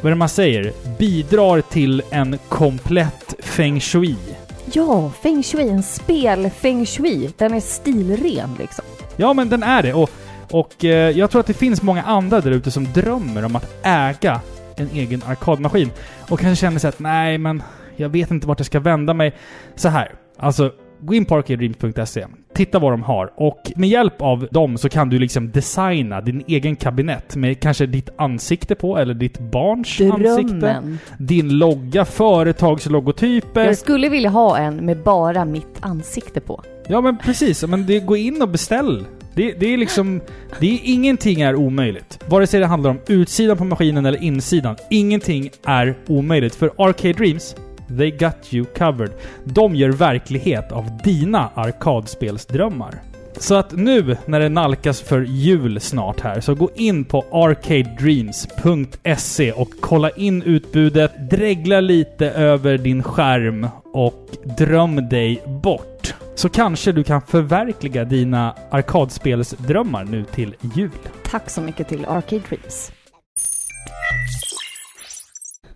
vad 0.00 0.10
är 0.10 0.14
det 0.14 0.18
man 0.18 0.28
säger? 0.28 0.72
Bidrar 0.98 1.60
till 1.60 2.02
en 2.10 2.38
komplett 2.48 3.34
feng 3.38 3.80
shui. 3.80 4.16
Ja, 4.72 5.10
feng 5.22 5.42
shui, 5.42 5.68
en 5.68 5.82
spel-feng 5.82 6.86
shui. 6.86 7.30
Den 7.38 7.54
är 7.54 7.60
stilren 7.60 8.56
liksom. 8.58 8.84
Ja, 9.16 9.32
men 9.32 9.48
den 9.48 9.62
är 9.62 9.82
det. 9.82 9.94
Och, 9.94 10.10
och 10.50 10.84
eh, 10.84 11.10
jag 11.10 11.30
tror 11.30 11.40
att 11.40 11.46
det 11.46 11.54
finns 11.54 11.82
många 11.82 12.02
andra 12.02 12.40
där 12.40 12.50
ute 12.50 12.70
som 12.70 12.92
drömmer 12.92 13.44
om 13.44 13.56
att 13.56 13.74
äga 13.82 14.40
en 14.76 14.88
egen 14.92 15.22
arkadmaskin. 15.26 15.90
Och 16.28 16.40
kanske 16.40 16.60
känner 16.60 16.78
sig 16.78 16.88
att 16.88 16.98
nej, 16.98 17.38
men 17.38 17.62
jag 17.96 18.08
vet 18.08 18.30
inte 18.30 18.46
vart 18.46 18.58
jag 18.58 18.66
ska 18.66 18.80
vända 18.80 19.14
mig. 19.14 19.36
Så 19.76 19.88
här, 19.88 20.14
alltså 20.38 20.72
gå 21.02 21.14
in 21.14 21.24
på 21.24 21.36
arcadedreams.se, 21.36 22.26
titta 22.54 22.78
vad 22.78 22.92
de 22.92 23.02
har 23.02 23.32
och 23.36 23.72
med 23.76 23.88
hjälp 23.88 24.22
av 24.22 24.48
dem 24.50 24.78
så 24.78 24.88
kan 24.88 25.08
du 25.08 25.18
liksom 25.18 25.50
designa 25.50 26.20
din 26.20 26.42
egen 26.46 26.76
kabinett 26.76 27.36
med 27.36 27.60
kanske 27.60 27.86
ditt 27.86 28.10
ansikte 28.16 28.74
på 28.74 28.98
eller 28.98 29.14
ditt 29.14 29.38
barns 29.38 30.00
ansikte. 30.00 30.54
Drömmen. 30.54 30.98
Din 31.18 31.58
logga, 31.58 32.04
företagslogotyper. 32.04 33.64
Jag 33.64 33.78
skulle 33.78 34.08
vilja 34.08 34.30
ha 34.30 34.58
en 34.58 34.76
med 34.76 35.02
bara 35.02 35.44
mitt 35.44 35.76
ansikte 35.80 36.40
på. 36.40 36.62
Ja 36.88 37.00
men 37.00 37.18
precis, 37.18 37.66
men 37.66 37.86
det, 37.86 38.00
gå 38.00 38.16
in 38.16 38.42
och 38.42 38.48
beställ. 38.48 39.06
Det, 39.34 39.52
det 39.52 39.66
är 39.66 39.76
liksom... 39.76 40.20
Det 40.60 40.74
är, 40.74 40.80
ingenting 40.82 41.40
är 41.40 41.54
omöjligt. 41.54 42.18
Vare 42.28 42.46
sig 42.46 42.60
det 42.60 42.66
handlar 42.66 42.90
om 42.90 42.98
utsidan 43.08 43.56
på 43.56 43.64
maskinen 43.64 44.06
eller 44.06 44.22
insidan. 44.22 44.76
Ingenting 44.90 45.50
är 45.66 45.94
omöjligt. 46.08 46.54
För 46.54 46.70
Arcade 46.76 47.12
Dreams, 47.12 47.56
they 47.98 48.10
got 48.10 48.54
you 48.54 48.64
covered. 48.64 49.10
De 49.44 49.76
gör 49.76 49.90
verklighet 49.90 50.72
av 50.72 50.98
dina 51.04 51.50
arkadspelsdrömmar. 51.54 52.94
Så 53.38 53.54
att 53.54 53.72
nu 53.72 54.16
när 54.26 54.40
det 54.40 54.48
nalkas 54.48 55.00
för 55.00 55.20
jul 55.20 55.80
snart 55.80 56.20
här, 56.20 56.40
så 56.40 56.54
gå 56.54 56.70
in 56.74 57.04
på 57.04 57.24
arcadedreams.se 57.32 59.52
och 59.52 59.70
kolla 59.80 60.10
in 60.10 60.42
utbudet, 60.42 61.30
dregla 61.30 61.80
lite 61.80 62.30
över 62.30 62.78
din 62.78 63.02
skärm 63.02 63.68
och 63.92 64.28
dröm 64.58 65.08
dig 65.08 65.42
bort. 65.62 66.14
Så 66.34 66.48
kanske 66.48 66.92
du 66.92 67.04
kan 67.04 67.22
förverkliga 67.22 68.04
dina 68.04 68.54
arkadspelsdrömmar 68.70 70.04
nu 70.04 70.24
till 70.24 70.54
jul. 70.74 70.90
Tack 71.22 71.50
så 71.50 71.60
mycket 71.60 71.88
till 71.88 72.04
Arcade 72.04 72.42
Dreams. 72.48 72.92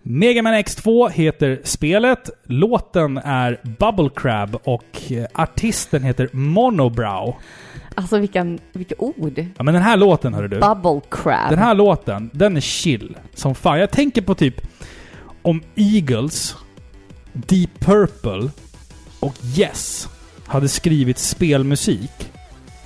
Mega 0.09 0.41
Man 0.41 0.53
X2 0.53 1.09
heter 1.09 1.61
spelet, 1.63 2.29
låten 2.43 3.17
är 3.17 3.59
Bubble 3.63 4.09
Crab 4.15 4.57
och 4.63 5.11
eh, 5.11 5.25
artisten 5.33 6.03
heter 6.03 6.29
Monobrow. 6.31 7.35
Alltså 7.95 8.19
vilka, 8.19 8.57
vilka 8.73 8.95
ord. 8.97 9.45
Ja 9.57 9.63
men 9.63 9.73
den 9.73 9.83
här 9.83 9.97
låten 9.97 10.33
hörru 10.33 10.47
du. 10.47 10.59
Bubble 10.59 11.01
crab. 11.11 11.49
Den 11.49 11.59
här 11.59 11.73
låten, 11.73 12.29
den 12.33 12.57
är 12.57 12.61
chill 12.61 13.17
som 13.33 13.55
fan. 13.55 13.79
Jag 13.79 13.91
tänker 13.91 14.21
på 14.21 14.35
typ 14.35 14.61
om 15.41 15.61
Eagles, 15.75 16.55
Deep 17.33 17.79
Purple 17.79 18.49
och 19.19 19.35
Yes 19.57 20.09
hade 20.45 20.69
skrivit 20.69 21.17
spelmusik. 21.17 22.31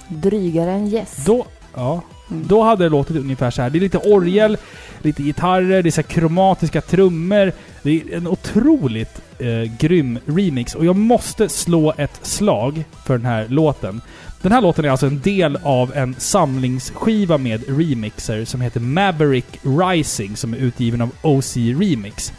Drygare 0.08 0.72
än 0.72 0.88
yes. 0.88 1.26
Då, 1.26 1.46
ja, 1.74 2.02
Mm. 2.32 2.48
då 2.48 2.64
hade 2.64 2.84
det 2.84 2.90
låtit 2.90 3.18
ungefär 3.18 3.52
så 3.52 3.62
här. 3.62 3.70
Det 3.70 3.78
är 3.78 3.82
lite 3.82 3.98
orgel, 3.98 4.58
lite 5.02 5.24
gitarrer, 5.24 5.84
det 5.84 5.90
är 5.90 5.92
så 5.92 6.02
här 6.02 6.08
kromatiska 6.08 6.82
trummor. 6.82 7.52
Det 7.82 7.92
är 7.92 8.18
en 8.18 8.28
otroligt 8.28 9.22
eh, 9.40 9.78
grym 9.78 10.20
remix 10.26 10.76
och 10.76 10.86
jag 10.86 10.96
måste 10.96 11.50
slå 11.50 11.94
ett 11.98 12.20
slag 12.22 12.84
för 13.06 13.18
den 13.18 13.26
här 13.26 13.48
låten. 13.48 14.02
Den 14.42 14.52
här 14.52 14.62
låten 14.62 14.86
är 14.86 14.90
alltså 14.90 15.08
en 15.08 15.22
del 15.22 15.58
av 15.64 15.92
en 15.96 16.16
samlingsskiva 16.18 17.38
med 17.38 17.78
remixer 17.78 18.46
som 18.46 18.62
heter 18.62 18.80
Maverick 18.80 19.60
Rising 19.62 20.36
som 20.36 20.54
är 20.54 20.58
utgiven 20.58 21.02
av 21.02 21.10
OC 21.22 21.58
Remix. 21.58 22.34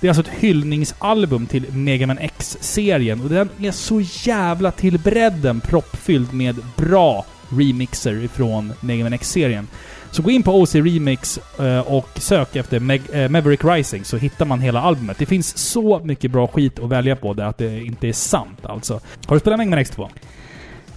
Det 0.00 0.06
är 0.06 0.10
alltså 0.10 0.22
ett 0.22 0.38
hyllningsalbum 0.38 1.46
till 1.46 1.72
Mega 1.72 2.06
Man 2.06 2.18
X-serien 2.18 3.20
och 3.20 3.30
den 3.30 3.48
är 3.60 3.70
så 3.70 4.00
jävla 4.00 4.70
till 4.70 4.98
bredden 4.98 5.60
proppfylld 5.60 6.32
med 6.32 6.56
bra 6.76 7.24
remixer 7.50 8.24
ifrån 8.24 8.72
Mega 8.80 9.02
Man 9.04 9.12
X-serien. 9.12 9.68
Så 10.10 10.22
gå 10.22 10.30
in 10.30 10.42
på 10.42 10.60
OC 10.60 10.74
Remix 10.74 11.38
eh, 11.58 11.78
och 11.78 12.08
sök 12.14 12.56
efter 12.56 12.76
eh, 13.16 13.28
Maverick 13.28 13.64
Rising 13.64 14.04
så 14.04 14.16
hittar 14.16 14.44
man 14.46 14.60
hela 14.60 14.80
albumet. 14.80 15.18
Det 15.18 15.26
finns 15.26 15.58
så 15.58 16.00
mycket 16.04 16.30
bra 16.30 16.46
skit 16.46 16.78
att 16.78 16.88
välja 16.88 17.16
på 17.16 17.32
där 17.34 17.44
att 17.44 17.58
det 17.58 17.80
inte 17.84 18.08
är 18.08 18.12
sant 18.12 18.58
alltså. 18.66 19.00
Har 19.26 19.36
du 19.36 19.40
spelat 19.40 19.58
Mega 19.58 19.70
Man 19.70 19.78
X2? 19.78 20.08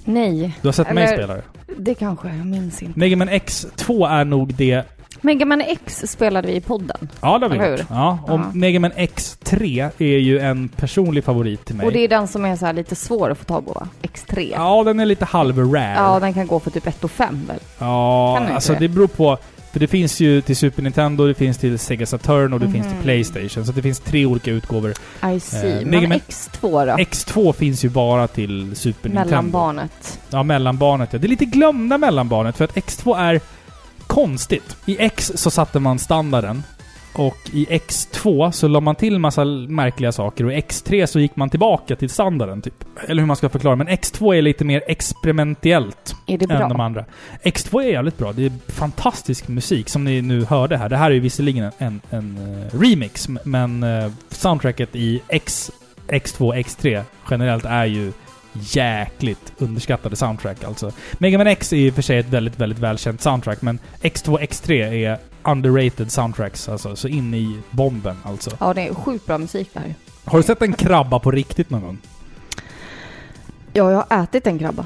Nej. 0.05 0.57
Du 0.61 0.67
har 0.67 0.73
sett 0.73 0.93
mig 0.93 1.03
Eller- 1.03 1.17
spela 1.17 1.33
det? 1.33 1.43
Det 1.77 1.95
kanske, 1.95 2.27
jag 2.27 2.45
minns 2.45 2.83
inte. 2.83 2.99
Mega 2.99 3.15
Man 3.15 3.29
X2 3.29 4.09
är 4.09 4.25
nog 4.25 4.53
det... 4.53 4.83
Mega 5.21 5.45
Man 5.45 5.61
X 5.61 6.03
spelade 6.07 6.47
vi 6.47 6.55
i 6.55 6.61
podden. 6.61 7.09
Ja, 7.21 7.37
det 7.39 7.45
har 7.47 7.49
vi 7.65 7.71
gjort. 7.71 7.85
Ja, 7.89 8.19
och 8.23 8.31
Ja. 8.39 8.51
Mega 8.53 8.79
Man 8.79 8.91
X3 8.91 9.89
är 9.97 10.05
ju 10.17 10.39
en 10.39 10.67
personlig 10.69 11.23
favorit 11.23 11.65
till 11.65 11.75
mig. 11.75 11.85
Och 11.85 11.91
det 11.91 11.99
är 11.99 12.07
den 12.07 12.27
som 12.27 12.45
är 12.45 12.55
så 12.55 12.71
lite 12.71 12.95
svår 12.95 13.29
att 13.29 13.37
få 13.37 13.43
tag 13.45 13.65
på 13.65 13.71
va? 13.73 13.87
X3. 14.01 14.51
Ja, 14.55 14.83
den 14.83 14.99
är 14.99 15.05
lite 15.05 15.25
halv-rare. 15.25 15.93
Ja, 15.97 16.19
den 16.19 16.33
kan 16.33 16.47
gå 16.47 16.59
för 16.59 16.71
typ 16.71 16.87
1 16.87 17.03
och 17.03 17.11
5 17.11 17.45
väl? 17.47 17.59
Ja, 17.79 18.39
alltså 18.39 18.71
inte 18.73 18.83
det 18.83 18.89
beror 18.89 19.07
på. 19.07 19.37
För 19.71 19.79
det 19.79 19.87
finns 19.87 20.19
ju 20.19 20.41
till 20.41 20.55
Super 20.55 20.83
Nintendo, 20.83 21.27
det 21.27 21.33
finns 21.33 21.57
till 21.57 21.79
Sega 21.79 22.05
Saturn 22.05 22.53
och 22.53 22.59
det 22.59 22.69
finns 22.69 22.85
till 22.87 22.95
Mhm. 22.95 23.03
Playstation. 23.03 23.65
Så 23.65 23.71
det 23.71 23.81
finns 23.81 23.99
tre 23.99 24.25
olika 24.25 24.51
utgåvor. 24.51 24.93
I 25.35 25.39
see. 25.39 25.71
Eh, 25.71 25.75
Men 25.81 25.89
Mega 25.89 26.07
Man- 26.07 26.17
X2 26.19 26.85
då? 26.85 26.91
X2 27.03 27.53
finns 27.53 27.85
ju 27.85 27.89
bara 27.89 28.27
till 28.27 28.75
Super 28.75 29.09
Nintendo. 29.09 29.29
Mellanbarnet. 29.29 30.19
Ja, 30.29 30.43
mellanbarnet. 30.43 31.09
Ja. 31.13 31.19
Det 31.19 31.27
är 31.27 31.29
lite 31.29 31.45
glömda 31.45 31.97
mellanbarnet 31.97 32.57
för 32.57 32.65
att 32.65 32.75
X2 32.75 33.17
är 33.19 33.39
konstigt. 34.17 34.77
I 34.85 34.97
X 34.99 35.31
så 35.35 35.51
satte 35.51 35.79
man 35.79 35.99
standarden. 35.99 36.63
Och 37.13 37.37
i 37.53 37.65
X2 37.65 38.51
så 38.51 38.67
la 38.67 38.79
man 38.79 38.95
till 38.95 39.19
massa 39.19 39.45
märkliga 39.45 40.11
saker 40.11 40.45
och 40.45 40.53
i 40.53 40.55
X3 40.55 41.05
så 41.05 41.19
gick 41.19 41.35
man 41.35 41.49
tillbaka 41.49 41.95
till 41.95 42.09
standarden 42.09 42.61
typ. 42.61 42.83
Eller 43.07 43.21
hur 43.21 43.27
man 43.27 43.35
ska 43.35 43.49
förklara. 43.49 43.75
Men 43.75 43.87
X2 43.87 44.35
är 44.35 44.41
lite 44.41 44.65
mer 44.65 44.83
experimentellt 44.87 46.15
Är 46.27 46.37
det 46.37 46.53
än 46.53 46.59
de 46.59 46.73
bra? 46.77 46.85
andra. 46.85 47.05
X2 47.43 47.83
är 47.83 47.89
jävligt 47.89 48.17
bra. 48.17 48.33
Det 48.33 48.45
är 48.45 48.51
fantastisk 48.71 49.47
musik 49.47 49.89
som 49.89 50.03
ni 50.03 50.21
nu 50.21 50.45
hörde 50.45 50.77
här. 50.77 50.89
Det 50.89 50.97
här 50.97 51.09
är 51.09 51.15
ju 51.15 51.19
visserligen 51.19 51.71
en, 51.77 52.01
en, 52.09 52.37
eh, 52.37 52.79
remix, 52.79 53.27
men 53.43 53.83
eh, 53.83 54.11
soundtracket 54.29 54.95
i 54.95 55.21
X, 55.27 55.71
X2, 56.07 56.55
X3 56.55 57.03
generellt 57.29 57.65
är 57.65 57.85
ju 57.85 58.13
jäkligt 58.61 59.53
underskattade 59.57 60.15
soundtrack 60.15 60.63
alltså. 60.63 60.91
Mega 61.13 61.37
Man 61.37 61.47
X 61.47 61.73
är 61.73 61.77
i 61.77 61.89
och 61.89 61.93
för 61.93 62.01
sig 62.01 62.17
ett 62.17 62.29
väldigt, 62.29 62.59
väldigt 62.59 62.79
välkänt 62.79 63.21
soundtrack, 63.21 63.61
men 63.61 63.79
X2, 64.01 64.39
X3 64.39 64.71
är 64.71 65.17
underrated 65.43 66.11
soundtracks 66.11 66.69
alltså. 66.69 66.95
Så 66.95 67.07
in 67.07 67.33
i 67.33 67.59
bomben 67.71 68.17
alltså. 68.23 68.51
Ja, 68.59 68.73
det 68.73 68.87
är 68.87 68.93
sjukt 68.93 69.25
bra 69.25 69.37
musik 69.37 69.69
det 69.73 69.79
här. 69.79 69.95
Har 70.25 70.37
du 70.37 70.43
sett 70.43 70.61
en 70.61 70.73
krabba 70.73 71.19
på 71.19 71.31
riktigt 71.31 71.69
någon 71.69 71.81
gång? 71.81 71.97
Ja, 73.73 73.91
jag 73.91 74.05
har 74.09 74.23
ätit 74.23 74.47
en 74.47 74.59
krabba. 74.59 74.85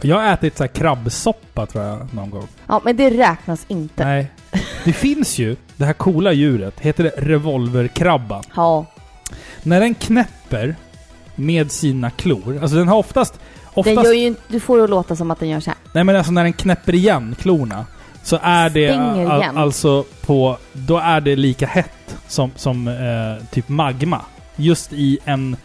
Jag 0.00 0.16
har 0.16 0.32
ätit 0.32 0.56
så 0.56 0.62
här 0.62 0.68
krabbsoppa 0.68 1.66
tror 1.66 1.84
jag 1.84 2.14
någon 2.14 2.30
gång. 2.30 2.48
Ja, 2.66 2.80
men 2.84 2.96
det 2.96 3.10
räknas 3.10 3.64
inte. 3.68 4.04
Nej. 4.04 4.30
Det 4.84 4.92
finns 4.92 5.38
ju, 5.38 5.56
det 5.76 5.84
här 5.84 5.92
coola 5.92 6.32
djuret, 6.32 6.80
heter 6.80 7.04
det 7.04 7.12
revolverkrabba. 7.16 8.42
Ja, 8.56 8.86
När 9.62 9.80
den 9.80 9.94
knäpper 9.94 10.76
med 11.34 11.72
sina 11.72 12.10
klor, 12.10 12.58
alltså 12.62 12.76
den 12.76 12.88
har 12.88 12.96
oftast... 12.96 13.40
oftast 13.74 13.96
den 13.96 14.04
gör 14.04 14.12
ju 14.12 14.26
inte... 14.26 14.40
Du 14.48 14.60
får 14.60 14.78
det 14.78 14.84
att 14.84 14.90
låta 14.90 15.16
som 15.16 15.30
att 15.30 15.40
den 15.40 15.48
gör 15.48 15.60
så 15.60 15.70
här. 15.70 15.78
Nej 15.92 16.04
men 16.04 16.16
alltså 16.16 16.32
när 16.32 16.42
den 16.42 16.52
knäpper 16.52 16.94
igen 16.94 17.36
klorna, 17.40 17.86
så 18.22 18.38
är 18.42 18.70
det 18.70 18.90
al- 19.30 19.56
alltså 19.56 20.04
på... 20.26 20.58
Då 20.72 20.98
är 20.98 21.20
det 21.20 21.36
lika 21.36 21.66
hett 21.66 22.16
som, 22.28 22.50
som 22.56 22.88
eh, 22.88 23.46
typ 23.50 23.68
magma. 23.68 24.20
Just 24.56 24.92
i 24.92 25.18
en 25.24 25.56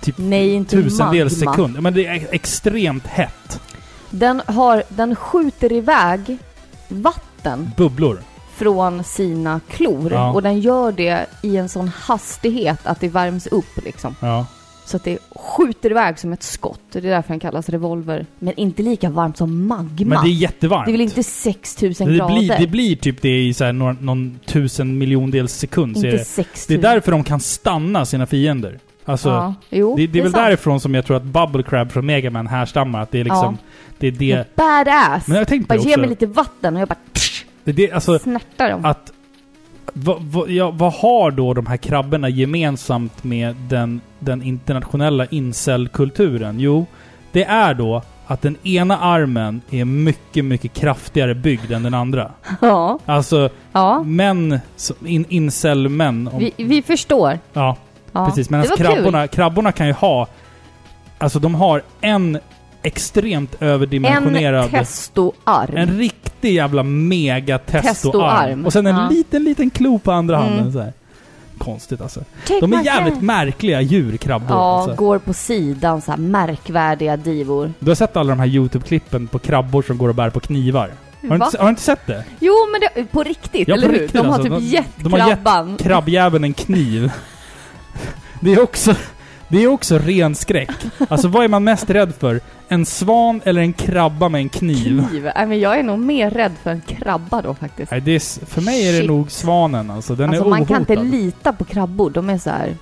typ 0.00 0.14
Nej, 0.18 0.52
inte 0.54 0.76
tusendels 0.82 1.38
magma. 1.44 1.52
sekund. 1.52 1.80
Men 1.82 1.94
det 1.94 2.06
är 2.06 2.26
extremt 2.30 3.06
hett. 3.06 3.60
Den 4.10 4.42
har... 4.46 4.82
Den 4.88 5.16
skjuter 5.16 5.72
iväg 5.72 6.38
vatten 6.88 7.70
Bubblor. 7.76 8.18
från 8.56 9.04
sina 9.04 9.60
klor. 9.70 10.12
Ja. 10.12 10.32
Och 10.32 10.42
den 10.42 10.60
gör 10.60 10.92
det 10.92 11.26
i 11.42 11.56
en 11.56 11.68
sån 11.68 11.88
hastighet 11.88 12.78
att 12.84 13.00
det 13.00 13.08
värms 13.08 13.46
upp 13.46 13.84
liksom. 13.84 14.16
Ja. 14.20 14.46
Så 14.84 14.96
att 14.96 15.04
det 15.04 15.18
skjuter 15.30 15.90
iväg 15.90 16.18
som 16.18 16.32
ett 16.32 16.42
skott. 16.42 16.80
Det 16.92 16.98
är 16.98 17.02
därför 17.02 17.28
den 17.28 17.40
kallas 17.40 17.68
revolver. 17.68 18.26
Men 18.38 18.54
inte 18.54 18.82
lika 18.82 19.10
varmt 19.10 19.36
som 19.36 19.66
magma. 19.66 20.14
Men 20.14 20.24
det 20.24 20.30
är 20.30 20.34
jättevarmt. 20.34 20.86
Det 20.86 20.90
är 20.90 20.92
väl 20.92 21.00
inte 21.00 21.22
6000 21.22 22.08
det 22.08 22.16
grader? 22.16 22.34
blir, 22.34 22.58
det 22.58 22.66
blir 22.66 22.96
typ 22.96 23.22
det 23.22 23.42
i 23.42 23.54
så 23.54 23.64
här 23.64 23.72
någon, 23.72 23.96
någon 24.00 24.38
tusen 24.46 24.98
miljondels 24.98 25.52
sekund. 25.52 25.96
inte 25.96 26.10
det, 26.10 26.24
6000. 26.24 26.64
det 26.68 26.88
är 26.88 26.94
därför 26.94 27.12
de 27.12 27.24
kan 27.24 27.40
stanna 27.40 28.04
sina 28.04 28.26
fiender. 28.26 28.78
Alltså, 29.04 29.28
ja, 29.28 29.54
jo, 29.70 29.96
det, 29.96 30.06
det 30.06 30.18
är 30.18 30.22
väl 30.22 30.32
sant. 30.32 30.44
därifrån 30.44 30.80
som 30.80 30.94
jag 30.94 31.06
tror 31.06 31.16
att 31.16 31.22
Bubble 31.22 31.62
Crab 31.62 31.92
från 31.92 32.06
Mega 32.06 32.30
Man 32.30 32.46
härstammar. 32.46 33.02
Att 33.02 33.10
det 33.10 33.20
är 33.20 33.24
liksom... 33.24 33.58
Det 33.98 34.06
är 34.06 34.12
det... 34.12 34.56
Badass! 34.56 35.28
Men 35.28 35.36
jag 35.36 35.48
tänkte 35.48 35.68
bara 35.68 35.78
också... 35.78 35.88
ge 35.88 35.96
mig 35.96 36.08
lite 36.08 36.26
vatten 36.26 36.74
och 36.74 36.80
jag 36.80 36.88
bara 36.88 36.98
Det 37.64 37.70
är 37.70 37.74
det, 37.74 37.92
alltså, 37.92 38.18
snärtar 38.18 38.70
dem. 38.70 38.84
att... 38.84 39.12
Vad, 39.92 40.22
vad, 40.22 40.50
ja, 40.50 40.70
vad 40.70 40.92
har 40.92 41.30
då 41.30 41.54
de 41.54 41.66
här 41.66 41.76
krabborna 41.76 42.28
gemensamt 42.28 43.24
med 43.24 43.56
den, 43.68 44.00
den 44.18 44.42
internationella 44.42 45.26
incelkulturen? 45.26 46.60
Jo, 46.60 46.86
det 47.32 47.44
är 47.44 47.74
då 47.74 48.02
att 48.26 48.42
den 48.42 48.56
ena 48.62 48.98
armen 48.98 49.60
är 49.70 49.84
mycket, 49.84 50.44
mycket 50.44 50.72
kraftigare 50.72 51.34
byggd 51.34 51.72
än 51.72 51.82
den 51.82 51.94
andra. 51.94 52.30
Ja, 52.60 52.98
Alltså, 53.06 53.48
ja. 53.72 54.02
män, 54.02 54.60
in, 55.04 55.24
incel-män. 55.28 56.30
Vi, 56.38 56.52
vi 56.56 56.82
förstår. 56.82 57.38
Ja, 57.52 57.76
Ja. 58.12 58.26
precis. 58.26 58.50
Medan 58.50 58.76
krabborna, 58.76 59.26
krabborna 59.26 59.72
kan 59.72 59.86
ju 59.86 59.92
ha... 59.92 60.26
Alltså 61.18 61.38
de 61.38 61.54
har 61.54 61.82
en 62.00 62.38
extremt 62.84 63.54
överdimensionerad... 63.62 64.64
En 64.64 64.70
testoarm. 64.70 65.76
En 65.76 65.98
riktig 65.98 66.54
jävla 66.54 66.82
mega 66.82 67.58
testoarm. 67.58 67.94
Testoarm. 67.94 68.66
Och 68.66 68.72
sen 68.72 68.86
en 68.86 68.96
Ja. 68.96 69.08
liten, 69.10 69.44
liten 69.44 69.70
klo 69.70 69.98
på 69.98 70.12
andra 70.12 70.36
Mm. 70.36 70.48
handen 70.48 70.72
så 70.72 70.78
här. 70.80 70.92
Konstigt 71.58 72.00
alltså. 72.00 72.20
Take 72.46 72.60
De 72.60 72.72
är 72.72 72.84
jävligt 72.84 73.14
hand. 73.14 73.26
märkliga 73.26 73.80
djur, 73.80 74.16
krabbor. 74.16 74.46
Ja, 74.50 74.78
Alltså. 74.78 74.94
går 74.96 75.18
på 75.18 75.32
sidan 75.34 76.00
så 76.02 76.10
här 76.10 76.18
märkvärdiga 76.18 77.16
divor. 77.16 77.72
Du 77.78 77.90
har 77.90 77.94
sett 77.94 78.16
alla 78.16 78.30
de 78.30 78.38
här 78.40 78.46
YouTube-klippen 78.46 79.26
på 79.26 79.38
krabbor 79.38 79.82
som 79.82 79.98
går 79.98 80.08
och 80.08 80.14
bär 80.14 80.30
på 80.30 80.40
knivar? 80.40 80.90
Har 81.28 81.38
du, 81.38 81.44
inte, 81.44 81.58
har 81.58 81.64
du 81.64 81.70
inte 81.70 81.82
sett 81.82 82.06
det? 82.06 82.24
Jo, 82.40 82.52
men 82.72 82.80
det, 82.80 83.04
på 83.12 83.22
riktigt, 83.22 83.68
Ja, 83.68 83.74
eller 83.74 83.86
på 83.86 83.92
hur? 83.92 84.00
riktigt, 84.00 84.20
de 84.22 84.26
har 84.28 84.34
alltså. 84.34 84.58
typ 84.60 84.68
gett 84.72 84.86
de 84.96 85.12
har 85.12 85.18
gett 85.18 85.26
krabban. 85.28 85.76
Krabbjäveln 85.76 86.44
en 86.44 86.54
kniv. 86.54 87.12
Det 88.40 88.52
är 88.52 88.62
också... 88.62 88.94
Det 89.48 89.62
är 89.64 89.66
också 89.68 89.98
ren 89.98 90.34
skräck. 90.34 90.70
Alltså 91.08 91.28
vad 91.28 91.44
är 91.44 91.48
man 91.48 91.64
mest 91.64 91.90
rädd 91.90 92.12
för? 92.18 92.40
En 92.68 92.86
svan 92.86 93.40
eller 93.44 93.60
en 93.60 93.72
krabba 93.72 94.28
med 94.28 94.38
en 94.38 94.48
kniv? 94.48 95.08
Kniv. 95.10 95.30
Nej, 95.36 95.46
men 95.46 95.60
jag 95.60 95.78
är 95.78 95.82
nog 95.82 95.98
mer 95.98 96.30
rädd 96.30 96.52
för 96.62 96.70
en 96.70 96.80
krabba 96.80 97.42
då 97.42 97.54
faktiskt. 97.54 97.90
Nej, 97.90 98.00
det 98.00 98.14
är, 98.14 98.46
för 98.46 98.60
mig 98.60 98.88
är 98.88 98.92
det 98.92 98.98
Shit. 98.98 99.08
nog 99.10 99.30
svanen 99.30 99.90
alltså. 99.90 100.14
Den 100.14 100.28
alltså 100.30 100.44
är 100.44 100.48
man 100.50 100.58
ohotad. 100.62 100.68
kan 100.86 100.98
inte 100.98 101.16
lita 101.16 101.52
på 101.52 101.64
krabbor. 101.64 102.10
De 102.10 102.30
är 102.30 102.38
så 102.38 102.50
här. 102.50 102.76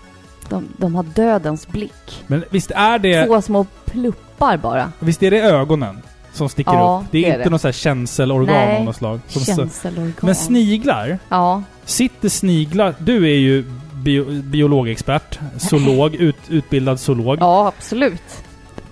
De, 0.49 0.69
de 0.77 0.95
har 0.95 1.03
dödens 1.03 1.69
blick. 1.69 2.25
Men 2.27 2.45
visst 2.51 2.71
är 2.71 2.99
det... 2.99 3.27
Två 3.27 3.43
små 3.43 3.67
pluppar 3.85 4.57
bara. 4.57 4.93
Visst 4.99 5.23
är 5.23 5.31
det 5.31 5.41
ögonen 5.41 6.03
som 6.33 6.49
sticker 6.49 6.73
Ja, 6.73 7.03
upp? 7.05 7.09
Det 7.13 7.19
är 7.19 7.23
det 7.23 7.29
är 7.29 7.33
inte 7.35 7.45
det. 7.45 7.51
något 7.51 7.61
så 7.61 7.69
här 7.69 7.73
känselorgan 7.73 8.55
Nej, 8.57 8.79
av 8.79 8.85
något 8.85 8.97
slag. 8.97 9.21
Som 9.27 9.43
Känselorgan. 9.45 10.13
men 10.21 10.35
sniglar? 10.35 11.19
Ja. 11.29 11.63
Sitter 11.85 12.29
sniglar... 12.29 12.95
Du 12.99 13.25
är 13.31 13.37
ju 13.39 13.65
bio, 14.03 14.43
biologexpert, 14.43 15.39
zoolog, 15.59 16.15
ut, 16.15 16.37
utbildad 16.49 17.01
zoolog. 17.01 17.39
ja, 17.41 17.67
absolut. 17.77 18.23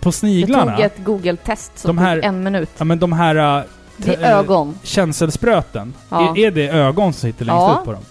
På 0.00 0.06
Jag 0.06 0.14
sniglarna, 0.14 0.76
tog 0.76 0.84
ett 0.84 0.98
Google-test 1.04 1.78
som 1.78 1.96
De 1.96 1.98
här- 2.02 2.16
tog 2.16 2.24
en 2.24 2.42
minut. 2.42 2.70
ja 2.78 2.84
men 2.84 2.98
de 2.98 3.12
här... 3.12 3.58
äh, 3.58 3.64
Det 3.96 4.14
är 4.14 4.22
äh, 4.32 4.38
ögon. 4.38 4.78
Känselspröten, 4.82 5.94
Ja. 6.08 6.36
är, 6.36 6.38
är 6.38 6.50
det 6.50 6.68
ögon 6.68 7.12
som 7.12 7.20
sitter 7.30 7.44
längst 7.44 7.60
Ja. 7.60 7.78
ut 7.78 7.84
på 7.84 7.92
dem? 7.92 8.02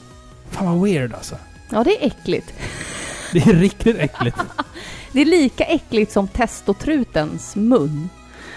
Fan 0.50 0.66
vad 0.80 0.90
weird 0.90 1.14
alltså. 1.14 1.36
Ja, 1.72 1.84
det 1.84 2.04
är 2.04 2.08
äckligt. 2.08 2.54
Det 3.34 3.40
är 3.40 3.54
riktigt 3.54 3.98
äckligt. 4.00 4.38
Det 5.12 5.22
är 5.22 5.26
lika 5.26 5.64
äckligt 5.64 6.12
som 6.12 6.28
testotrutens 6.28 7.56
mun. 7.56 8.10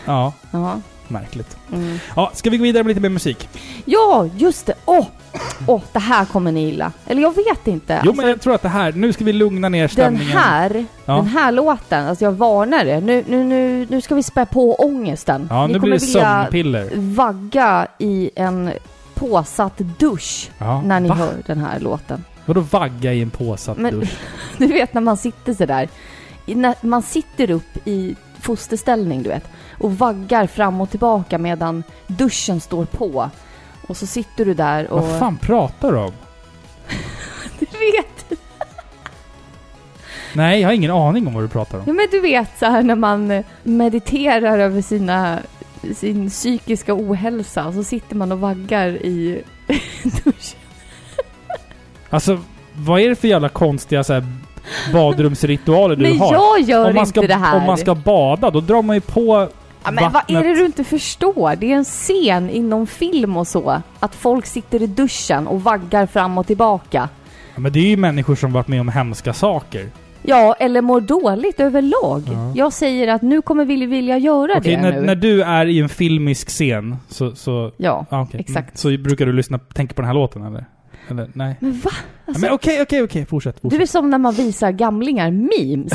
Ja, 0.04 0.32
Ja. 0.50 0.80
Märkligt. 1.12 1.56
Mm. 1.72 1.98
Ja, 2.16 2.30
ska 2.34 2.50
vi 2.50 2.56
gå 2.58 2.62
vidare 2.62 2.82
med 2.84 2.88
lite 2.90 3.00
mer 3.00 3.08
musik? 3.08 3.48
Ja, 3.84 4.28
just 4.36 4.66
det. 4.66 4.74
Åh! 4.84 5.06
Åh, 5.66 5.80
det 5.92 5.98
här 5.98 6.24
kommer 6.24 6.52
ni 6.52 6.64
gilla. 6.64 6.92
Eller 7.06 7.22
jag 7.22 7.34
vet 7.36 7.66
inte. 7.66 8.00
Jo 8.04 8.10
Alltså, 8.10 8.22
men 8.22 8.30
jag 8.30 8.40
tror 8.40 8.54
att 8.54 8.62
det 8.62 8.68
här... 8.68 8.92
Nu 8.92 9.12
ska 9.12 9.24
vi 9.24 9.32
lugna 9.32 9.68
ner 9.68 9.80
den 9.80 9.88
stämningen. 9.88 10.36
här, 10.38 10.84
Ja. 11.04 11.16
den 11.16 11.26
här 11.26 11.52
låten, 11.52 12.08
alltså 12.08 12.24
jag 12.24 12.32
varnar 12.32 12.84
er. 12.84 13.00
Nu, 13.00 13.24
nu, 13.28 13.44
nu, 13.44 13.86
nu 13.90 14.00
ska 14.00 14.14
vi 14.14 14.22
spä 14.22 14.46
på 14.46 14.74
ångesten. 14.74 15.46
Ja, 15.50 15.66
ni 15.66 15.72
nu 15.72 15.78
blir 15.78 15.92
det 15.92 16.00
sömnpiller. 16.00 16.90
vagga 16.94 17.86
i 17.98 18.30
en 18.36 18.70
påsatt 19.14 19.78
dusch 19.78 20.50
Ja. 20.58 20.82
när 20.82 21.00
ni 21.00 21.08
Va? 21.08 21.14
hör 21.14 21.34
den 21.46 21.58
här 21.58 21.80
låten. 21.80 22.24
Vadå 22.46 22.60
vagga 22.60 23.12
i 23.12 23.22
en 23.22 23.30
påsatt 23.30 23.78
Men- 23.78 24.00
dusch? 24.00 24.12
Du 24.58 24.66
vet 24.66 24.94
när 24.94 25.00
man 25.00 25.16
sitter 25.16 25.54
sådär. 25.54 25.88
När 26.46 26.74
man 26.80 27.02
sitter 27.02 27.50
upp 27.50 27.86
i 27.86 28.14
fosterställning, 28.40 29.22
du 29.22 29.28
vet. 29.28 29.44
Och 29.82 29.98
vaggar 29.98 30.46
fram 30.46 30.80
och 30.80 30.90
tillbaka 30.90 31.38
medan 31.38 31.82
duschen 32.06 32.60
står 32.60 32.84
på. 32.84 33.30
Och 33.86 33.96
så 33.96 34.06
sitter 34.06 34.44
du 34.44 34.54
där 34.54 34.90
och... 34.90 35.02
Vad 35.02 35.18
fan 35.18 35.38
pratar 35.38 35.92
du 35.92 35.98
om? 35.98 36.12
Du 37.58 37.66
vet! 37.66 38.40
Nej, 40.34 40.60
jag 40.60 40.68
har 40.68 40.72
ingen 40.72 40.90
aning 40.90 41.26
om 41.26 41.34
vad 41.34 41.44
du 41.44 41.48
pratar 41.48 41.78
om. 41.78 41.84
Ja 41.86 41.92
men 41.92 42.08
du 42.10 42.20
vet 42.20 42.58
så 42.58 42.66
här 42.66 42.82
när 42.82 42.94
man 42.94 43.30
eh, 43.30 43.44
mediterar 43.62 44.58
över 44.58 44.82
sina, 44.82 45.38
sin 45.94 46.30
psykiska 46.30 46.94
ohälsa 46.94 47.66
och 47.66 47.74
så 47.74 47.84
sitter 47.84 48.16
man 48.16 48.32
och 48.32 48.40
vaggar 48.40 48.88
i 48.88 49.42
duschen. 50.02 50.60
Alltså, 52.10 52.38
vad 52.74 53.00
är 53.00 53.08
det 53.08 53.16
för 53.16 53.28
jävla 53.28 53.48
konstiga 53.48 54.04
så 54.04 54.12
här, 54.12 54.26
badrumsritualer 54.92 55.96
du 55.96 56.02
Men 56.02 56.18
har? 56.18 56.32
jag 56.32 56.60
gör 56.60 56.88
om 56.88 56.94
man, 56.94 57.06
ska, 57.06 57.20
inte 57.20 57.34
det 57.34 57.40
här. 57.40 57.56
om 57.56 57.66
man 57.66 57.78
ska 57.78 57.94
bada, 57.94 58.50
då 58.50 58.60
drar 58.60 58.82
man 58.82 58.96
ju 58.96 59.00
på 59.00 59.48
ja, 59.84 59.90
men 59.90 60.12
vad 60.12 60.22
är 60.28 60.44
det 60.44 60.54
du 60.54 60.64
inte 60.66 60.84
förstår? 60.84 61.56
Det 61.56 61.72
är 61.72 61.76
en 61.76 61.84
scen 61.84 62.50
inom 62.50 62.86
film 62.86 63.36
och 63.36 63.46
så. 63.46 63.82
Att 64.00 64.14
folk 64.14 64.46
sitter 64.46 64.82
i 64.82 64.86
duschen 64.86 65.46
och 65.46 65.62
vaggar 65.62 66.06
fram 66.06 66.38
och 66.38 66.46
tillbaka. 66.46 67.08
Ja, 67.54 67.60
men 67.60 67.72
det 67.72 67.78
är 67.78 67.86
ju 67.86 67.96
människor 67.96 68.34
som 68.34 68.52
varit 68.52 68.68
med 68.68 68.80
om 68.80 68.88
hemska 68.88 69.32
saker. 69.32 69.86
Ja, 70.22 70.54
eller 70.58 70.80
mår 70.82 71.00
dåligt 71.00 71.60
överlag. 71.60 72.22
Ja. 72.26 72.52
Jag 72.54 72.72
säger 72.72 73.08
att 73.08 73.22
nu 73.22 73.42
kommer 73.42 73.64
vi 73.64 73.86
vilja 73.86 74.18
göra 74.18 74.52
Okej, 74.56 74.76
det 74.76 74.82
när, 74.82 74.92
nu. 74.92 75.00
när 75.00 75.14
du 75.14 75.42
är 75.42 75.66
i 75.66 75.80
en 75.80 75.88
filmisk 75.88 76.48
scen 76.48 76.96
så... 77.08 77.34
så 77.34 77.72
Ja, 77.76 78.06
okej. 78.10 78.40
exakt. 78.40 78.84
Mm. 78.84 78.98
Så 78.98 79.02
brukar 79.02 79.26
du 79.26 79.32
lyssna, 79.32 79.58
tänka 79.58 79.94
på 79.94 80.02
den 80.02 80.06
här 80.06 80.14
låten 80.14 80.42
eller? 80.42 80.64
Eller 81.18 81.30
nej? 81.34 81.56
men 81.60 81.72
va? 81.72 81.90
Ja, 81.92 82.00
Alltså, 82.26 82.40
men 82.40 82.52
okej, 82.54 82.82
okej, 82.82 83.02
okej. 83.02 83.26
Fortsätt. 83.26 83.60
fortsätt. 83.60 83.78
Du 83.78 83.82
är 83.82 83.86
som 83.86 84.10
när 84.10 84.18
man 84.18 84.34
visar 84.34 84.70
gamlingar 84.70 85.30
memes. 85.30 85.92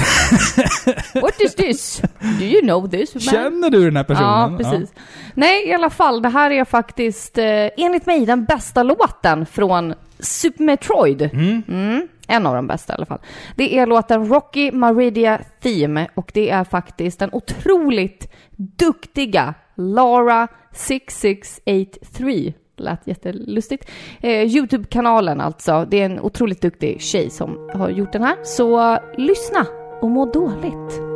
What 1.21 1.41
is 1.41 1.55
this? 1.55 2.01
Do 2.39 2.45
you 2.45 2.61
know 2.61 2.89
this 2.89 3.13
man? 3.13 3.21
Känner 3.21 3.69
du 3.69 3.85
den 3.85 3.95
här 3.95 4.03
personen? 4.03 4.51
Ja, 4.51 4.57
precis. 4.57 4.93
Nej, 5.33 5.67
i 5.67 5.73
alla 5.73 5.89
fall, 5.89 6.21
det 6.21 6.29
här 6.29 6.51
är 6.51 6.65
faktiskt, 6.65 7.37
eh, 7.37 7.45
enligt 7.77 8.05
mig, 8.05 8.25
den 8.25 8.45
bästa 8.45 8.83
låten 8.83 9.45
från 9.45 9.93
Super 10.19 10.63
Metroid. 10.63 11.21
Mm. 11.21 11.63
Mm, 11.67 12.07
en 12.27 12.45
av 12.45 12.55
de 12.55 12.67
bästa 12.67 12.93
i 12.93 12.95
alla 12.95 13.05
fall. 13.05 13.19
Det 13.55 13.77
är 13.79 13.85
låten 13.85 14.27
Rocky 14.27 14.71
Maridia 14.71 15.39
Theme 15.61 16.07
och 16.15 16.31
det 16.33 16.49
är 16.49 16.63
faktiskt 16.63 17.19
den 17.19 17.29
otroligt 17.33 18.33
duktiga 18.57 19.53
Lara 19.75 20.47
6683. 20.73 22.53
Lät 22.79 23.07
jättelustigt. 23.07 23.89
Eh, 24.21 24.55
Youtube-kanalen 24.55 25.41
alltså. 25.41 25.85
Det 25.89 26.01
är 26.01 26.05
en 26.05 26.19
otroligt 26.19 26.61
duktig 26.61 27.01
tjej 27.01 27.29
som 27.29 27.69
har 27.73 27.89
gjort 27.89 28.13
den 28.13 28.23
här. 28.23 28.35
Så 28.43 28.97
lyssna 29.17 29.65
och 30.01 30.09
må 30.09 30.25
dåligt. 30.25 31.06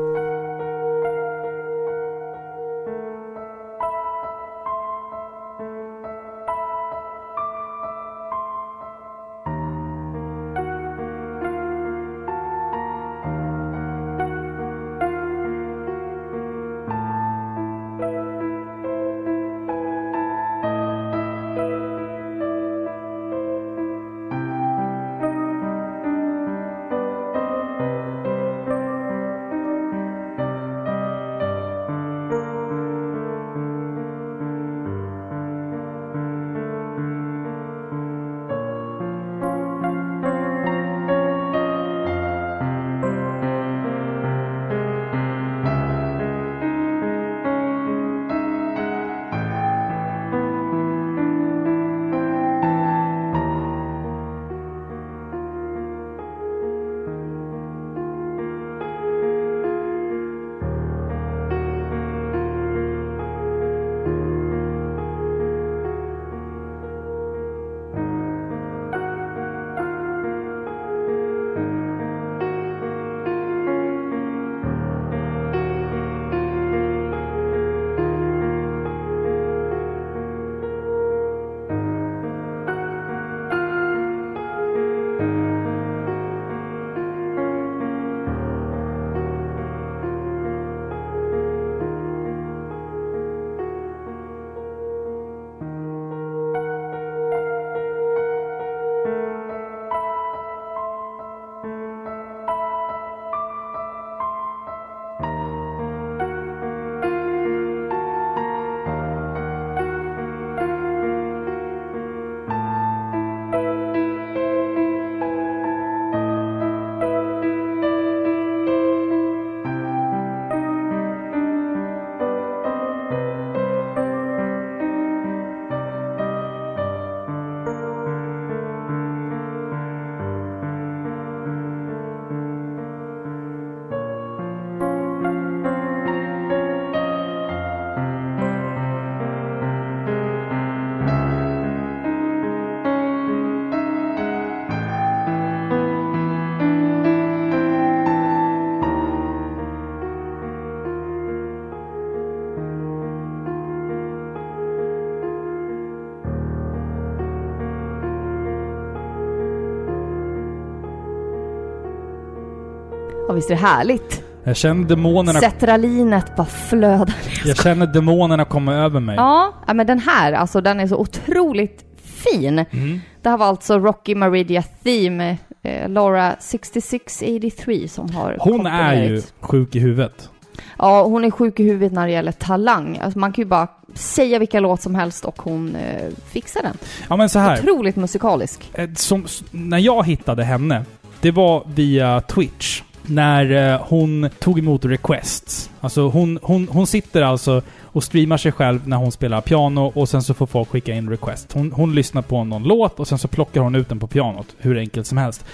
Visst 163.41 163.51
är 163.51 163.55
det 163.55 163.61
härligt? 163.61 164.23
Jag 164.43 164.55
känner 164.55 164.87
demonerna... 164.87 165.39
Cetralinet 165.39 166.35
bara 166.35 166.45
flödar. 166.45 167.15
Jag 167.45 167.57
känner 167.57 167.87
demonerna 167.87 168.45
komma 168.45 168.73
över 168.73 168.99
mig. 168.99 169.15
Ja, 169.15 169.53
men 169.73 169.87
den 169.87 169.99
här, 169.99 170.33
alltså 170.33 170.61
den 170.61 170.79
är 170.79 170.87
så 170.87 170.97
otroligt 170.97 171.85
fin. 172.03 172.65
Mm. 172.71 173.01
Det 173.21 173.29
här 173.29 173.37
var 173.37 173.45
alltså 173.45 173.79
Rocky 173.79 174.15
Maridia 174.15 174.63
Theme, 174.83 175.37
eh, 175.63 175.89
Laura 175.89 176.35
6683 176.39 177.87
som 177.87 178.09
har 178.09 178.37
Hon 178.39 178.65
är 178.65 179.03
ju 179.03 179.21
sjuk 179.39 179.75
i 179.75 179.79
huvudet. 179.79 180.29
Ja, 180.77 181.03
hon 181.03 181.25
är 181.25 181.31
sjuk 181.31 181.59
i 181.59 181.63
huvudet 181.63 181.93
när 181.93 182.07
det 182.07 182.13
gäller 182.13 182.31
talang. 182.31 182.99
Alltså 183.03 183.19
man 183.19 183.33
kan 183.33 183.41
ju 183.41 183.47
bara 183.47 183.67
säga 183.93 184.39
vilka 184.39 184.59
låt 184.59 184.81
som 184.81 184.95
helst 184.95 185.25
och 185.25 185.41
hon 185.41 185.75
eh, 185.75 186.09
fixar 186.31 186.63
den. 186.63 186.77
Ja 187.09 187.15
men 187.15 187.29
så 187.29 187.39
här. 187.39 187.59
Otroligt 187.59 187.95
musikalisk. 187.95 188.71
Eh, 188.73 188.89
Som, 188.95 189.25
när 189.51 189.77
jag 189.77 190.05
hittade 190.05 190.43
henne, 190.43 190.85
det 191.21 191.31
var 191.31 191.63
via 191.75 192.21
Twitch. 192.21 192.81
När 193.05 193.73
eh, 193.73 193.81
hon 193.87 194.29
tog 194.39 194.59
emot 194.59 194.85
requests. 194.85 195.69
Alltså 195.81 196.09
hon, 196.09 196.39
hon, 196.41 196.67
hon 196.71 196.87
sitter 196.87 197.21
alltså 197.21 197.61
och 197.83 198.03
streamar 198.03 198.37
sig 198.37 198.51
själv 198.51 198.87
när 198.87 198.97
hon 198.97 199.11
spelar 199.11 199.41
piano 199.41 199.91
och 199.95 200.09
sen 200.09 200.23
så 200.23 200.33
får 200.33 200.47
folk 200.47 200.69
skicka 200.69 200.93
in 200.93 201.09
request. 201.09 201.53
Hon, 201.53 201.71
hon 201.71 201.95
lyssnar 201.95 202.21
på 202.21 202.43
någon 202.43 202.63
låt 202.63 202.99
och 202.99 203.07
sen 203.07 203.17
så 203.17 203.27
plockar 203.27 203.61
hon 203.61 203.75
ut 203.75 203.89
den 203.89 203.99
på 203.99 204.07
pianot. 204.07 204.47
Hur 204.57 204.77
enkelt 204.77 205.07
som 205.07 205.17
helst. 205.17 205.45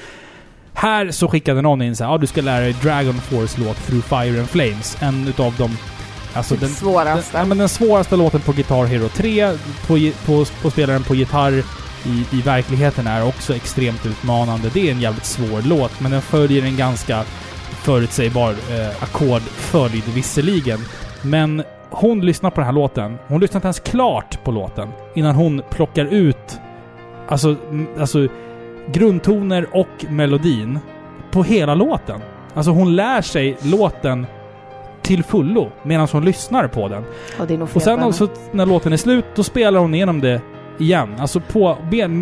Här 0.73 1.11
så 1.11 1.27
skickade 1.27 1.61
någon 1.61 1.81
in 1.81 1.95
så 1.95 2.03
här, 2.03 2.11
ja 2.11 2.17
du 2.17 2.27
ska 2.27 2.41
lära 2.41 2.59
dig 2.59 2.75
Dragon 2.81 3.13
Force 3.13 3.61
låt 3.61 3.77
Through 3.87 4.03
Fire 4.05 4.39
and 4.39 4.49
Flames. 4.49 4.97
En 5.01 5.27
utav 5.27 5.53
de... 5.57 5.77
Alltså 6.33 6.53
Typ 6.53 6.61
den, 6.61 6.69
svåraste. 6.69 7.31
den, 7.31 7.41
ja, 7.41 7.45
men 7.45 7.57
den 7.57 7.69
svåraste 7.69 8.15
låten 8.15 8.41
på 8.41 8.51
Guitar 8.51 8.85
Hero 8.85 9.09
3, 9.09 9.51
på, 9.87 10.11
på, 10.25 10.45
på 10.61 10.71
spelaren 10.71 11.03
på 11.03 11.15
gitarr 11.15 11.63
i, 12.07 12.37
i 12.37 12.41
verkligheten 12.41 13.07
är 13.07 13.27
också 13.27 13.55
extremt 13.55 14.05
utmanande. 14.05 14.69
Det 14.73 14.87
är 14.87 14.91
en 14.91 15.01
jävligt 15.01 15.25
svår 15.25 15.61
låt, 15.67 15.99
men 15.99 16.11
den 16.11 16.21
följer 16.21 16.65
en 16.65 16.77
ganska 16.77 17.23
förutsägbar 17.83 18.49
eh, 18.51 19.03
ackordföljd 19.03 20.03
visserligen. 20.15 20.79
Men 21.21 21.63
hon 21.89 22.21
lyssnar 22.21 22.49
på 22.49 22.55
den 22.55 22.65
här 22.65 22.73
låten. 22.73 23.17
Hon 23.27 23.41
lyssnar 23.41 23.57
inte 23.57 23.65
ens 23.67 23.79
klart 23.79 24.43
på 24.43 24.51
låten 24.51 24.89
innan 25.15 25.35
hon 25.35 25.61
plockar 25.69 26.05
ut 26.05 26.59
alltså, 27.27 27.55
alltså 27.99 28.27
grundtoner 28.93 29.67
och 29.71 30.05
melodin 30.09 30.79
på 31.31 31.43
hela 31.43 31.75
låten. 31.75 32.21
Alltså 32.53 32.71
hon 32.71 32.95
lär 32.95 33.21
sig 33.21 33.57
låten 33.61 34.25
till 35.01 35.23
fullo 35.23 35.71
medan 35.83 36.07
hon 36.11 36.25
lyssnar 36.25 36.67
på 36.67 36.87
den. 36.87 37.03
Och 37.61 37.69
Och 37.77 37.81
sen 37.81 38.03
också 38.03 38.27
när 38.51 38.65
låten 38.65 38.93
är 38.93 38.97
slut, 38.97 39.25
då 39.35 39.43
spelar 39.43 39.79
hon 39.79 39.93
igenom 39.93 40.21
det 40.21 40.41
igen. 40.77 41.15
Alltså 41.19 41.39
på, 41.39 41.77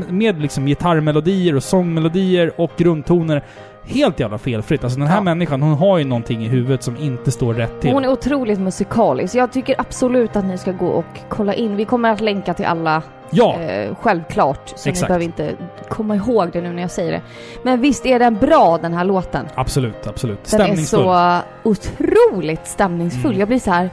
med, 0.10 0.42
liksom 0.42 0.66
gitarrmelodier 0.66 1.56
och 1.56 1.64
sångmelodier 1.64 2.52
och 2.58 2.72
grundtoner. 2.78 3.44
Helt 3.88 4.20
jävla 4.20 4.38
felfritt. 4.38 4.84
Alltså 4.84 5.00
den 5.00 5.08
här 5.08 5.18
Ja. 5.18 5.22
människan, 5.22 5.62
hon 5.62 5.74
har 5.74 5.98
ju 5.98 6.04
någonting 6.04 6.46
i 6.46 6.48
huvudet 6.48 6.84
som 6.84 6.98
inte 6.98 7.32
står 7.32 7.54
rätt 7.54 7.82
till. 7.82 7.92
Hon 7.92 8.04
är 8.06 8.10
otroligt 8.12 8.60
musikalisk. 8.60 9.36
Jag 9.36 9.52
tycker 9.52 9.76
absolut 9.78 10.36
att 10.36 10.46
ni 10.46 10.58
ska 10.58 10.72
gå 10.72 10.88
och 10.88 11.06
kolla 11.30 11.54
in. 11.54 11.76
Vi 11.76 11.86
kommer 11.86 12.12
att 12.12 12.22
länka 12.22 12.54
till 12.54 12.66
alla, 12.66 13.02
Ja! 13.30 13.60
eh, 13.60 13.96
självklart. 14.02 14.74
Så 14.76 14.90
Exakt. 14.90 15.02
ni 15.02 15.08
behöver 15.08 15.26
inte 15.26 15.52
komma 15.90 16.16
ihåg 16.16 16.50
det 16.54 16.62
nu 16.62 16.74
när 16.74 16.82
jag 16.82 16.92
säger 16.92 17.12
det. 17.12 17.22
Men 17.64 17.82
visst 17.82 18.06
är 18.06 18.20
den 18.20 18.36
bra 18.36 18.78
den 18.82 18.94
här 18.94 19.06
låten? 19.06 19.46
Absolut, 19.56 20.08
absolut. 20.08 20.52
Den 20.52 20.62
är 20.62 20.76
så 20.76 21.40
otroligt 21.64 22.68
stämningsfull. 22.68 23.26
Mm. 23.32 23.40
Jag 23.40 23.48
blir 23.48 23.60
så 23.60 23.72
här. 23.72 23.90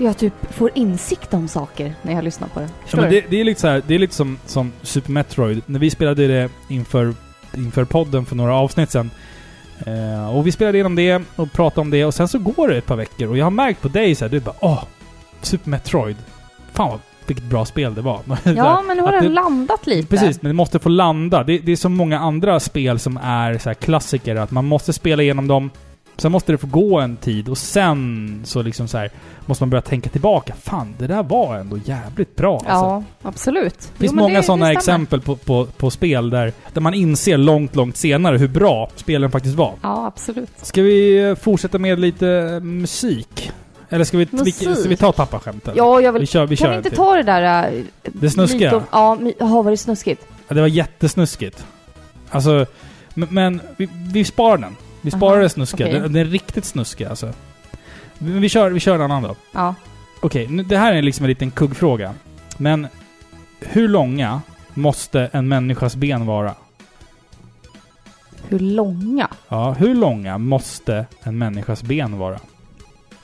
Jag 0.00 0.16
typ 0.18 0.54
får 0.54 0.70
insikt 0.74 1.34
om 1.34 1.48
saker 1.48 1.94
när 2.02 2.12
jag 2.12 2.24
lyssnar 2.24 2.48
på 2.48 2.60
den. 2.60 2.68
Ja, 2.90 3.00
det, 3.00 3.24
det 3.30 3.40
är 3.40 3.44
lite 3.44 3.60
så 3.60 3.68
här, 3.68 3.82
det 3.86 3.94
är 3.94 3.98
lite 3.98 4.14
som, 4.14 4.38
som 4.46 4.72
Super 4.82 5.12
Metroid. 5.12 5.62
När 5.66 5.78
vi 5.78 5.90
spelade 5.90 6.26
det 6.26 6.50
inför, 6.68 7.14
inför 7.56 7.84
podden 7.84 8.26
för 8.26 8.36
några 8.36 8.54
avsnitt 8.54 8.90
sedan. 8.90 9.10
Eh, 9.86 10.36
och 10.36 10.46
vi 10.46 10.52
spelade 10.52 10.78
igenom 10.78 10.94
det 10.94 11.22
och 11.36 11.52
pratade 11.52 11.80
om 11.80 11.90
det 11.90 12.04
och 12.04 12.14
sen 12.14 12.28
så 12.28 12.38
går 12.38 12.68
det 12.68 12.76
ett 12.78 12.86
par 12.86 12.96
veckor 12.96 13.28
och 13.28 13.38
jag 13.38 13.46
har 13.46 13.50
märkt 13.50 13.82
på 13.82 13.88
dig 13.88 14.14
så 14.14 14.24
här, 14.24 14.30
du 14.30 14.40
bara 14.40 14.54
åh, 14.60 14.84
Super 15.42 15.70
Metroid. 15.70 16.16
Fan 16.72 16.88
vad, 16.90 17.00
vilket 17.26 17.44
bra 17.44 17.64
spel 17.64 17.94
det 17.94 18.00
var. 18.00 18.20
Ja, 18.44 18.82
men 18.86 18.96
nu 18.96 19.02
har 19.02 19.12
den 19.12 19.22
det- 19.24 19.28
landat 19.28 19.86
lite. 19.86 20.08
Precis, 20.08 20.42
men 20.42 20.50
det 20.50 20.54
måste 20.54 20.78
få 20.78 20.88
landa. 20.88 21.44
Det, 21.44 21.58
det 21.58 21.72
är 21.72 21.76
så 21.76 21.88
många 21.88 22.18
andra 22.18 22.60
spel 22.60 22.98
som 22.98 23.16
är 23.16 23.58
så 23.58 23.68
här 23.68 23.74
klassiker, 23.74 24.36
att 24.36 24.50
man 24.50 24.64
måste 24.64 24.92
spela 24.92 25.22
igenom 25.22 25.48
dem, 25.48 25.70
sen 26.20 26.32
måste 26.32 26.52
det 26.52 26.58
få 26.58 26.66
gå 26.66 27.00
en 27.00 27.16
tid 27.16 27.48
och 27.48 27.58
sen 27.58 28.40
så 28.44 28.62
liksom 28.62 28.88
så 28.88 28.98
här 28.98 29.10
måste 29.46 29.62
man 29.64 29.70
börja 29.70 29.82
tänka 29.82 30.10
tillbaka. 30.10 30.54
Fan, 30.62 30.94
det 30.98 31.06
där 31.06 31.22
var 31.22 31.56
ändå 31.56 31.78
jävligt 31.84 32.36
bra. 32.36 32.54
Alltså. 32.54 32.70
Ja, 32.72 33.02
absolut. 33.22 33.78
Det 33.80 33.98
finns 33.98 34.12
Jo, 34.12 34.18
många 34.20 34.36
det- 34.40 34.42
sådana 34.42 34.66
det 34.66 34.72
exempel 34.72 35.20
på, 35.20 35.36
på, 35.36 35.66
på 35.76 35.90
spel 35.90 36.30
där, 36.30 36.52
där 36.72 36.80
man 36.80 36.94
inser 36.94 37.36
långt, 37.38 37.76
långt 37.76 37.96
senare 37.96 38.38
hur 38.38 38.48
bra 38.48 38.90
spelen 38.96 39.30
faktiskt 39.30 39.54
var. 39.56 39.74
Ja, 39.82 40.06
absolut. 40.06 40.50
Ska 40.62 40.82
vi 40.82 41.18
eh, 41.28 41.34
fortsätta 41.34 41.78
med 41.78 42.00
lite 42.00 42.28
eh, 42.28 42.60
musik? 42.60 43.52
Eller 43.88 44.04
ska 44.04 44.18
vi, 44.18 44.28
vi, 44.30 44.52
ska 44.52 44.88
vi 44.88 44.96
ta 44.96 45.12
tappaskämt? 45.12 45.68
eller? 45.68 45.78
Ja, 45.78 46.00
jag 46.00 46.12
vill... 46.12 46.20
vi 46.20 46.26
kör, 46.26 46.46
vi 46.46 46.56
kan 46.56 46.64
kör 46.64 46.70
vi 46.70 46.76
inte 46.76 46.90
ta 46.90 47.16
det 47.16 47.22
där... 47.22 47.72
äh, 47.72 47.82
Det 48.04 48.30
snuskiga? 48.30 48.72
lite- 48.74 48.84
Ja, 48.92 49.18
jaha, 49.38 49.62
var 49.62 49.70
det 49.70 49.76
snuskigt? 49.76 50.26
Ja, 50.48 50.54
det 50.54 50.60
var 50.60 50.68
jättesnuskigt. 50.68 51.66
Alltså, 52.30 52.66
men, 53.14 53.28
men 53.30 53.60
vi, 53.76 53.88
vi 54.12 54.24
sparar 54.24 54.58
den. 54.58 54.76
Vi 55.02 55.10
sparar 55.10 55.32
Aha, 55.32 55.42
det 55.42 55.48
snuskiga. 55.48 55.86
okej. 55.86 56.00
Den, 56.00 56.12
den 56.12 56.26
är 56.26 56.30
riktigt 56.30 56.64
snuskig 56.64 57.04
alltså. 57.04 57.32
Vi, 58.18 58.32
vi, 58.38 58.48
kör, 58.48 58.70
vi 58.70 58.80
kör 58.80 58.94
en 58.94 59.00
annan 59.02 59.22
då. 59.22 59.36
Ja. 59.52 59.74
Okej, 60.20 60.48
nu- 60.48 60.62
det 60.62 60.78
här 60.78 60.92
är 60.92 61.02
liksom 61.02 61.24
en 61.24 61.28
liten 61.28 61.50
kuggfråga. 61.50 62.14
Men 62.56 62.86
hur 63.60 63.88
långa 63.88 64.40
måste 64.74 65.30
en 65.32 65.48
människas 65.48 65.96
ben 65.96 66.26
vara? 66.26 66.54
Hur 68.48 68.58
långa? 68.58 69.28
Ja, 69.48 69.72
hur 69.72 69.94
långa 69.94 70.38
måste 70.38 71.06
en 71.22 71.38
människas 71.38 71.82
ben 71.82 72.18
vara? 72.18 72.40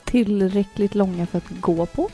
Tillräckligt 0.05 0.95
långa 0.95 1.27
för 1.27 1.39
att 1.39 1.45
gå 1.61 1.87
på? 1.87 2.09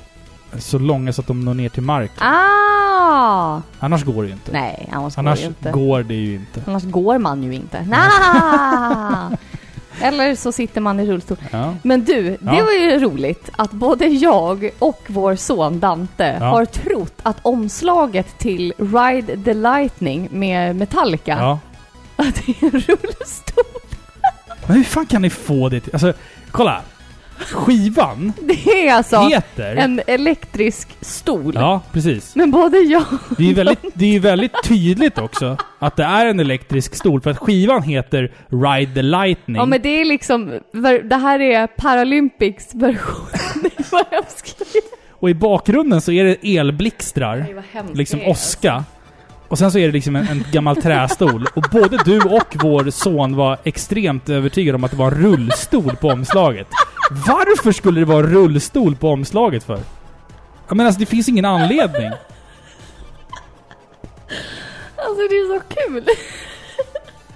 Så 0.58 0.78
långa 0.78 1.12
så 1.12 1.20
att 1.20 1.26
de 1.26 1.40
når 1.44 1.54
ner 1.54 1.68
till 1.68 1.82
marken. 1.82 2.16
Ah! 2.26 3.60
Annars 3.78 4.04
går 4.04 4.22
det 4.22 4.26
ju 4.28 4.32
inte. 4.34 4.52
Nej, 4.52 4.88
annars, 4.92 5.18
Annars 5.18 5.38
går 5.40 5.42
det 5.42 5.48
inte. 5.48 5.70
går 5.70 6.02
det 6.02 6.14
ju 6.14 6.34
inte. 6.34 6.62
Annars 6.66 6.82
går 6.84 7.18
man 7.18 7.42
ju 7.42 7.54
inte. 7.54 7.82
Nah! 7.86 9.30
Eller 10.02 10.34
så 10.34 10.52
sitter 10.52 10.80
man 10.80 11.00
i 11.00 11.06
rullstol. 11.06 11.36
Ja. 11.50 11.74
Men 11.82 12.04
du, 12.04 12.22
det 12.22 12.38
Ja. 12.40 12.64
var 12.64 12.72
ju 12.72 12.98
roligt 12.98 13.50
att 13.56 13.70
både 13.70 14.06
jag 14.06 14.70
och 14.78 15.02
vår 15.06 15.36
son 15.36 15.80
Dante 15.80 16.36
Ja. 16.40 16.46
har 16.46 16.64
trott 16.64 17.14
att 17.22 17.36
omslaget 17.42 18.38
till 18.38 18.72
Ride 18.78 19.36
the 19.44 19.54
Lightning 19.54 20.28
med 20.32 20.76
Metallica, 20.76 21.58
att 22.16 22.34
det 22.34 22.48
är 22.52 22.64
en 22.64 22.70
rullstol. 22.70 23.64
Men 24.66 24.76
hur 24.76 24.84
fan 24.84 25.06
kan 25.06 25.22
ni 25.22 25.30
få 25.30 25.68
det 25.68 25.80
till... 25.80 25.92
Alltså, 25.92 26.12
kolla! 26.50 26.82
Skivan 27.42 28.32
Det 28.42 28.88
är 28.88 28.94
alltså 28.94 29.20
heter... 29.20 29.76
en 29.76 30.00
elektrisk 30.06 30.88
stol. 31.00 31.52
Ja, 31.54 31.80
precis. 31.92 32.36
Men 32.36 32.50
både 32.50 32.78
jag... 32.78 33.04
Det 33.38 33.50
är 33.50 33.54
väldigt, 33.54 33.78
det 33.94 34.16
är 34.16 34.20
väldigt 34.20 34.52
tydligt 34.64 35.18
också 35.18 35.56
att 35.78 35.96
det 35.96 36.04
är 36.04 36.26
en 36.26 36.40
elektrisk 36.40 36.94
stol 36.94 37.20
för 37.20 37.30
att 37.30 37.38
skivan 37.38 37.82
heter 37.82 38.32
Ride 38.48 38.94
the 38.94 39.02
Lightning. 39.02 39.56
Ja 39.56 39.66
men 39.66 39.82
det 39.82 40.00
är 40.00 40.04
liksom, 40.04 40.60
det 41.04 41.16
här 41.16 41.40
är 41.40 41.66
Paralympics 41.66 42.74
version. 42.74 43.26
Det 44.10 44.30
skriver. 44.36 44.82
Och 45.10 45.30
i 45.30 45.34
bakgrunden 45.34 46.00
så 46.00 46.12
är 46.12 46.24
det 46.24 46.56
elblixtrar, 46.58 47.46
hemskt 47.72 47.96
liksom 47.96 48.20
det 48.20 48.26
åska. 48.30 48.84
Och 49.48 49.58
sen 49.58 49.72
så 49.72 49.78
är 49.78 49.86
det 49.86 49.92
liksom 49.92 50.16
en, 50.16 50.28
en 50.28 50.44
gammal 50.52 50.76
trästol. 50.76 51.46
Och 51.54 51.64
både 51.72 51.98
du 52.04 52.20
och 52.20 52.56
vår 52.62 52.90
son 52.90 53.36
var 53.36 53.58
extremt 53.64 54.28
övertygade 54.28 54.76
om 54.76 54.84
att 54.84 54.90
det 54.90 54.96
var 54.96 55.12
en 55.12 55.22
rullstol 55.22 55.96
på 55.96 56.08
omslaget. 56.08 56.66
Varför 57.10 57.72
skulle 57.72 58.00
det 58.00 58.06
vara 58.06 58.26
en 58.26 58.32
rullstol 58.32 58.96
på 58.96 59.08
omslaget 59.08 59.64
för? 59.64 59.80
Jag 60.68 60.76
menar 60.76 60.88
alltså, 60.88 61.00
det 61.00 61.06
finns 61.06 61.28
ingen 61.28 61.44
anledning. 61.44 62.10
Alltså 64.96 65.22
det 65.30 65.36
är 65.36 65.58
så 65.58 65.64
kul. 65.68 66.04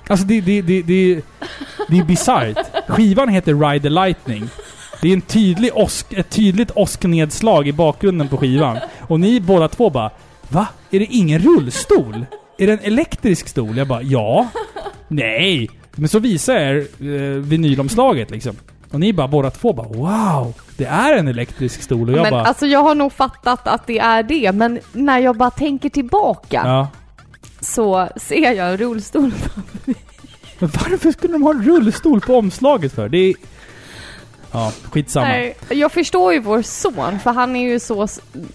Alltså 0.08 0.26
det, 0.26 0.40
det, 0.40 0.62
det, 0.62 0.82
det, 0.82 1.22
det 1.88 1.98
är 1.98 2.04
bisarrt. 2.04 2.56
Skivan 2.88 3.28
heter 3.28 3.70
Ride 3.70 3.82
the 3.82 3.88
Lightning. 3.88 4.48
Det 5.02 5.08
är 5.08 5.12
en 5.12 5.20
tydlig 5.20 5.70
åsk, 5.74 6.12
ett 6.12 6.30
tydligt 6.30 6.70
åsknedslag 6.74 7.68
i 7.68 7.72
bakgrunden 7.72 8.28
på 8.28 8.36
skivan. 8.36 8.78
Och 9.00 9.20
ni 9.20 9.40
båda 9.40 9.68
två 9.68 9.90
bara 9.90 10.10
Va? 10.48 10.66
Är 10.90 10.98
det 10.98 11.04
ingen 11.04 11.38
rullstol? 11.38 12.26
Är 12.58 12.66
det 12.66 12.72
en 12.72 12.78
elektrisk 12.78 13.48
stol? 13.48 13.76
Jag 13.76 13.88
bara 13.88 14.02
ja. 14.02 14.48
Nej. 15.08 15.70
Men 15.94 16.08
så 16.08 16.18
visar 16.18 16.54
jag 16.54 16.76
er 16.76 16.86
eh, 17.00 17.40
vinylomslaget 17.40 18.30
liksom. 18.30 18.56
Och 18.96 19.00
ni 19.00 19.12
bara 19.12 19.28
båda 19.28 19.50
två 19.50 19.72
bara 19.72 19.88
wow. 19.88 20.54
Det 20.76 20.84
är 20.84 21.16
en 21.16 21.28
elektrisk 21.28 21.82
stol. 21.82 22.08
Och 22.08 22.16
jag 22.16 22.22
men 22.22 22.30
bara 22.30 22.42
alltså 22.42 22.66
jag 22.66 22.82
har 22.82 22.94
nog 22.94 23.12
fattat 23.12 23.68
att 23.68 23.86
det 23.86 23.98
är 23.98 24.22
det, 24.22 24.52
men 24.52 24.80
när 24.92 25.18
jag 25.18 25.36
bara 25.36 25.50
tänker 25.50 25.88
tillbaka 25.88 26.62
ja. 26.64 26.88
så 27.60 28.08
ser 28.16 28.52
jag 28.52 28.70
en 28.70 28.76
rullstol. 28.76 29.32
Men 30.58 30.70
varför 30.90 31.12
skulle 31.12 31.32
de 31.32 31.42
ha 31.42 31.50
en 31.50 31.62
rullstol 31.62 32.20
på 32.20 32.36
omslaget 32.36 32.92
för? 32.92 33.08
Det 33.08 33.18
är... 33.18 33.34
Ja, 34.52 34.72
skitsamma. 34.90 35.26
Nej, 35.26 35.56
jag 35.68 35.92
förstår 35.92 36.32
ju 36.32 36.40
vår 36.40 36.62
son, 36.62 37.18
för 37.18 37.32
han 37.32 37.56
är 37.56 37.70
ju 37.70 37.80
så 37.80 38.08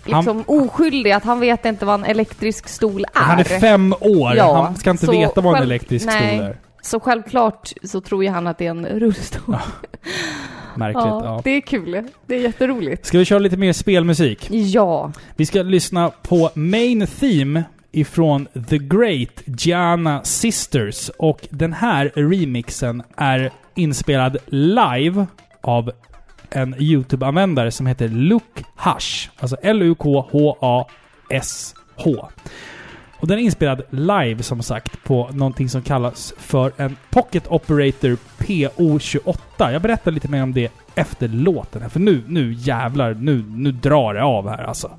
liksom 0.05 0.43
oskyldig 0.47 1.11
att 1.11 1.23
han 1.23 1.39
vet 1.39 1.65
inte 1.65 1.85
vad 1.85 1.99
en 1.99 2.05
elektrisk 2.05 2.67
stol 2.67 3.05
är. 3.13 3.19
Han 3.19 3.39
är 3.39 3.43
fem 3.43 3.93
år. 3.99 4.35
Ja, 4.35 4.63
han 4.63 4.75
ska 4.75 4.89
inte 4.89 5.11
veta 5.11 5.41
vad 5.41 5.57
en 5.57 5.63
elektrisk 5.63 6.05
nej. 6.05 6.37
stol 6.37 6.45
är. 6.45 6.57
Så 6.82 6.99
självklart 6.99 7.71
så 7.84 8.01
tror 8.01 8.23
ju 8.23 8.29
han 8.29 8.47
att 8.47 8.57
det 8.57 8.65
är 8.65 8.71
en 8.71 8.86
rullstol. 8.86 9.57
Märkligt. 10.75 11.03
Ja, 11.03 11.21
Ja. 11.25 11.41
det 11.43 11.49
är 11.51 11.61
kul. 11.61 12.07
Det 12.25 12.36
är 12.36 12.39
jätteroligt. 12.39 13.05
Ska 13.05 13.17
vi 13.17 13.25
köra 13.25 13.39
lite 13.39 13.57
mer 13.57 13.73
spelmusik? 13.73 14.47
Ja. 14.51 15.11
Vi 15.36 15.45
ska 15.45 15.61
lyssna 15.61 16.09
på 16.09 16.49
Main 16.53 17.07
Theme 17.19 17.63
ifrån 17.91 18.47
The 18.69 18.77
Great 18.77 19.41
Gianna 19.45 20.23
Sisters. 20.23 21.09
Och 21.17 21.47
den 21.49 21.73
här 21.73 22.11
remixen 22.15 23.03
är 23.15 23.51
inspelad 23.75 24.38
live 24.47 25.25
av 25.61 25.91
en 26.49 26.75
YouTube-användare 26.79 27.71
som 27.71 27.86
heter 27.88 28.07
Luke 28.07 28.63
Hush. 28.75 29.29
Alltså 29.39 29.57
L-U-K-H-A-S-H. 31.21 32.27
Och 33.22 33.28
den 33.28 33.39
är 33.39 33.41
inspelad 33.41 33.82
live 33.89 34.43
som 34.43 34.63
sagt 34.63 35.03
på 35.03 35.30
någonting 35.34 35.69
som 35.69 35.82
kallas 35.82 36.34
för 36.38 36.72
en 36.78 36.97
Pocket 37.09 37.47
Operator 37.47 38.17
PO28. 38.38 39.72
Jag 39.72 39.82
berättar 39.82 40.11
lite 40.11 40.28
mer 40.28 40.43
om 40.43 40.53
det 40.53 40.72
efter 40.95 41.28
låten 41.28 41.82
här, 41.82 41.89
för 41.89 41.99
nu, 41.99 42.24
nu 42.28 42.53
jävlar, 42.53 43.13
nu, 43.13 43.43
nu 43.47 43.72
drar 43.72 44.13
det 44.13 44.24
av 44.24 44.49
här 44.49 44.63
alltså. 44.63 44.91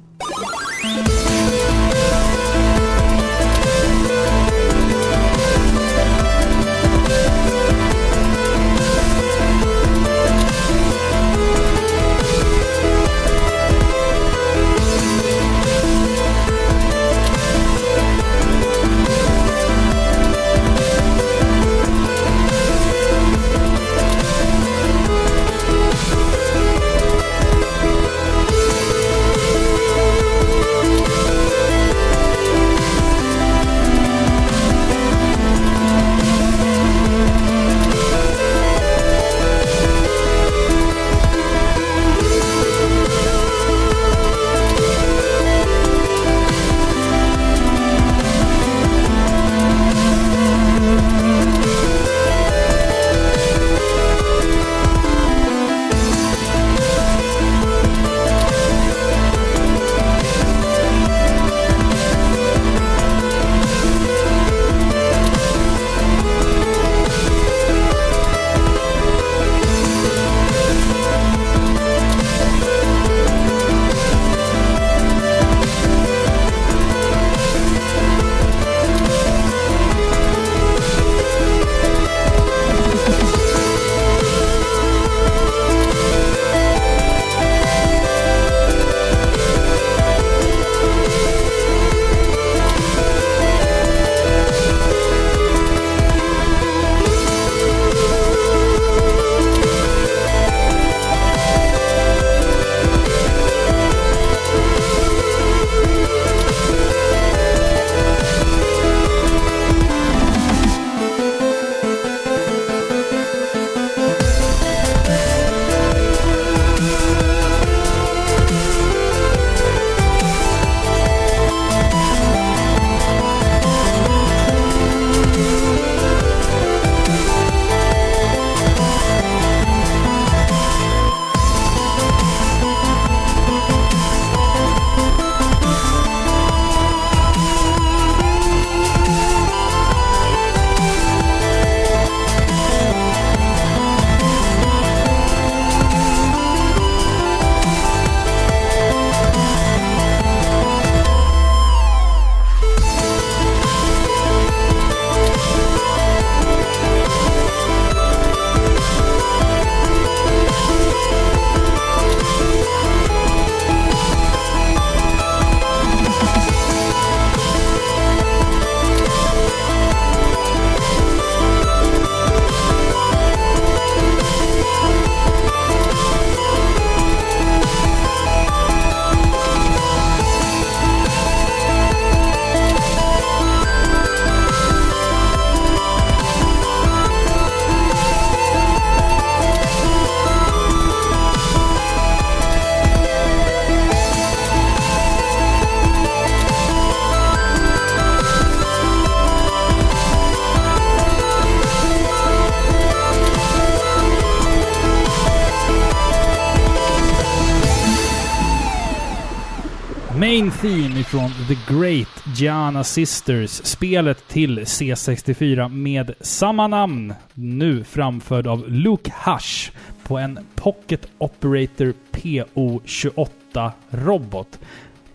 Theme 210.62 211.00
ifrån 211.00 211.30
The 211.48 211.56
Great 211.74 212.22
Gianna 212.36 212.84
Sisters. 212.84 213.50
Spelet 213.50 214.28
till 214.28 214.60
C64 214.60 215.68
med 215.68 216.14
samma 216.20 216.66
namn. 216.66 217.14
Nu 217.34 217.84
framförd 217.84 218.46
av 218.46 218.68
Luke 218.68 219.12
Hush 219.24 219.70
på 220.02 220.18
en 220.18 220.38
Pocket 220.54 221.08
Operator 221.18 221.94
PO28-robot. 222.12 224.58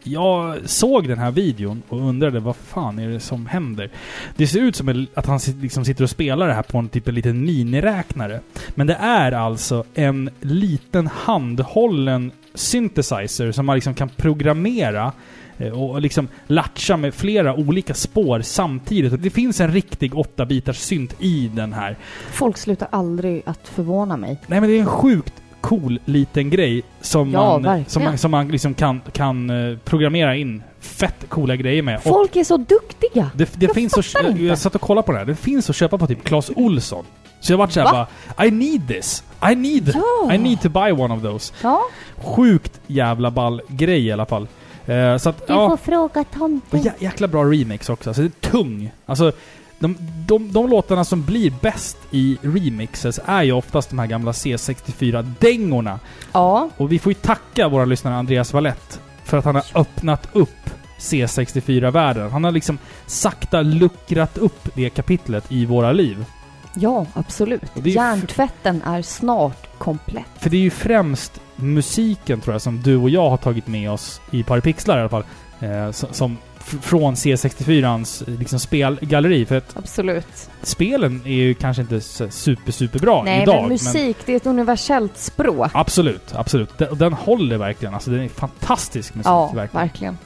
Jag 0.03 0.69
såg 0.69 1.07
den 1.07 1.19
här 1.19 1.31
videon 1.31 1.83
och 1.89 1.99
undrade 1.99 2.39
vad 2.39 2.55
fan 2.55 2.99
är 2.99 3.09
det 3.09 3.19
som 3.19 3.45
händer? 3.45 3.89
Det 4.35 4.47
ser 4.47 4.59
ut 4.59 4.75
som 4.75 5.07
att 5.13 5.25
han 5.25 5.39
liksom 5.61 5.85
sitter 5.85 6.03
och 6.03 6.09
spelar 6.09 6.47
det 6.47 6.53
här 6.53 6.63
på 6.63 6.77
en 6.77 6.89
typ 6.89 7.07
en 7.07 7.15
liten 7.15 7.45
miniräknare. 7.45 8.39
Men 8.75 8.87
det 8.87 8.95
är 8.95 9.31
alltså 9.31 9.83
en 9.93 10.29
liten 10.41 11.07
handhållen 11.07 12.31
synthesizer 12.57 13.51
som 13.51 13.65
man 13.65 13.75
liksom 13.75 13.93
kan 13.93 14.09
programmera 14.09 15.11
eh, 15.57 15.81
och 15.81 16.01
liksom 16.01 16.27
latcha 16.47 16.97
med 16.97 17.13
flera 17.13 17.55
olika 17.55 17.93
spår 17.93 18.41
samtidigt. 18.41 19.23
Det 19.23 19.29
finns 19.29 19.61
en 19.61 19.71
riktig 19.73 20.13
8-bitars 20.13 20.73
synt 20.77 21.15
i 21.19 21.51
den 21.53 21.73
här. 21.73 21.97
Folk 22.31 22.57
slutar 22.57 22.87
aldrig 22.91 23.41
att 23.45 23.67
förvåna 23.67 24.17
mig. 24.17 24.39
Nej 24.47 24.61
men 24.61 24.69
det 24.69 24.75
är 24.75 24.79
en 24.79 24.85
sjukt 24.85 25.33
cool 25.61 25.99
liten 26.05 26.49
grej 26.49 26.83
som 27.01 27.31
Ja, 27.31 27.39
man, 27.53 27.63
verkligen. 27.63 27.89
som 27.89 28.03
man, 28.03 28.17
som 28.17 28.31
man 28.31 28.47
liksom 28.47 28.73
kan, 28.73 29.01
kan 29.11 29.49
eh, 29.49 29.77
programmera 29.77 30.35
in 30.35 30.63
fett 30.79 31.29
coola 31.29 31.55
grejer 31.55 31.81
med. 31.81 31.95
Och 31.97 32.03
Folk 32.03 32.35
är 32.35 32.43
så 32.43 32.57
duktiga! 32.57 33.29
det, 33.35 33.49
det 33.59 33.65
jag 33.65 33.75
finns 33.75 33.97
att, 33.97 34.25
inte. 34.25 34.43
jag 34.43 34.57
satt 34.57 34.75
och 34.75 34.81
kollade 34.81 35.05
på 35.05 35.11
det 35.11 35.17
här. 35.17 35.25
Det 35.25 35.35
finns 35.35 35.69
att 35.69 35.75
köpa 35.75 35.97
på 35.97 36.07
typ 36.07 36.23
Clas 36.23 36.51
Olsson. 36.55 37.05
Så 37.39 37.53
jag 37.53 37.57
vart 37.57 37.71
såhär 37.71 37.91
Va? 37.91 38.07
bara 38.37 38.45
I 38.47 38.51
need 38.51 38.87
this! 38.87 39.23
I 39.51 39.55
need, 39.55 39.93
Ja. 39.95 40.33
I 40.33 40.37
need 40.37 40.61
to 40.61 40.69
buy 40.69 40.91
one 40.91 41.13
of 41.13 41.21
those. 41.21 41.53
Ja, 41.61 41.81
Sjukt 42.15 42.79
jävla 42.87 43.31
ball 43.31 43.61
grej 43.67 44.05
i 44.05 44.11
alla 44.11 44.25
fall. 44.25 44.47
Eh, 44.85 45.17
så 45.17 45.29
att, 45.29 45.47
du 45.47 45.53
ja. 45.53 45.69
får 45.69 45.77
fråga 45.77 46.21
Och 46.21 46.31
tomten. 46.37 46.81
jä 46.81 46.93
jäkla 46.99 47.27
bra 47.27 47.43
remix 47.43 47.89
också. 47.89 48.09
Alltså 48.09 48.21
det 48.21 48.27
är 48.47 48.49
tung. 48.51 48.91
Alltså, 49.05 49.31
de, 49.79 49.97
de, 50.27 50.51
de 50.51 50.69
låtarna 50.69 51.05
som 51.05 51.23
blir 51.23 51.53
bäst 51.61 51.97
i 52.11 52.37
remixes 52.41 53.19
är 53.25 53.43
ju 53.43 53.51
oftast 53.51 53.89
de 53.89 53.99
här 53.99 54.07
gamla 54.07 54.31
C64-dängorna. 54.31 55.99
Ja, 56.31 56.69
Och 56.77 56.91
vi 56.91 56.99
får 56.99 57.09
ju 57.09 57.13
tacka 57.13 57.67
våra 57.67 57.85
lyssnare 57.85 58.15
Andreas 58.15 58.53
Valett 58.53 58.99
för 59.27 59.37
att 59.37 59.45
han 59.45 59.55
har 59.55 59.65
öppnat 59.73 60.27
upp 60.33 60.69
C64-världen. 60.99 62.31
Han 62.31 62.43
har 62.43 62.51
liksom 62.51 62.77
sakta 63.05 63.61
luckrat 63.61 64.37
upp 64.37 64.69
det 64.75 64.89
kapitlet 64.89 65.51
i 65.51 65.65
våra 65.65 65.91
liv. 65.91 66.25
ja 66.73 67.05
absolut. 67.13 67.71
Hjärntvätten 67.83 68.81
är 68.85 69.01
snart 69.01 69.77
komplett. 69.77 70.25
För 70.39 70.49
det 70.49 70.57
är 70.57 70.61
ju 70.61 70.69
främst 70.69 71.41
musiken 71.55 72.41
tror 72.41 72.53
jag 72.53 72.61
som 72.61 72.81
du 72.81 72.97
och 72.97 73.09
jag 73.09 73.29
har 73.29 73.37
tagit 73.37 73.67
med 73.67 73.91
oss 73.91 74.21
i 74.31 74.43
Paripixlar 74.43 74.97
i 74.97 74.99
alla 74.99 75.09
fall. 75.09 75.23
Eh, 75.59 75.91
som, 75.91 76.37
från 76.81 77.15
C64ans 77.15 78.37
liksom 78.39 78.59
spelgalleri. 78.59 79.45
För 79.45 79.57
att 79.57 79.77
Absolut. 79.77 80.49
spelen 80.61 81.21
är 81.25 81.31
ju 81.33 81.53
kanske 81.53 81.81
inte 81.81 82.01
super, 82.31 82.71
super 82.71 82.99
bra 82.99 83.23
Nej, 83.23 83.41
idag. 83.41 83.61
men 83.61 83.69
musik, 83.69 84.17
det 84.25 84.31
är 84.31 84.35
ett 84.37 84.45
universellt 84.45 85.17
språk. 85.17 85.71
absolut, 85.73 86.35
absolut. 86.35 86.77
Den, 86.77 86.97
den 86.97 87.13
håller 87.13 87.57
verkligen. 87.57 87.93
Alltså 87.93 88.11
den 88.11 88.19
är 88.21 88.29
fantastisk 88.29 89.15
musik. 89.15 89.27
Ja, 89.27 89.51
verkligen. 89.55 89.81
verkligen. 89.87 90.17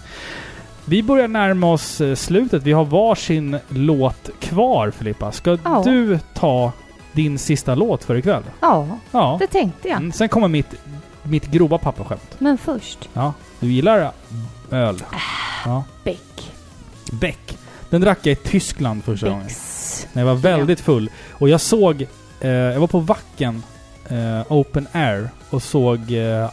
Vi 0.86 1.04
börjar 1.04 1.28
närma 1.28 1.72
oss 1.72 2.02
eh, 2.02 2.16
slutet. 2.16 2.64
Vi 2.64 2.72
har 2.72 2.86
varsin 2.86 3.58
låt 3.70 4.30
kvar 4.40 4.92
Filippa. 4.92 5.32
Ska 5.32 5.58
Ja. 5.64 5.82
du 5.86 6.20
ta 6.34 6.72
din 7.12 7.38
sista 7.40 7.76
låt 7.76 8.04
för 8.04 8.16
ikväll? 8.16 8.44
Ja, 8.60 8.88
Ja. 9.12 9.38
det 9.40 9.48
tänkte 9.48 9.88
jag. 9.88 9.98
Mm, 9.98 10.12
sen 10.12 10.30
kommer 10.30 10.48
mitt, 10.48 10.76
mitt 11.24 11.46
grova 11.48 11.78
pappaskämt. 11.78 12.36
Men 12.40 12.58
först, 12.58 13.10
Ja. 13.14 13.34
Du 13.60 13.72
gillar 13.72 14.12
öl? 14.72 15.04
Ja. 15.66 15.84
Beck. 16.04 16.52
Beck. 17.12 17.58
Den 17.90 18.02
drack 18.02 18.20
jag 18.22 18.32
i 18.32 18.36
Tyskland 18.36 19.04
första 19.04 19.30
gången. 19.30 19.44
Becks. 19.48 20.08
När 20.14 20.22
jag 20.22 20.28
var 20.28 20.36
väldigt 20.36 20.80
full. 20.80 21.10
Och 21.32 21.50
jag 21.50 21.62
såg... 21.62 22.08
Eh, 22.40 22.50
jag 22.50 22.80
var 22.80 22.88
på 22.88 23.00
Wacken 23.00 23.64
eh, 24.10 24.52
Open 24.52 24.88
Air 24.92 25.30
och 25.50 25.64
såg 25.64 26.12
eh, 26.12 26.44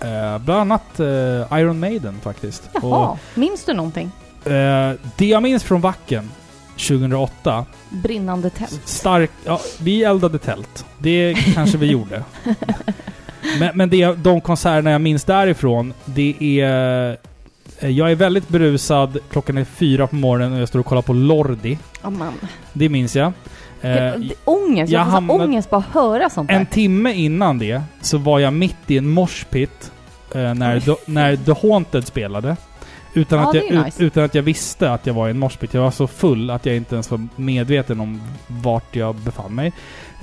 eh, 0.00 0.38
bland 0.38 0.50
annat 0.60 1.00
eh, 1.00 1.58
Iron 1.58 1.80
Maiden 1.80 2.20
faktiskt. 2.22 2.70
Jaha, 2.72 3.18
minns 3.34 3.64
du 3.64 3.74
någonting? 3.74 4.10
Och, 4.44 4.50
eh, 4.50 4.94
det 5.16 5.26
jag 5.26 5.42
minns 5.42 5.62
från 5.62 5.80
Wacken 5.80 6.30
2008 6.72 7.66
Brinnande 7.88 8.50
tält. 8.50 8.80
Stark... 8.84 9.30
Ja, 9.44 9.60
vi 9.80 10.04
eldade 10.04 10.38
tält. 10.38 10.86
Det 10.98 11.34
kanske 11.54 11.78
vi 11.78 11.86
gjorde. 11.86 12.24
Men, 13.58 13.76
men 13.76 13.90
det, 13.90 14.06
de 14.06 14.40
konserterna 14.40 14.90
jag 14.90 15.00
minns 15.00 15.24
därifrån, 15.24 15.94
det 16.04 16.60
är... 16.60 17.16
eh, 17.82 17.90
Jag 17.90 18.10
är 18.10 18.14
väldigt 18.14 18.48
berusad, 18.48 19.18
klockan 19.30 19.58
är 19.58 19.64
fyra 19.64 20.06
på 20.06 20.16
morgonen 20.16 20.52
och 20.54 20.60
jag 20.60 20.68
står 20.68 20.80
och 20.80 20.86
kollar 20.86 21.02
på 21.02 21.12
Lordi. 21.12 21.78
Amen. 22.02 22.32
Det 22.72 22.88
minns 22.88 23.16
jag. 23.16 23.32
Eh, 23.80 24.12
ångest, 24.44 24.92
jag, 24.92 25.00
jag 25.00 25.04
får 25.06 25.10
så 25.10 25.14
hamnade- 25.14 25.44
ångest 25.44 25.70
bara 25.70 25.76
att 25.80 25.94
höra 25.94 26.30
sånt 26.30 26.48
där. 26.48 26.56
en 26.56 26.66
timme 26.66 27.12
innan 27.12 27.58
det 27.58 27.82
så 28.00 28.18
var 28.18 28.38
jag 28.38 28.52
mitt 28.52 28.76
i 28.90 28.98
en 28.98 29.08
moshpit 29.08 29.92
eh, 30.34 30.54
när, 30.54 30.76
Oj, 30.76 30.80
The, 30.80 30.94
när 31.06 31.36
The 31.36 31.68
Haunted 31.68 32.06
spelade. 32.06 32.56
Utan, 33.14 33.38
Ja, 33.38 33.48
att 33.48 33.54
jag, 33.54 33.84
nice. 33.84 34.04
utan 34.04 34.24
att 34.24 34.34
jag 34.34 34.42
visste 34.42 34.92
att 34.92 35.06
jag 35.06 35.14
var 35.14 35.28
i 35.28 35.30
en 35.30 35.38
moshpit. 35.38 35.74
Jag 35.74 35.82
var 35.82 35.90
så 35.90 36.06
full 36.06 36.50
att 36.50 36.66
jag 36.66 36.76
inte 36.76 36.94
ens 36.94 37.10
var 37.10 37.28
medveten 37.36 38.00
om 38.00 38.20
vart 38.46 38.96
jag 38.96 39.14
befann 39.14 39.54
mig. 39.54 39.72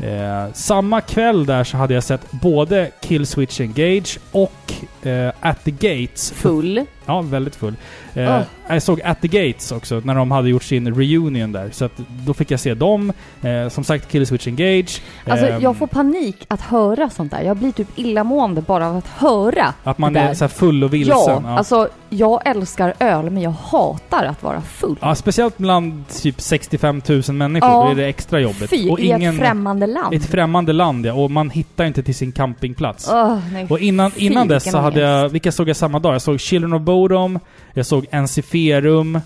Eh, 0.04 0.54
samma 0.54 1.02
kväll 1.02 1.45
där 1.45 1.64
så 1.64 1.78
hade 1.78 1.93
jag 1.93 2.04
sett 2.04 2.32
både 2.32 2.91
Killswitch 3.02 3.60
Engage 3.62 4.20
och 4.32 4.74
eh, 5.08 5.32
At 5.39 5.64
the 5.64 5.72
Gates. 5.72 6.32
Full. 6.32 6.86
Ja, 7.06 7.22
väldigt 7.22 7.56
full. 7.56 7.76
Eh, 8.14 8.30
Oh. 8.30 8.41
Jag 8.68 8.82
såg 8.82 9.02
At 9.02 9.22
the 9.22 9.28
Gates 9.28 9.72
också, 9.72 10.02
när 10.04 10.16
de 10.16 10.32
hade 10.32 10.50
gjort 10.50 10.64
sin 10.64 10.95
reunion 10.95 11.52
där. 11.52 11.70
Så 11.72 11.86
att 11.86 11.91
då 12.26 12.34
fick 12.34 12.52
jag 12.52 12.60
se 12.60 12.74
dem. 12.74 13.14
Eh, 13.41 13.70
som 13.70 13.84
sagt, 13.84 14.12
Killswitch 14.12 14.47
Engage. 14.47 15.02
Alltså 15.28 15.45
Ehm, 15.47 15.62
jag 15.62 15.78
får 15.78 15.88
panik 15.88 16.45
att 16.47 16.62
höra 16.62 17.10
sånt 17.10 17.32
där. 17.32 17.41
Jag 17.41 17.58
blir 17.58 17.72
typ 17.72 17.88
illamående 17.95 18.62
bara 18.62 18.88
av 18.89 18.97
att 18.97 19.08
höra. 19.08 19.74
Att 19.84 19.97
man 19.97 20.16
är 20.16 20.34
så 20.34 20.43
här 20.43 20.50
full 20.50 20.84
och 20.84 20.93
vilsen. 20.93 21.16
ja, 21.16 21.58
alltså 21.58 21.89
jag 22.10 22.41
älskar 22.47 22.93
öl 23.00 23.30
men 23.30 23.41
jag 23.43 23.52
hatar 23.52 24.26
att 24.26 24.43
vara 24.43 24.62
full. 24.62 24.95
Ja, 25.02 25.16
speciellt 25.16 25.58
bland 25.58 26.08
typ 26.08 26.41
65 26.41 27.02
000 27.08 27.22
människor. 27.36 27.70
Ja. 27.70 27.84
Då 27.84 27.91
är 27.91 27.95
det 27.95 28.06
extra 28.08 28.39
jobbigt. 28.39 28.70
Fy, 28.70 28.89
och 28.89 29.00
i 29.00 29.12
ett 29.12 29.38
främmande 29.38 29.88
land. 29.93 30.13
ett 30.15 30.25
främmande 30.25 30.73
land, 30.73 31.05
ja. 31.05 31.13
Och 31.13 31.31
man 31.31 31.49
hittar 31.49 31.85
inte 31.85 32.03
till 32.03 32.15
sin 32.15 32.31
campingplats. 32.31 33.09
Åh, 33.13 33.39
nej. 33.53 33.67
Och 33.69 33.79
innan, 33.79 34.11
innan 34.15 34.47
dess 34.47 34.71
så 34.71 34.77
hade 34.77 35.01
jag... 35.01 35.29
Vilka 35.29 35.51
såg 35.51 35.69
jag 35.69 35.75
samma 35.75 35.99
dag? 35.99 36.13
Jag 36.13 36.21
såg 36.21 36.39
Children 36.39 36.73
of 36.73 36.81
Bodom, 36.81 37.39
jag 37.73 37.85
såg 37.85 38.05
Ensiferum. 38.11 39.15
eh, 39.15 39.21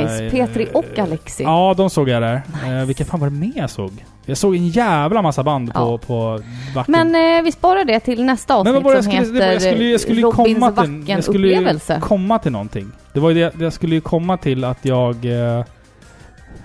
Nice. 0.00 0.28
Petri 0.30 0.68
och 0.74 0.98
Alexi. 0.98 1.42
Ja, 1.42 1.74
de 1.76 1.90
såg 1.90 2.08
jag 2.08 2.22
där. 2.22 2.42
Nice. 2.64 2.74
Eh, 2.76 2.84
vilka 2.84 3.04
fan 3.04 3.20
var 3.20 3.26
det 3.30 3.36
mer 3.36 3.52
jag 3.54 3.70
såg? 3.70 3.90
Jag 4.26 4.36
såg 4.38 4.56
en 4.56 4.68
jävla 4.68 5.22
massa 5.22 5.42
band 5.42 5.72
på, 5.74 5.78
Ja. 5.80 5.98
på 5.98 6.40
Wacken. 6.74 6.92
Men 7.10 7.36
eh, 7.38 7.42
vi 7.44 7.52
sparar 7.52 7.84
det 7.84 8.00
till 8.00 8.24
nästa 8.24 8.54
avsnitt 8.54 8.74
Men 8.74 8.82
var 8.82 8.94
det 8.94 9.02
som 9.02 9.12
jag 9.12 9.26
skulle, 9.26 9.38
heter 9.44 9.52
jag 9.52 9.62
skulle, 9.62 9.84
jag 9.90 10.00
skulle 10.00 10.22
Robins 10.22 10.58
komma 10.58 10.72
till... 10.82 11.04
Jag 11.08 11.24
skulle 11.24 11.48
ju 11.48 11.54
Wacken-upplevelse. 11.54 12.00
komma 12.00 12.38
till 12.38 12.52
någonting. 12.52 12.92
Det 13.12 13.20
var 13.20 13.30
ju 13.30 13.34
det, 13.40 13.52
jag 13.64 13.72
skulle 13.72 13.94
ju 13.94 14.00
komma 14.00 14.36
till 14.36 14.64
att 14.64 14.78
jag... 14.84 15.24
Eh, 15.24 15.64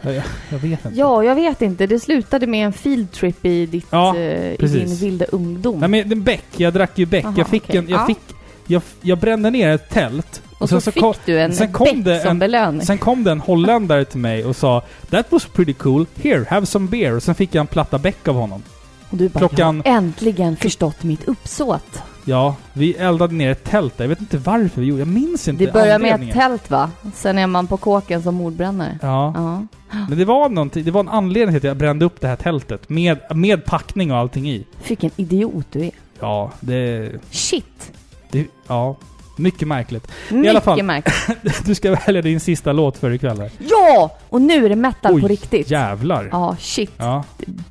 jag, 0.02 0.14
jag 0.50 0.60
vet 0.60 0.86
inte. 0.86 0.91
Ja, 1.00 1.24
jag 1.24 1.36
vet 1.36 1.62
inte. 1.62 1.88
Det 1.88 2.00
slutade 2.00 2.48
med 2.48 2.66
en 2.66 2.74
field 2.74 3.12
trip 3.12 3.46
i, 3.46 3.66
ditt, 3.66 3.86
Ja, 3.89 4.16
eh, 4.18 4.54
i 4.54 4.58
din 4.68 4.96
vilda 4.96 5.26
ungdom. 5.26 5.80
Nej 5.80 5.89
men 6.06 6.24
Beck, 6.24 6.46
jag 6.58 6.74
drack 6.74 6.91
ju 7.00 7.06
Beck. 7.06 7.26
Aha, 7.26 7.34
jag 7.38 7.48
fick 7.48 7.64
okej. 7.64 7.78
en... 7.78 7.89
Jag 7.89 8.02
Ja. 8.02 8.06
fick... 8.06 8.20
Jag, 8.68 8.82
jag 9.02 9.18
brände 9.18 9.50
ner 9.50 9.70
ett 9.70 9.89
tält. 9.89 10.41
och 10.58 10.70
så, 10.70 10.82
sen 10.82 10.93
fick 10.93 11.04
kom, 11.04 11.14
du 11.26 11.39
en 11.41 11.54
sen 11.56 11.72
kom 11.74 11.86
bäck 11.86 12.06
det 12.06 12.20
som 12.22 12.30
en- 12.30 12.39
belöning. 12.39 12.82
sen 12.86 12.98
kom 12.98 13.24
det 13.24 13.32
en 13.32 13.39
holländare 13.39 14.06
till 14.06 14.20
mig 14.20 14.46
och 14.46 14.56
sa 14.56 14.82
That 15.10 15.26
was 15.32 15.46
pretty 15.46 15.74
cool. 15.74 16.06
Here, 16.24 16.46
have 16.50 16.66
some 16.66 16.88
beer. 16.89 17.16
Och 17.16 17.24
sen 17.24 17.36
fick 17.36 17.56
jag 17.56 17.62
en 17.62 17.68
platta 17.68 17.98
Beck 17.98 18.28
av 18.28 18.36
honom. 18.36 18.64
och 19.10 19.18
du 19.18 19.30
bara, 19.30 19.39
klockan- 19.39 19.82
jag 19.86 19.91
har 19.91 19.98
äntligen 19.98 20.56
förstått 20.56 21.04
mitt 21.04 21.28
uppsåt. 21.28 22.02
Ja, 22.26 22.55
vi 22.73 22.93
eldade 22.93 23.34
ner 23.34 23.51
ett 23.51 23.63
tält 23.63 23.97
där. 23.97 24.03
Jag 24.03 24.09
vet 24.09 24.19
inte 24.19 24.38
varför 24.38 24.82
vi 24.82 24.88
gjorde 24.88 25.01
Jag 25.01 25.07
minns 25.07 25.47
inte 25.47 25.65
Det 25.65 25.71
börjar 25.71 25.99
med 25.99 26.21
ett 26.21 26.34
tält 26.34 26.69
va? 26.69 26.91
Sen 27.13 27.38
är 27.38 27.47
man 27.47 27.67
på 27.67 27.78
kåken 27.78 28.23
som 28.23 28.36
mordbrännare. 28.36 28.99
Ja. 29.01 29.34
Ja. 29.36 29.65
Men 30.09 30.17
det 30.17 30.26
var 30.26 30.49
någonting, 30.49 30.84
det 30.84 30.91
var 30.91 30.99
en 30.99 31.09
anledning 31.09 31.53
till 31.53 31.57
att 31.57 31.63
jag 31.63 31.78
brände 31.78 32.05
upp 32.05 32.21
det 32.21 32.28
här 32.28 32.36
tältet. 32.36 32.89
Med, 32.89 33.17
med 33.36 33.65
packning 33.65 34.11
och 34.11 34.17
allting 34.17 34.49
i. 34.49 34.65
Vilken 34.88 35.11
idiot 35.15 35.65
du 35.71 35.80
är. 35.80 35.91
Ja, 36.19 36.51
det... 36.59 37.11
Shit! 37.30 37.91
det 38.32 38.45
ja. 38.67 38.95
Mycket 39.36 39.68
märkligt. 39.68 40.12
Mycket 40.30 40.50
alla 40.50 40.62
fall. 40.62 40.84
märkligt. 40.84 41.64
Du 41.66 41.76
ska 41.76 41.96
välja 42.06 42.22
din 42.22 42.40
sista 42.40 42.72
låt 42.72 42.98
för 42.98 43.12
ikväll 43.12 43.40
här. 43.42 43.52
Ja! 43.58 44.18
Och 44.30 44.42
nu 44.42 44.66
är 44.66 44.70
det 44.70 44.76
metal 44.76 45.14
Oj, 45.16 45.22
på 45.22 45.28
riktigt. 45.28 45.72
Jävlar. 45.72 46.30
Ja, 46.32 46.56
shit. 46.60 46.92
Ja, 46.98 47.24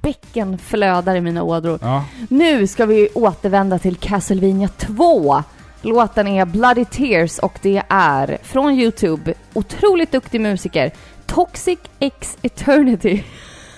Bäcken 0.03 0.59
flödar 0.59 1.17
i 1.17 1.21
mina 1.21 1.43
ådror. 1.43 1.79
ja. 1.83 2.05
Nu 2.29 2.67
ska 2.67 2.87
vi 2.87 3.09
återvända 3.15 3.79
till 3.79 3.97
Castlevania 3.97 4.69
2. 4.69 5.43
Låten 5.83 6.29
är 6.29 6.45
Bloody 6.45 6.85
Tears 6.85 7.39
och 7.39 7.59
det 7.62 7.83
är 7.89 8.39
från 8.43 8.73
Youtube, 8.73 9.35
otroligt 9.53 10.12
duktig 10.12 10.41
musiker, 10.41 10.91
Toxic 11.27 11.79
X 12.01 12.39
Eternity. 12.43 13.23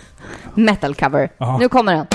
Metal 0.55 0.95
cover. 0.95 1.31
Aha. 1.39 1.59
Nu 1.59 1.69
kommer 1.69 1.95
den. 1.95 2.07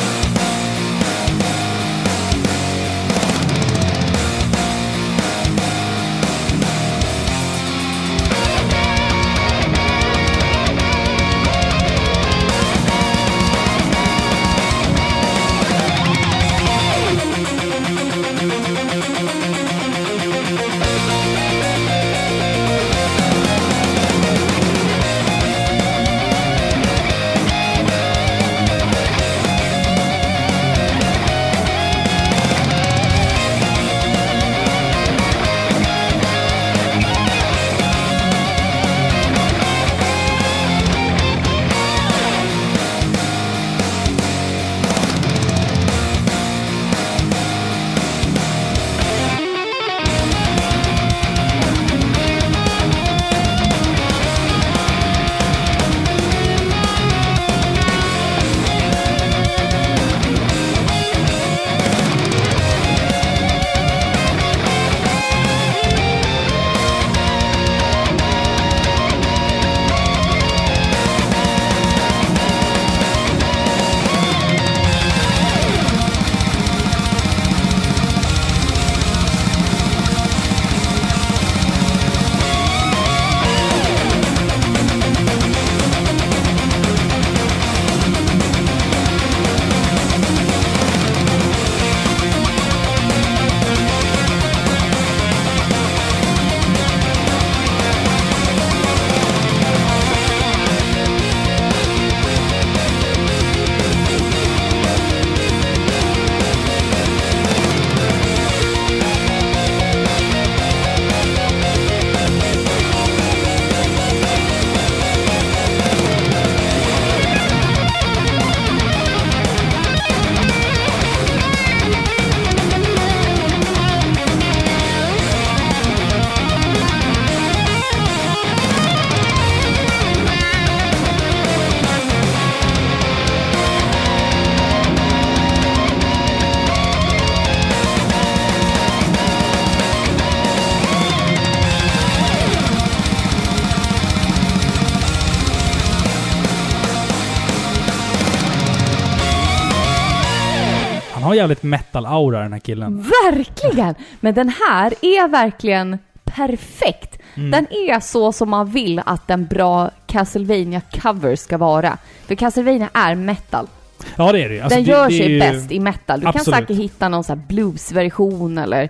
Har 151.31 151.35
jävligt 151.35 151.61
metal-aura 151.63 152.39
den 152.43 152.53
här 152.53 152.59
killen. 152.59 153.05
Verkligen! 153.31 153.95
Men 154.19 154.33
den 154.33 154.49
här 154.49 154.93
är 155.01 155.27
verkligen 155.27 155.97
perfekt. 156.23 157.17
Mm. 157.35 157.51
Den 157.51 157.67
är 157.71 157.99
så 157.99 158.31
som 158.31 158.49
man 158.49 158.67
vill 158.69 159.01
att 159.05 159.29
en 159.29 159.45
bra 159.45 159.91
castlevania 160.07 160.81
cover 161.01 161.35
ska 161.35 161.57
vara. 161.57 161.97
För 162.27 162.35
Castlevania 162.35 162.89
är 162.93 163.15
metal. 163.15 163.67
Ja, 164.15 164.31
det 164.31 164.43
är 164.43 164.49
det. 164.49 164.61
Alltså, 164.61 164.75
den 164.77 164.85
det, 164.85 164.91
gör 164.91 165.09
det 165.09 165.17
sig 165.17 165.31
ju- 165.31 165.39
bäst 165.39 165.71
i 165.71 165.79
metal. 165.79 166.19
Du 166.19 166.23
kan 166.25 166.35
Absolut. 166.35 166.59
säkert 166.59 166.77
hitta 166.77 167.09
någon 167.09 167.23
sån 167.23 167.37
här 167.39 167.45
bluesversion 167.47 168.57
eller 168.57 168.89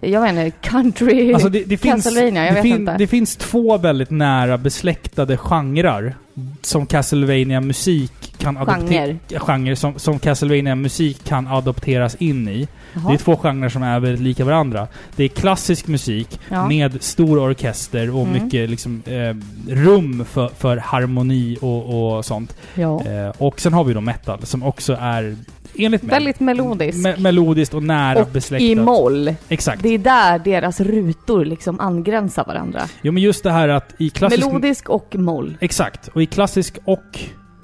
jag 0.00 0.20
vet 0.20 0.30
inte, 0.30 0.50
country 0.68 1.32
Alltså 1.34 1.48
det, 1.48 1.64
det, 1.64 1.76
finns, 1.76 2.04
Castlevania, 2.04 2.44
jag 2.44 2.50
det, 2.50 2.54
vet 2.54 2.62
fin- 2.62 2.76
inte. 2.80 2.96
det 2.98 3.06
finns 3.06 3.36
två 3.36 3.78
väldigt 3.78 4.10
nära 4.10 4.58
besläktade 4.58 5.36
genrer 5.36 6.14
som 6.62 6.86
Castlevania 6.86 7.60
musik 7.60 8.12
kan 8.38 8.56
Genre. 8.56 9.18
genre 9.38 9.76
som, 9.76 9.98
som 9.98 10.18
Castlevania 10.18 10.74
musik 10.74 11.24
kan 11.24 11.46
adopteras 11.46 12.14
in 12.14 12.48
i. 12.48 12.68
Det 12.94 13.00
Jaha. 13.04 13.12
är 13.12 13.16
två 13.16 13.36
genrer 13.36 13.68
som 13.68 13.82
är 13.82 14.00
väldigt 14.00 14.20
lika 14.20 14.44
varandra. 14.44 14.86
Det 15.16 15.24
är 15.24 15.28
klassisk 15.28 15.86
musik 15.86 16.40
Ja. 16.48 16.68
med 16.68 17.02
stor 17.02 17.38
orkester 17.38 18.14
och 18.16 18.26
Mm. 18.26 18.44
mycket 18.44 18.70
liksom, 18.70 19.02
eh, 19.06 19.36
rum 19.74 20.24
för, 20.24 20.48
för 20.48 20.76
harmoni 20.76 21.56
och, 21.60 22.16
och 22.16 22.24
sånt. 22.24 22.56
Ja. 22.74 23.04
Eh, 23.06 23.28
och 23.38 23.60
sen 23.60 23.72
har 23.72 23.84
vi 23.84 23.94
då 23.94 24.00
metal 24.00 24.38
som 24.46 24.62
också 24.62 24.96
är 25.00 25.36
enligt 25.78 26.02
mig 26.02 26.10
Väldigt 26.10 26.40
melodisk. 26.40 26.98
me- 27.06 27.20
melodiskt 27.20 27.74
och 27.74 27.82
nära 27.82 28.20
och 28.22 28.28
besläktat. 28.28 28.66
i 28.66 28.74
moll. 28.74 29.34
Exakt. 29.48 29.82
Det 29.82 29.88
är 29.88 29.98
där 29.98 30.38
deras 30.38 30.80
rutor 30.80 31.44
liksom 31.44 31.80
angränsar 31.80 32.44
varandra. 32.44 32.80
Jo 33.02 33.12
men 33.12 33.22
just 33.22 33.42
det 33.42 33.50
här 33.50 33.68
att 33.68 33.94
i 33.98 34.10
klassisk... 34.10 34.46
Melodisk 34.46 34.88
och 34.88 35.14
moll. 35.18 35.56
Exakt. 35.60 36.08
Och 36.08 36.22
i 36.22 36.26
klassisk 36.26 36.78
och 36.84 37.18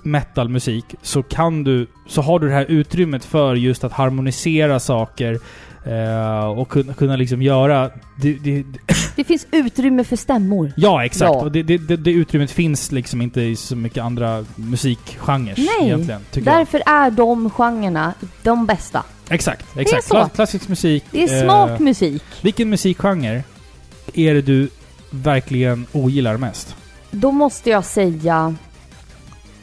metalmusik 0.07 0.85
så 1.03 1.23
kan 1.23 1.65
du... 1.65 1.87
Så 2.09 2.23
har 2.23 2.39
du 2.39 2.47
det 2.49 2.55
här 2.55 2.65
utrymmet 2.69 3.25
för 3.25 3.55
just 3.55 3.85
att 3.85 3.93
harmonisera 3.93 4.81
saker 4.81 5.39
eh, 5.85 6.47
och 6.47 6.69
kunna, 6.69 6.95
kunna 6.95 7.17
liksom 7.17 7.43
göra... 7.43 7.91
Det, 8.23 8.33
det, 8.35 8.65
Det 9.17 9.25
finns 9.25 9.47
utrymme 9.51 10.05
för 10.05 10.17
stämmor. 10.17 10.73
ja, 10.77 11.05
exakt. 11.05 11.33
Ja. 11.35 11.41
Och 11.41 11.53
det, 11.53 11.63
det, 11.63 11.79
det, 11.79 11.97
det 11.97 12.11
utrymmet 12.11 12.51
finns 12.51 12.93
liksom 12.93 13.23
inte 13.23 13.41
i 13.43 13.57
så 13.57 13.77
mycket 13.77 14.05
andra 14.05 14.45
musikgenrer 14.57 15.55
Nej, 15.57 15.87
egentligen. 15.89 16.21
Tycker 16.31 16.51
jag. 16.51 16.61
Därför 16.61 16.83
är 16.87 17.11
de 17.11 17.51
genrerna 17.51 18.15
de 18.43 18.67
bästa. 18.67 19.03
Exakt, 19.31 19.67
exakt. 19.77 20.05
så. 20.05 20.15
Kla- 20.15 20.29
klassisk 20.35 20.69
musik. 20.69 21.05
Det 21.11 21.25
är 21.25 21.37
eh, 21.37 21.43
smart 21.43 21.81
musik. 21.81 22.23
vilken 22.43 22.71
musikgenre 22.71 23.43
är 24.15 24.35
det 24.35 24.43
du 24.43 24.69
verkligen 25.11 25.87
ogillar 25.93 26.37
mest? 26.37 26.77
Då 27.11 27.33
måste 27.33 27.71
jag 27.71 27.85
säga 27.85 28.55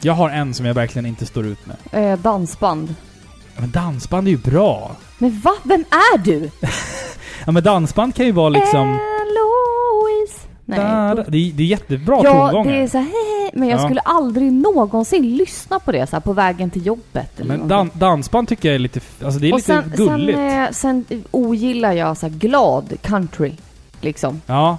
Jag 0.04 0.14
har 0.14 0.30
en 0.30 0.54
som 0.54 0.66
jag 0.66 0.74
verkligen 0.74 1.06
inte 1.06 1.26
står 1.26 1.46
ut 1.46 1.58
med. 1.66 2.12
eh, 2.12 2.18
dansband. 2.18 2.94
Men 3.56 3.70
dansband 3.70 4.26
är 4.26 4.30
ju 4.30 4.38
bra. 4.38 4.96
Men 5.18 5.40
va? 5.40 5.50
Vem 5.62 5.84
är 5.90 6.18
du? 6.18 6.50
Ja 7.46 7.52
men 7.52 7.62
dansband 7.62 8.14
kan 8.14 8.26
ju 8.26 8.32
vara 8.32 8.48
liksom... 8.48 8.88
Eloise. 8.88 10.48
Nej. 10.64 10.78
Da. 10.78 11.14
Det, 11.14 11.20
är, 11.38 11.52
det 11.52 11.62
är 11.62 11.66
jättebra 11.66 12.20
ja, 12.24 12.48
tongångar. 12.50 12.72
det 12.72 12.78
är 12.82 12.88
så 12.88 12.98
här, 12.98 13.50
men 13.58 13.68
jag 13.68 13.80
Ja. 13.80 13.84
skulle 13.84 14.00
aldrig 14.00 14.52
någonsin 14.52 15.36
lyssna 15.36 15.80
på 15.80 15.92
det 15.92 16.06
så 16.06 16.16
här 16.16 16.20
på 16.20 16.32
vägen 16.32 16.70
till 16.70 16.86
jobbet 16.86 17.40
eller 17.40 17.56
Men 17.58 17.68
dan, 17.68 17.90
dansband 17.94 18.48
tycker 18.48 18.68
jag 18.68 18.74
är 18.74 18.78
lite... 18.78 19.00
Alltså 19.24 19.40
det 19.40 19.48
är 19.48 19.52
Och 19.52 19.58
lite 19.58 19.66
sen, 19.66 19.92
gulligt. 19.96 20.38
sen, 20.38 20.62
eh, 20.64 20.70
sen 20.70 21.24
ogillar 21.30 21.92
jag 21.92 22.16
så 22.16 22.26
här 22.26 22.34
glad 22.34 22.92
country. 23.02 23.52
Liksom. 24.00 24.40
ja. 24.46 24.78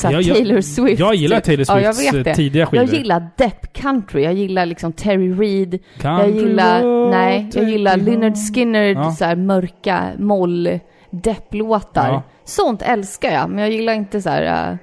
Så 0.00 0.08
Jag- 0.12 0.24
Taylor 0.24 0.60
Swift. 0.60 1.00
Jag 1.00 1.14
gillar 1.14 1.40
Taylor 1.40 1.66
Ja, 1.68 1.80
jag 1.80 1.94
Swifts 1.94 2.14
vet 2.14 2.26
eh, 2.26 2.34
tidiga 2.34 2.66
skivor. 2.66 2.86
Jag 2.86 2.94
gillar 2.94 3.28
depp 3.36 3.72
country. 3.72 4.22
Jag 4.24 4.34
gillar 4.34 4.66
liksom 4.66 4.92
Terry 4.92 5.32
Reid. 5.32 5.78
Jag 6.02 6.30
gillar, 6.30 6.82
road, 6.82 7.10
nej, 7.10 7.50
jag 7.54 7.70
gillar 7.70 7.96
Lynyrd. 7.96 8.34
Skynyrd, 8.54 8.96
Ja. 8.96 9.10
så 9.10 9.24
här 9.24 9.36
mörka 9.36 10.02
moll 10.18 10.78
depplåtar. 11.10 12.08
Ja. 12.08 12.22
Sånt 12.44 12.82
älskar 12.82 13.30
jag, 13.32 13.50
men 13.50 13.58
jag 13.58 13.70
gillar 13.70 13.92
inte 13.92 14.22
så 14.22 14.30
här 14.30 14.70
uh, 14.72 14.76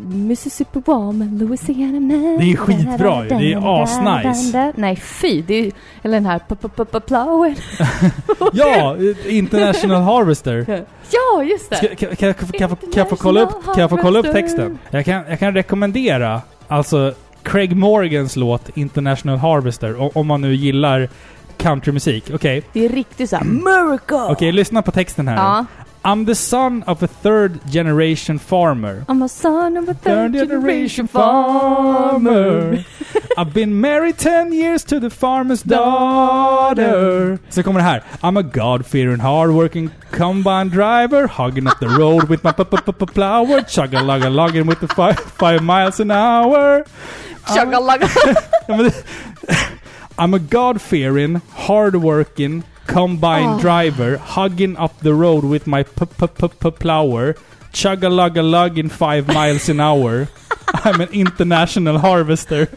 Mississippi 0.00 0.80
Woman, 0.84 1.38
Louisiana 1.38 2.00
Man. 2.00 2.38
Det 2.38 2.52
är 2.52 2.56
skitbra 2.56 3.22
ju. 3.24 3.28
Det 3.28 3.52
är 3.52 3.82
asnice. 3.82 4.72
Nej, 4.76 4.96
fy. 4.96 5.42
Det 5.42 5.54
är, 5.54 5.72
eller 6.02 6.14
den 6.16 6.26
här 6.26 7.00
Plowen. 7.00 7.56
Ja! 8.52 8.96
eh, 8.96 9.36
International 9.36 10.02
Harvester. 10.02 10.84
Ja, 11.10 11.42
just 11.42 11.70
det. 11.70 11.76
Ska, 11.76 11.88
kan, 11.88 12.16
kan, 12.16 12.26
jag- 12.28 12.36
kan, 12.58 12.68
jag 12.94 13.08
få- 13.08 13.16
kolla 13.16 13.40
upp, 13.42 13.64
kan 13.64 13.78
jag 13.80 13.90
få 13.90 13.96
kolla 13.96 14.18
upp 14.18 14.32
texten? 14.32 14.78
Jag 14.90 15.04
kan, 15.04 15.22
jag 15.28 15.38
kan 15.38 15.54
rekommendera 15.54 16.40
alltså 16.68 17.14
Craig 17.42 17.76
Morgans 17.76 18.36
låt 18.36 18.76
International 18.76 19.38
Harvester 19.38 20.18
om 20.18 20.26
man 20.26 20.40
nu 20.40 20.54
gillar 20.54 21.08
countrymusik. 21.56 22.30
Okej, 22.34 22.62
Det 22.72 22.84
är 22.84 22.88
riktigt 22.88 23.30
så 23.30 23.36
här 23.36 23.44
Miracle! 23.44 24.16
okej 24.32 24.52
lyssna 24.52 24.82
på 24.82 24.90
texten 24.90 25.28
här. 25.28 25.36
Ja. 25.36 25.66
I'm 26.04 26.24
the 26.24 26.34
son 26.34 26.82
of 26.86 27.02
a 27.02 27.06
third 27.06 27.60
generation 27.70 28.38
farmer. 28.38 29.04
I'm 29.08 29.22
a 29.22 29.28
son 29.28 29.76
of 29.76 29.88
a 29.88 29.94
third 29.94 30.32
Third 30.32 30.48
generation 30.48 31.06
farmer. 31.06 32.84
I've 33.38 33.54
been 33.54 33.80
married 33.80 34.18
10 34.18 34.52
years 34.52 34.84
to 34.84 34.98
the 35.00 35.10
farmer's 35.10 35.62
daughter. 35.62 37.38
Så 37.50 37.62
kommer 37.62 37.80
det 37.80 37.84
här. 37.86 38.02
I'm 38.22 38.36
a 38.36 38.42
God-fearing, 38.42 39.20
hard-working 39.20 39.90
combine 40.10 40.68
driver, 40.70 41.26
hugging 41.28 41.66
up 41.68 41.78
the 41.80 41.88
road 41.88 42.28
with 42.28 42.42
my 42.44 42.52
p-p-p-plower, 42.52 43.60
chugga-lugga-lugging 43.68 44.66
with 44.66 44.80
the 44.80 44.88
five, 44.88 45.18
five 45.38 45.60
miles 45.62 46.00
an 46.00 46.10
hour. 46.10 46.84
Chugga-lugga. 47.46 48.08
Ja, 48.68 48.76
men 48.76 48.84
det- 48.84 49.04
I'm 50.18 50.34
a 50.34 50.38
God-fearing, 50.38 51.40
hard-working 51.54 52.62
combine 52.86 53.46
Ah. 53.48 53.58
driver, 53.60 54.16
hugging 54.18 54.76
up 54.76 54.98
the 55.00 55.14
road 55.14 55.44
with 55.44 55.66
my 55.66 55.82
p-p-p-plower, 55.82 57.34
chugga-lugga-lugging 57.72 58.88
five 58.88 59.26
miles 59.28 59.68
an 59.68 59.80
hour. 59.80 60.28
I'm 60.84 61.00
an 61.00 61.08
international 61.12 61.98
harvester. 61.98 62.68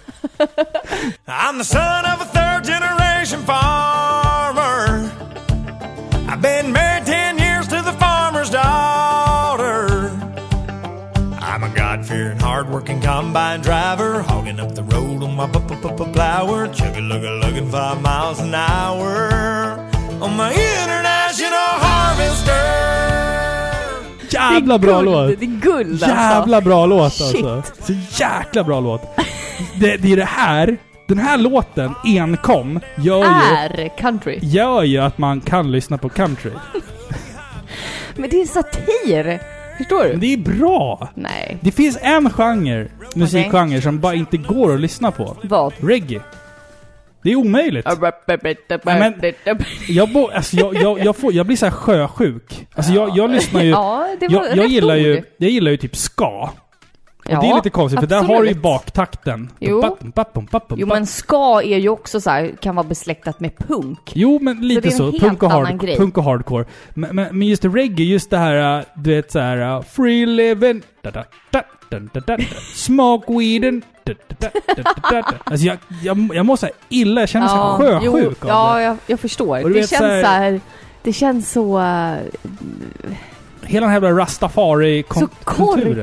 I'm 1.27 1.57
the 1.57 1.64
son 1.64 2.06
of 2.06 2.22
a 2.22 2.26
third 2.26 2.64
generation 2.64 3.40
farmer. 3.41 5.11
I've 6.27 6.41
been 6.41 6.72
married 6.72 7.06
10 7.06 7.38
years 7.38 7.68
to 7.68 7.82
the 7.82 7.94
farmer's 7.94 8.49
daughter. 8.49 10.10
I'm 11.40 11.64
a 11.64 11.69
God 11.73 12.06
fearing, 12.06 12.38
hard 12.40 12.69
working 12.69 12.99
combine 13.02 13.61
driver, 13.61 14.22
hogging 14.23 14.60
up 14.60 14.76
the 14.76 14.84
road 14.84 15.23
on 15.23 15.36
my 15.36 15.48
plower, 15.48 16.68
chugga 16.68 16.99
lugga 16.99 17.41
lugging 17.41 17.69
five 17.69 18.02
miles 18.02 18.40
an 18.40 18.53
hour 18.56 19.85
Jävla 24.53 24.80
bra 24.80 25.01
guld. 25.01 25.05
låt! 25.05 25.39
Det 25.39 25.45
är 25.45 25.59
guld 25.61 25.91
alltså. 26.03 26.07
Jävla 26.09 26.61
bra 26.61 26.85
låt 26.85 27.13
Shit. 27.13 27.45
alltså. 27.45 27.73
Så 27.84 27.93
jäkla 28.23 28.63
bra 28.63 28.80
låt. 28.80 29.01
Det, 29.80 29.97
det 29.97 30.11
är 30.11 30.17
det 30.17 30.26
här, 30.26 30.77
den 31.07 31.17
här 31.19 31.38
låten 31.38 31.93
enkom 32.05 32.80
gör 32.97 33.19
ju, 33.19 33.26
Är 33.55 33.97
country. 33.97 34.39
gör 34.41 34.84
ju 34.84 34.97
att 34.97 35.17
man 35.17 35.41
kan 35.41 35.72
lyssna 35.72 35.97
på 35.97 36.09
country. 36.09 36.51
Men 38.15 38.30
det 38.30 38.41
är 38.41 38.45
satir. 38.45 39.39
Förstår 39.77 40.03
Men 40.03 40.11
du? 40.11 40.17
det 40.27 40.34
är 40.34 40.57
bra! 40.57 41.09
Nej. 41.15 41.57
Det 41.61 41.72
finns 41.72 41.97
en 42.01 42.30
genre, 42.30 42.88
musikgenre, 43.15 43.81
som 43.81 43.99
bara 43.99 44.13
inte 44.13 44.38
går 44.38 44.73
att 44.73 44.80
lyssna 44.80 45.11
på. 45.11 45.38
Vad? 45.43 45.73
Reggae. 45.80 46.22
Det 47.26 47.31
är 47.31 47.35
omöjligt. 47.35 47.85
Jag, 49.88 50.10
bo, 50.10 50.27
alltså 50.27 50.57
jag, 50.57 50.76
jag, 50.76 50.99
jag, 50.99 51.15
får, 51.15 51.34
jag 51.34 51.45
blir 51.45 51.57
så 51.57 51.65
här 51.65 51.73
sjösjuk. 51.73 52.68
Alltså 52.76 52.93
jag, 52.93 53.18
jag 53.18 53.30
lyssnar 53.30 53.61
ju... 53.64 53.69
Ja, 53.76 54.15
det 54.19 54.27
var 54.27 54.45
Jag, 54.45 54.57
jag, 54.57 54.68
gillar 54.68 54.95
ju, 54.95 55.23
jag 55.38 55.49
gillar 55.49 55.72
ju 55.72 55.77
typ 55.77 55.95
ska. 55.95 56.49
Och 57.26 57.31
Ja, 57.31 57.41
det 57.41 57.47
är 57.47 57.56
lite 57.56 57.69
konstigt, 57.69 57.99
för 57.99 58.07
där 58.07 58.23
har 58.23 58.41
du 58.41 58.47
ju 58.47 58.56
baktakten. 58.56 59.49
Jo. 59.60 59.97
Men 60.88 61.07
ska 61.07 61.61
är 61.61 61.77
ju 61.77 61.89
också 61.89 62.22
så 62.22 62.30
här, 62.30 62.56
kan 62.61 62.76
vara 62.76 62.88
besläktat 62.88 63.39
med 63.39 63.57
punk. 63.57 64.11
Jo, 64.15 64.39
men 64.41 64.68
lite 64.68 64.91
så. 64.91 65.11
Punk 65.11 65.43
och, 65.43 65.52
hard, 65.52 65.81
punk 65.97 66.18
och 66.18 66.23
hardcore. 66.23 66.65
Men, 66.93 67.15
men, 67.15 67.38
men 67.39 67.47
just 67.47 67.65
reggae, 67.65 68.06
just 68.06 68.30
det 68.30 68.38
här, 68.38 68.80
äh, 68.80 68.85
du 68.95 69.15
vet 69.15 69.31
så 69.31 69.39
här, 69.39 69.57
äh, 69.57 69.81
free 69.81 70.26
living, 70.26 70.81
da, 71.02 71.11
da, 71.11 71.23
da, 71.52 71.64
smoke 72.74 73.34
weeden. 73.40 73.82
Alltså 75.44 75.66
jag, 75.68 75.78
jag, 76.03 76.30
jag 76.34 76.45
mår 76.45 76.56
så 76.56 76.68
illa, 76.90 77.22
jag 77.22 77.30
känner 77.30 77.45
mig 77.48 77.56
så 77.90 77.99
jo, 78.06 78.12
sjösjuk 78.14 78.44
av 78.45 78.49
Ja, 78.49 78.82
jag, 78.82 78.98
jag 79.07 79.20
förstår. 79.20 79.57
Det 79.57 79.70
vet 79.70 79.90
känns 79.90 79.99
så 79.99 80.06
här- 80.06 80.22
så 80.24 80.28
här, 80.28 80.62
det 81.03 81.14
känns 81.14 81.52
så... 81.52 81.80
eh, 81.80 82.16
Hela 83.68 83.86
den 83.86 83.90
här 83.90 83.95
jävla 84.02 84.10
Så 84.10 84.16
rastafari-kulturen. 84.22 85.30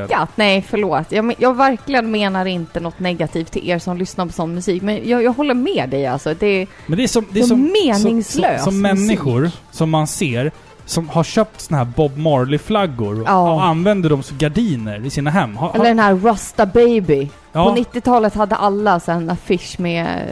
korkat! 0.08 0.28
Nej, 0.34 0.64
förlåt. 0.68 1.12
Jag, 1.12 1.34
jag 1.38 1.56
verkligen 1.56 2.10
menar 2.10 2.46
inte 2.46 2.80
något 2.80 2.98
negativt 3.00 3.50
till 3.52 3.68
er 3.70 3.78
som 3.78 3.96
lyssnar 3.96 4.26
på 4.26 4.32
sån 4.32 4.54
musik. 4.54 4.82
Men 4.82 5.08
jag, 5.08 5.22
jag 5.22 5.32
håller 5.32 5.54
med 5.54 5.88
dig 5.88 6.06
alltså. 6.06 6.34
Det, 6.34 6.66
Men 6.86 6.96
det 6.98 7.04
är 7.04 7.08
som, 7.08 7.26
det 7.32 7.38
är 7.38 7.42
Så 7.42 7.48
som, 7.48 7.72
meningslös 7.84 8.64
som, 8.64 8.72
som 8.72 8.82
musik. 8.82 8.98
människor 8.98 9.50
som 9.70 9.90
man 9.90 10.06
ser 10.06 10.50
som 10.84 11.08
har 11.08 11.24
köpt 11.24 11.60
såna 11.60 11.78
här 11.78 11.84
Bob 11.84 12.16
Marley-flaggor 12.18 13.20
och, 13.20 13.28
Ja. 13.28 13.52
och 13.54 13.64
använder 13.64 14.10
dem 14.10 14.22
som 14.22 14.38
gardiner 14.38 15.06
i 15.06 15.10
sina 15.10 15.30
hem. 15.30 15.56
Har, 15.56 15.74
eller 15.74 15.84
den 15.84 15.98
här 15.98 16.14
Rusta 16.14 16.66
Baby. 16.66 17.28
ja, 17.52 17.64
På 17.74 17.80
90-talet 17.80 18.34
hade 18.34 18.56
alla 18.56 19.00
så 19.00 19.12
en 19.12 19.30
affisch 19.30 19.80
med... 19.80 20.28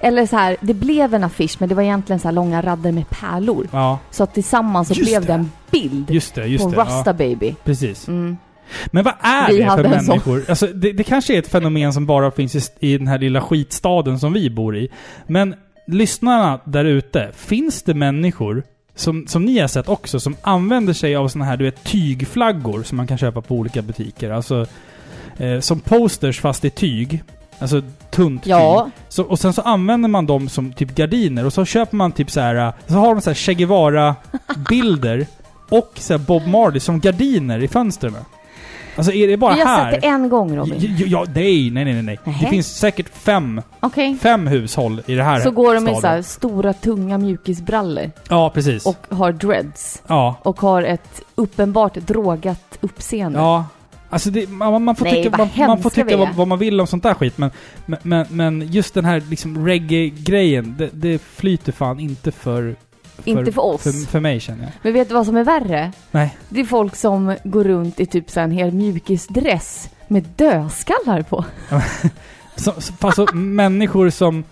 Eller 0.00 0.26
så 0.26 0.36
här, 0.36 0.56
det 0.60 0.74
blev 0.74 1.14
en 1.14 1.24
affisch 1.24 1.56
men 1.58 1.68
det 1.68 1.74
var 1.74 1.82
egentligen 1.82 2.20
så 2.20 2.28
här 2.28 2.32
långa 2.32 2.62
rader 2.62 2.92
med 2.92 3.10
pärlor. 3.10 3.68
Ja, 3.72 3.98
Så 4.10 4.22
att 4.22 4.34
tillsammans 4.34 4.88
så 4.88 4.94
Just 4.94 5.10
blev 5.10 5.20
det. 5.20 5.26
det 5.26 5.32
en 5.32 5.50
bild 5.70 6.10
just 6.10 6.34
det. 6.34 6.46
Just 6.46 6.64
på 6.64 6.70
det. 6.70 6.76
Rasta 6.76 7.12
Baby. 7.12 7.54
precis. 7.64 8.08
Mm. 8.08 8.36
Men 8.86 9.04
vad 9.04 9.14
är 9.20 9.48
Vi 9.48 9.58
det 9.58 9.70
för 9.70 9.88
människor? 9.88 10.44
Alltså, 10.48 10.66
det, 10.66 10.92
det 10.92 11.04
kanske 11.04 11.34
är 11.34 11.38
ett 11.38 11.48
fenomen 11.48 11.92
som 11.92 12.06
bara 12.06 12.30
finns 12.30 12.56
i, 12.80 12.92
i 12.92 12.98
den 12.98 13.06
här 13.06 13.18
lilla 13.18 13.40
skitstaden 13.40 14.18
som 14.18 14.32
vi 14.32 14.50
bor 14.50 14.76
i. 14.76 14.88
Men 15.26 15.54
lyssnarna 15.86 16.60
där 16.64 16.84
ute, 16.84 17.30
finns 17.36 17.82
det 17.82 17.94
människor 17.94 18.62
som, 18.96 19.26
som 19.26 19.44
ni 19.44 19.58
har 19.58 19.68
sett 19.68 19.88
också, 19.88 20.20
som 20.20 20.36
använder 20.42 20.92
sig 20.92 21.16
av 21.16 21.28
såna 21.28 21.44
här 21.44 21.56
du 21.56 21.64
vet, 21.64 21.84
tygflaggor 21.84 22.82
som 22.82 22.96
man 22.96 23.06
kan 23.06 23.18
köpa 23.18 23.40
på 23.40 23.54
olika 23.54 23.82
butiker? 23.82 24.30
Alltså, 24.30 24.66
eh, 25.36 25.60
som 25.60 25.80
posters 25.80 26.40
fast 26.40 26.64
i 26.64 26.70
tyg. 26.70 27.22
Alltså 27.58 27.82
tunt 28.10 28.46
Ja. 28.46 28.84
tyg. 28.84 28.92
Så, 29.08 29.22
och 29.22 29.38
sen 29.38 29.52
så 29.52 29.62
använder 29.62 30.08
man 30.08 30.26
dem 30.26 30.48
som 30.48 30.72
typ 30.72 30.94
gardiner 30.94 31.46
och 31.46 31.52
så 31.52 31.64
köper 31.64 31.96
man 31.96 32.12
typ 32.12 32.30
så 32.30 32.40
här. 32.40 32.72
Så 32.86 32.94
har 32.94 33.14
de 33.14 33.20
så 33.20 33.30
här 33.30 33.34
Che 33.34 33.54
Guevara-bilder 33.54 35.26
och 35.68 35.92
så 35.94 36.18
Bob 36.18 36.46
Marley 36.46 36.80
som 36.80 37.00
gardiner 37.00 37.62
i 37.62 37.68
fönstren. 37.68 38.14
Alltså 38.96 39.12
är 39.12 39.28
det 39.28 39.36
bara 39.36 39.54
Vi 39.54 39.60
har 39.60 39.66
här? 39.66 39.92
sett 39.92 40.00
det 40.02 40.08
en 40.08 40.28
gång 40.28 40.56
Robin. 40.56 40.94
Ja, 40.98 41.06
ja, 41.08 41.26
nej, 41.34 41.70
nej, 41.70 41.84
nej, 41.84 42.02
nej. 42.02 42.18
Det 42.24 42.46
finns 42.46 42.78
säkert 42.78 43.08
fem, 43.08 43.62
Okej. 43.80 44.16
fem 44.22 44.46
hushåll 44.46 45.02
i 45.06 45.14
det 45.14 45.22
här 45.22 45.40
Så 45.40 45.50
går 45.50 45.74
de 45.74 45.88
i 45.88 45.94
så 45.94 46.06
här 46.06 46.22
stora 46.22 46.72
tunga 46.72 47.18
mjukisbrallor 47.18 48.10
Ja, 48.28 48.50
precis. 48.50 48.86
och 48.86 49.06
har 49.16 49.32
dreads. 49.32 50.02
ja. 50.06 50.36
Och 50.42 50.60
har 50.60 50.82
ett 50.82 51.22
uppenbart 51.34 51.94
drogat 51.94 52.78
uppseende. 52.80 53.38
Ja. 53.38 53.64
Alltså 54.10 54.30
det, 54.30 54.48
man, 54.48 54.82
man 54.84 54.96
får 54.96 55.04
Nej, 55.04 55.14
tycka, 55.24 55.36
vad 55.38 55.48
man, 55.58 55.66
man 55.66 55.82
får 55.82 55.90
tycka 55.90 56.16
vad, 56.16 56.34
vad 56.34 56.48
man 56.48 56.58
vill 56.58 56.80
om 56.80 56.86
sånt 56.86 57.02
där 57.02 57.14
skit, 57.14 57.38
men, 57.38 57.50
men, 57.86 57.98
men, 58.02 58.26
men 58.30 58.68
just 58.72 58.94
den 58.94 59.04
här 59.04 59.22
liksom 59.30 59.66
reggae-grejen, 59.66 60.74
det, 60.78 60.90
det 60.92 61.22
flyter 61.22 61.72
fan 61.72 62.00
inte 62.00 62.32
för... 62.32 62.76
Inte 63.24 63.52
för 63.52 63.64
oss. 63.64 63.82
För, 63.82 64.06
för 64.10 64.20
mig 64.20 64.40
känner 64.40 64.62
jag. 64.64 64.72
Men 64.82 64.92
vet 64.92 65.08
du 65.08 65.14
vad 65.14 65.26
som 65.26 65.36
är 65.36 65.44
värre? 65.44 65.92
Nej. 66.10 66.36
Det 66.48 66.60
är 66.60 66.64
folk 66.64 66.96
som 66.96 67.36
går 67.44 67.64
runt 67.64 68.00
i 68.00 68.06
typ 68.06 68.30
så 68.30 68.40
en 68.40 68.50
hel 68.50 68.72
mjukisdress 68.72 69.88
med 70.08 70.24
dödskallar 70.36 71.22
på. 71.22 71.44
Så, 72.58 72.72
alltså 73.00 73.26
människor 73.34 74.10
som, 74.10 74.44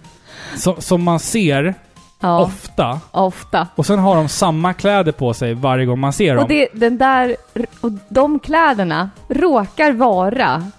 som, 0.56 0.74
som 0.78 1.02
man 1.02 1.20
ser 1.20 1.74
Ja, 2.20 2.40
ofta, 2.42 3.00
ofta. 3.10 3.68
och 3.74 3.86
sen 3.86 3.98
har 3.98 4.16
de 4.16 4.28
samma 4.28 4.72
kläder 4.72 5.12
på 5.12 5.34
sig 5.34 5.54
varje 5.54 5.86
gång 5.86 5.98
man 5.98 6.12
ser 6.12 6.34
dem. 6.34 6.42
Och 6.42 6.48
det, 6.48 6.68
den 6.72 6.98
där, 6.98 7.36
och 7.80 7.90
de 8.08 8.38
kläderna 8.38 9.10
råkar 9.28 9.92
vara 9.92 10.70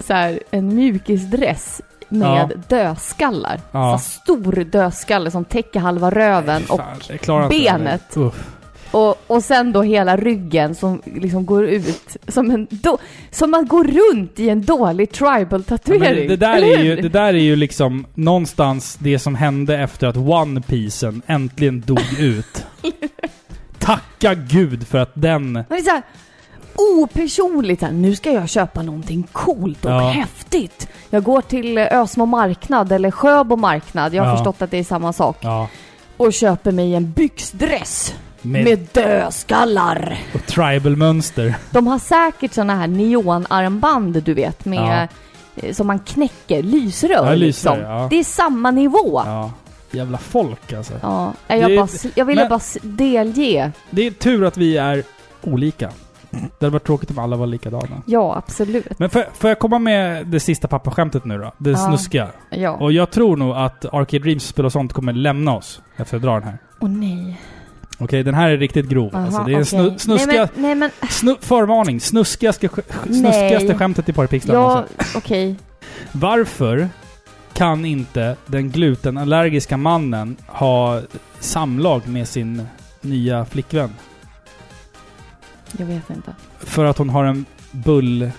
så 0.00 0.12
här 0.12 0.40
en 0.50 0.74
mjukisdress 0.74 1.80
med 2.10 2.62
dödskallar. 2.68 3.60
Ja. 3.72 3.98
Så 3.98 4.10
stor 4.10 4.64
dödskalle 4.64 5.30
som 5.30 5.44
täcker 5.44 5.80
halva 5.80 6.10
röven 6.10 6.62
Fan, 6.62 7.42
och, 7.42 7.48
benet. 7.48 8.16
Och, 8.90 9.16
och 9.26 9.44
sen 9.44 9.72
då 9.72 9.82
hela 9.82 10.16
ryggen 10.16 10.74
som 10.74 11.02
liksom 11.04 11.46
går 11.46 11.64
ut 11.64 12.16
som 12.28 12.50
en 12.50 12.66
do, 12.70 12.98
som 13.30 13.50
man 13.50 13.66
går 13.66 13.84
runt 13.84 14.40
i 14.40 14.48
en 14.48 14.64
dålig 14.64 15.08
Ja, 15.12 15.16
tribal-tatuering. 15.18 16.00
men 16.00 16.28
det, 16.28 16.36
där 16.36 16.62
är 16.62 16.82
ju, 16.82 16.96
det 16.96 17.08
där 17.08 17.34
är 17.34 17.38
ju 17.38 17.56
liksom 17.56 18.06
någonstans 18.14 18.96
det 19.00 19.18
som 19.18 19.34
hände 19.34 19.78
efter 19.78 20.06
att 20.06 20.16
One 20.16 20.60
Piecen 20.60 21.22
äntligen 21.26 21.80
dog 21.80 22.18
ut. 22.18 22.66
Tacka 23.78 24.34
gud 24.34 24.86
för 24.86 24.98
att 24.98 25.12
den... 25.14 25.64
Opersonligt 26.76 27.82
här, 27.82 27.92
nu 27.92 28.16
ska 28.16 28.32
jag 28.32 28.48
köpa 28.48 28.82
någonting 28.82 29.26
coolt 29.32 29.84
och 29.84 29.90
Ja. 29.90 29.98
häftigt. 30.08 30.88
Jag 31.10 31.22
går 31.22 31.40
till 31.40 31.78
Ösmo 31.78 32.26
marknad 32.26 32.92
eller 32.92 33.10
Sjöbo 33.10 33.56
marknad, 33.56 34.14
jag 34.14 34.22
har 34.22 34.30
Ja. 34.30 34.36
förstått 34.36 34.62
att 34.62 34.70
det 34.70 34.78
är 34.78 34.84
samma 34.84 35.12
sak. 35.12 35.36
Ja. 35.40 35.68
Och 36.16 36.32
köper 36.32 36.72
mig 36.72 36.94
en 36.94 37.12
byxdress 37.12 38.14
Med, 38.42 38.64
med 38.64 38.86
dödskallar. 38.92 40.18
och 40.34 40.46
tribal-mönster. 40.46 41.54
De 41.70 41.86
har 41.86 41.98
säkert 41.98 42.54
såna 42.54 42.74
här 42.76 42.86
neonarmband 42.86 44.22
du 44.22 44.34
vet 44.34 44.64
med 44.64 45.08
eh, 45.56 45.72
som 45.74 45.86
man 45.86 45.98
knäcker, 45.98 46.62
lysrör 46.62 47.26
Ja, 47.26 47.34
liksom. 47.34 47.78
ja. 47.80 48.06
Det 48.10 48.16
är 48.18 48.24
samma 48.24 48.70
nivå. 48.70 49.22
Ja. 49.26 49.26
Ja. 49.26 49.50
Jävla 49.98 50.18
folk 50.18 50.72
alltså. 50.72 50.92
jag, 51.02 51.32
Det 51.48 51.54
är- 51.54 51.76
bara, 51.76 51.88
jag 52.14 52.24
ville 52.24 52.48
bara 52.48 52.60
delge. 52.82 53.72
Det 53.90 54.06
är 54.06 54.10
tur 54.10 54.44
att 54.44 54.56
vi 54.56 54.76
är 54.76 55.04
olika. 55.42 55.90
Det 56.30 56.38
hade 56.60 56.70
varit 56.70 56.84
tråkigt 56.84 57.10
om 57.10 57.18
alla 57.18 57.36
var 57.36 57.46
likadana. 57.46 58.02
Ja, 58.06 58.36
absolut. 58.36 58.98
Men 58.98 59.10
får, 59.10 59.24
får 59.34 59.50
jag 59.50 59.58
komma 59.58 59.78
med 59.78 60.26
det 60.26 60.40
sista 60.40 60.68
pappaskämtet 60.68 61.24
nu 61.24 61.38
då? 61.38 61.52
Det 61.58 61.70
Ja. 61.70 61.76
snuskiga. 61.76 62.28
Ja. 62.50 62.70
Och 62.70 62.92
jag 62.92 63.10
tror 63.10 63.36
nog 63.36 63.56
att 63.56 63.84
Arcade 63.84 64.18
Dreams 64.24 64.44
spel 64.46 64.64
och 64.64 64.72
sånt 64.72 64.92
kommer 64.92 65.12
lämna 65.12 65.56
oss 65.56 65.82
efter 65.96 66.16
att 66.16 66.22
dra 66.22 66.34
den 66.34 66.42
här. 66.42 66.58
Åh 66.80 66.88
nej. 66.88 67.40
Okej, 67.98 68.22
den 68.22 68.34
här 68.34 68.50
är 68.50 68.56
riktigt 68.58 68.88
grov. 68.88 69.14
Aha, 69.16 69.24
alltså, 69.26 69.42
det 69.44 69.50
är 69.52 69.54
okej. 69.54 69.64
snu, 69.64 69.98
snuskiga... 69.98 70.48
Nej 70.54 70.74
men, 70.74 70.78
nej, 70.78 70.90
men 71.00 71.08
Snu, 71.10 71.36
förvarning. 71.40 72.00
Snuskigaste, 72.00 72.68
snuskigaste 73.04 73.66
Nej. 73.68 73.78
skämtet 73.78 74.08
i 74.08 74.12
Parapixlar. 74.12 74.54
ja, 74.54 74.60
någonsin. 74.68 74.96
okej. 75.16 75.56
Varför 76.12 76.88
kan 77.52 77.84
inte 77.84 78.36
den 78.46 78.70
glutenallergiska 78.70 79.76
mannen 79.76 80.36
ha 80.46 81.00
samlag 81.40 82.08
med 82.08 82.28
sin 82.28 82.66
nya 83.00 83.44
flickvän? 83.44 83.90
Jag 85.78 85.86
vet 85.86 86.10
inte. 86.10 86.34
För 86.58 86.84
att 86.84 86.98
hon 86.98 87.10
har 87.10 87.24
en 87.24 87.44
bull... 87.70 88.30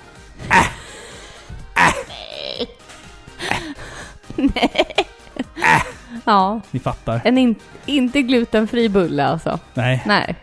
Ja, 6.25 6.61
Ni 6.71 6.79
fattar. 6.79 7.21
en 7.23 7.37
in, 7.37 7.55
inte 7.85 8.21
glutenfri 8.21 8.89
bulle 8.89 9.25
alltså. 9.27 9.59
Nej, 9.73 10.03
Nej, 10.05 10.35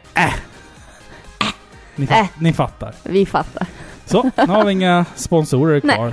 ni, 1.96 2.06
fa- 2.06 2.20
Äh. 2.20 2.26
ni 2.38 2.52
fattar. 2.52 2.94
vi 3.02 3.26
fattar. 3.26 3.66
Så, 4.04 4.22
nu 4.36 4.46
har 4.46 4.64
vi 4.64 4.72
inga 4.72 5.04
sponsorer 5.14 5.80
kvar. 5.80 6.12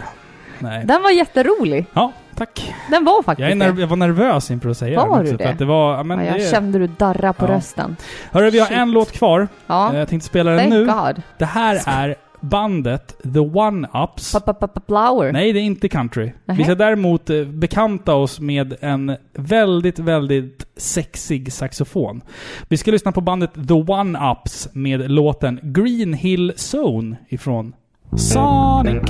Nej. 0.59 0.85
Den 0.85 1.03
var 1.03 1.11
jätterolig. 1.11 1.85
Ja, 1.93 2.13
tack. 2.35 2.73
Den 2.91 3.05
var 3.05 3.23
faktiskt 3.23 3.49
Jag, 3.49 3.57
nerv- 3.57 3.79
jag 3.79 3.87
var 3.87 3.97
nervös 3.97 4.51
inför 4.51 4.69
att 4.69 4.77
säga 4.77 4.99
Var 4.99 5.05
den 5.05 5.15
du 5.17 5.21
också, 5.23 5.37
det? 5.37 5.43
För 5.43 5.51
att 5.51 5.59
det 5.59 5.65
var... 5.65 5.95
Ja, 5.97 6.03
men 6.03 6.17
det. 6.17 6.25
Ja, 6.25 6.31
jag 6.31 6.39
det, 6.39 6.51
kände 6.51 6.79
du 6.79 6.87
darra 6.87 7.33
på 7.33 7.45
Ja. 7.45 7.49
rösten. 7.55 7.95
Hörru, 8.31 8.49
vi 8.49 8.59
har 8.59 8.67
Shit. 8.67 8.77
en 8.77 8.91
låt 8.91 9.11
kvar. 9.11 9.47
Ja, 9.67 9.95
Jag 9.95 10.07
tänkte 10.09 10.27
spela 10.27 10.51
den 10.51 10.59
thank 10.59 10.73
nu. 10.73 10.85
God. 10.85 11.21
Det 11.37 11.45
här 11.45 11.81
är 11.87 12.15
bandet 12.41 13.07
The 13.23 13.39
One-Ups. 13.39 14.33
Pa-pa-pa-flower. 14.33 15.31
Nej, 15.31 15.53
det 15.53 15.59
är 15.59 15.63
inte 15.63 15.89
country. 15.89 16.31
Nähä. 16.45 16.57
Vi 16.57 16.63
ska 16.63 16.75
däremot 16.75 17.29
eh, 17.29 17.43
bekanta 17.43 18.13
oss 18.15 18.39
med 18.39 18.75
en 18.81 19.17
väldigt, 19.33 19.99
väldigt 19.99 20.65
sexig 20.77 21.53
saxofon. 21.53 22.21
Vi 22.67 22.77
ska 22.77 22.91
lyssna 22.91 23.11
på 23.11 23.21
bandet 23.21 23.53
The 23.53 23.73
One-Ups 23.73 24.67
med 24.73 25.11
låten 25.11 25.59
Green 25.63 26.13
Hill 26.13 26.53
Zone 26.73 27.15
ifrån 27.29 27.73
Sonic. 28.17 29.03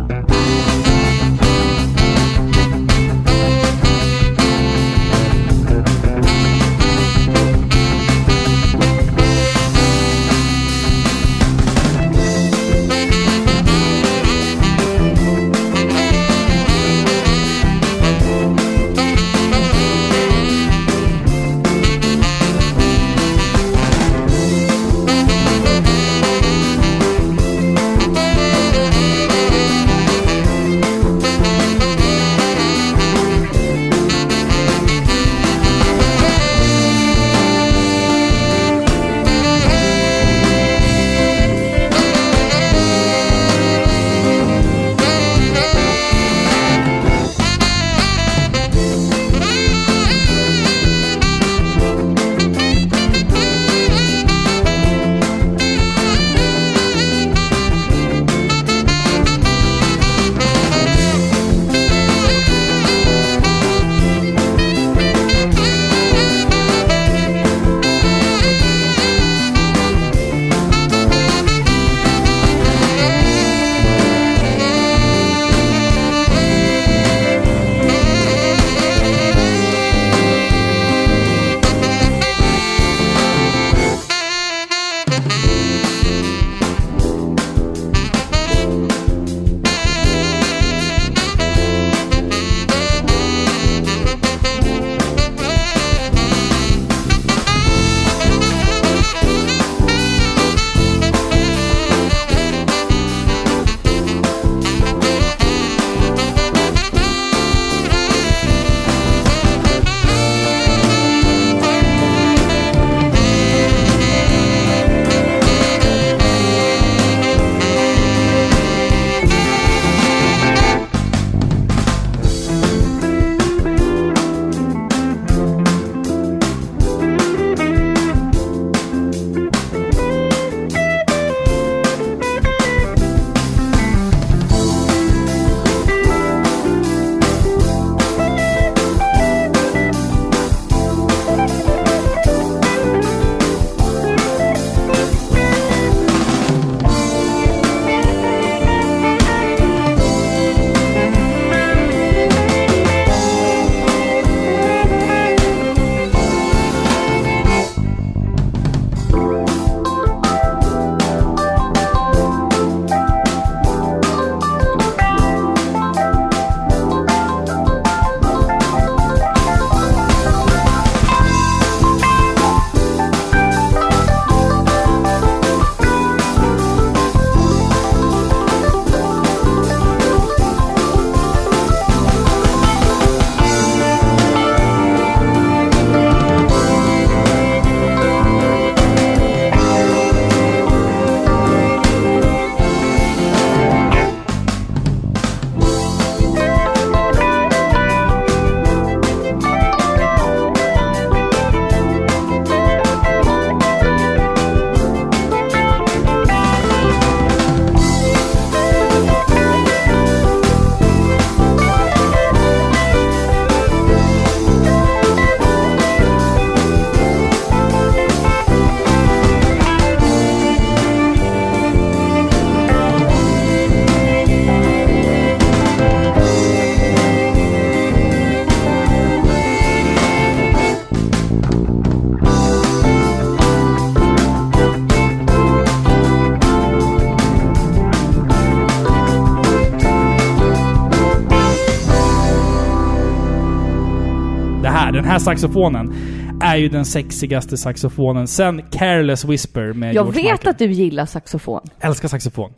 Saxofonen 245.25 245.93
är 246.41 246.55
ju 246.55 246.69
den 246.69 246.85
sexigaste 246.85 247.57
saxofonen 247.57 248.27
sen 248.27 248.61
Careless 248.71 249.25
Whisper 249.25 249.73
med 249.73 249.89
Jag 249.89 249.93
George 250.05 250.11
vet 250.23 250.31
Michael. 250.31 250.49
att 250.49 250.57
du 250.59 250.71
gillar 250.71 251.05
saxofon. 251.05 251.61
Älskar 251.79 252.07
saxofon. 252.07 252.51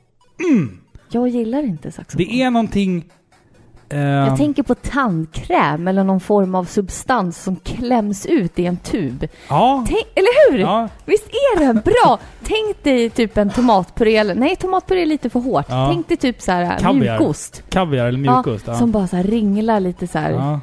Jag 1.10 1.28
gillar 1.28 1.64
inte 1.64 1.92
saxofon. 1.92 2.26
Det 2.28 2.42
är 2.42 2.52
någonting... 2.52 3.06
eh, 3.90 4.00
Jag 4.00 4.38
tänker 4.38 4.64
på 4.64 4.76
tandkräm 4.76 5.88
eller 5.88 6.04
någon 6.04 6.20
form 6.20 6.56
av 6.56 6.66
substans 6.66 7.44
som 7.44 7.56
kläms 7.56 8.26
ut 8.26 8.60
i 8.60 8.66
en 8.66 8.78
tub. 8.78 9.28
Ja. 9.50 9.86
Tänk, 9.88 10.06
eller 10.16 10.52
hur? 10.52 10.60
Ja. 10.60 10.90
Visst 11.06 11.28
är 11.28 11.60
det 11.68 11.74
bra? 11.74 12.20
Tänk 12.44 12.84
dig 12.84 13.10
typ 13.10 13.38
en 13.38 13.50
tomatpuré 13.50 14.18
eller... 14.18 14.36
Nej, 14.36 14.56
tomatpuré 14.56 15.02
är 15.02 15.06
lite 15.06 15.30
för 15.30 15.40
hårt. 15.40 15.66
Ja. 15.70 15.88
Tänk 15.92 16.08
dig 16.08 16.18
typ 16.18 16.42
så 16.42 16.52
här 16.52 16.80
Kaviar. 16.80 17.20
mjukost. 17.20 17.64
Kaviar 17.70 18.06
eller 18.06 18.20
mjukost. 18.20 18.68
Ja. 18.68 18.76
Som 18.76 18.92
bara 18.92 19.08
så 19.08 19.16
här 19.16 19.24
ringlar 19.24 19.80
lite 19.80 20.08
så 20.08 20.20
här. 20.20 20.60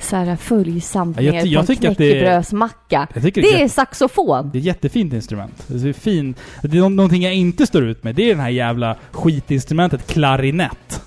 Så 0.00 0.16
här 0.16 0.36
följsamt 0.36 1.16
Ja, 1.16 1.22
jag 1.22 1.32
ner 1.34 1.40
ty- 1.42 1.46
på 1.48 1.52
jag 1.54 1.60
en 1.60 1.66
det 1.66 1.76
knäckebrödsmacka. 1.94 3.06
Jag 3.14 3.22
Det 3.22 3.30
det, 3.30 3.54
är 3.60 3.64
är, 3.64 3.68
saxofon. 3.68 4.50
det 4.52 4.58
är 4.58 4.60
ett 4.60 4.64
jättefint 4.66 5.12
instrument. 5.12 5.64
Det 5.66 5.88
är 5.88 5.92
fin. 5.92 6.34
Det 6.62 6.76
är 6.76 6.80
nå- 6.80 6.88
någonting 6.88 7.22
jag 7.22 7.34
inte 7.34 7.66
står 7.66 7.82
ut 7.84 8.04
med. 8.04 8.14
Det 8.14 8.22
är 8.22 8.28
den 8.28 8.40
här 8.40 8.48
jävla 8.48 8.96
skitinstrumentet 9.12 10.06
klarinett. 10.06 11.02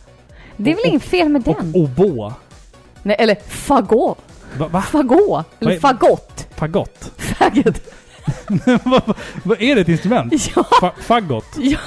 Det 0.58 0.72
är 0.72 0.76
väl 0.76 0.86
inget 0.86 1.04
fel 1.04 1.30
med 1.30 1.48
Och 1.48 1.58
den? 1.62 1.72
oboe. 1.76 2.34
Nej, 3.04 3.16
eller 3.20 3.36
fagot. 3.48 4.18
Va? 4.58 4.68
va? 4.68 4.82
Fagot. 4.82 5.46
Eller 5.60 5.80
fagott. 5.80 6.48
Fagott? 6.56 7.12
Faggot. 7.18 7.82
vad, 9.44 9.62
är 9.62 9.76
det 9.76 9.82
ett 9.82 9.90
instrument? 9.90 10.34
Ja. 10.56 10.64
Fa 10.82 10.92
faggot? 11.02 11.46
Ja. 11.58 11.78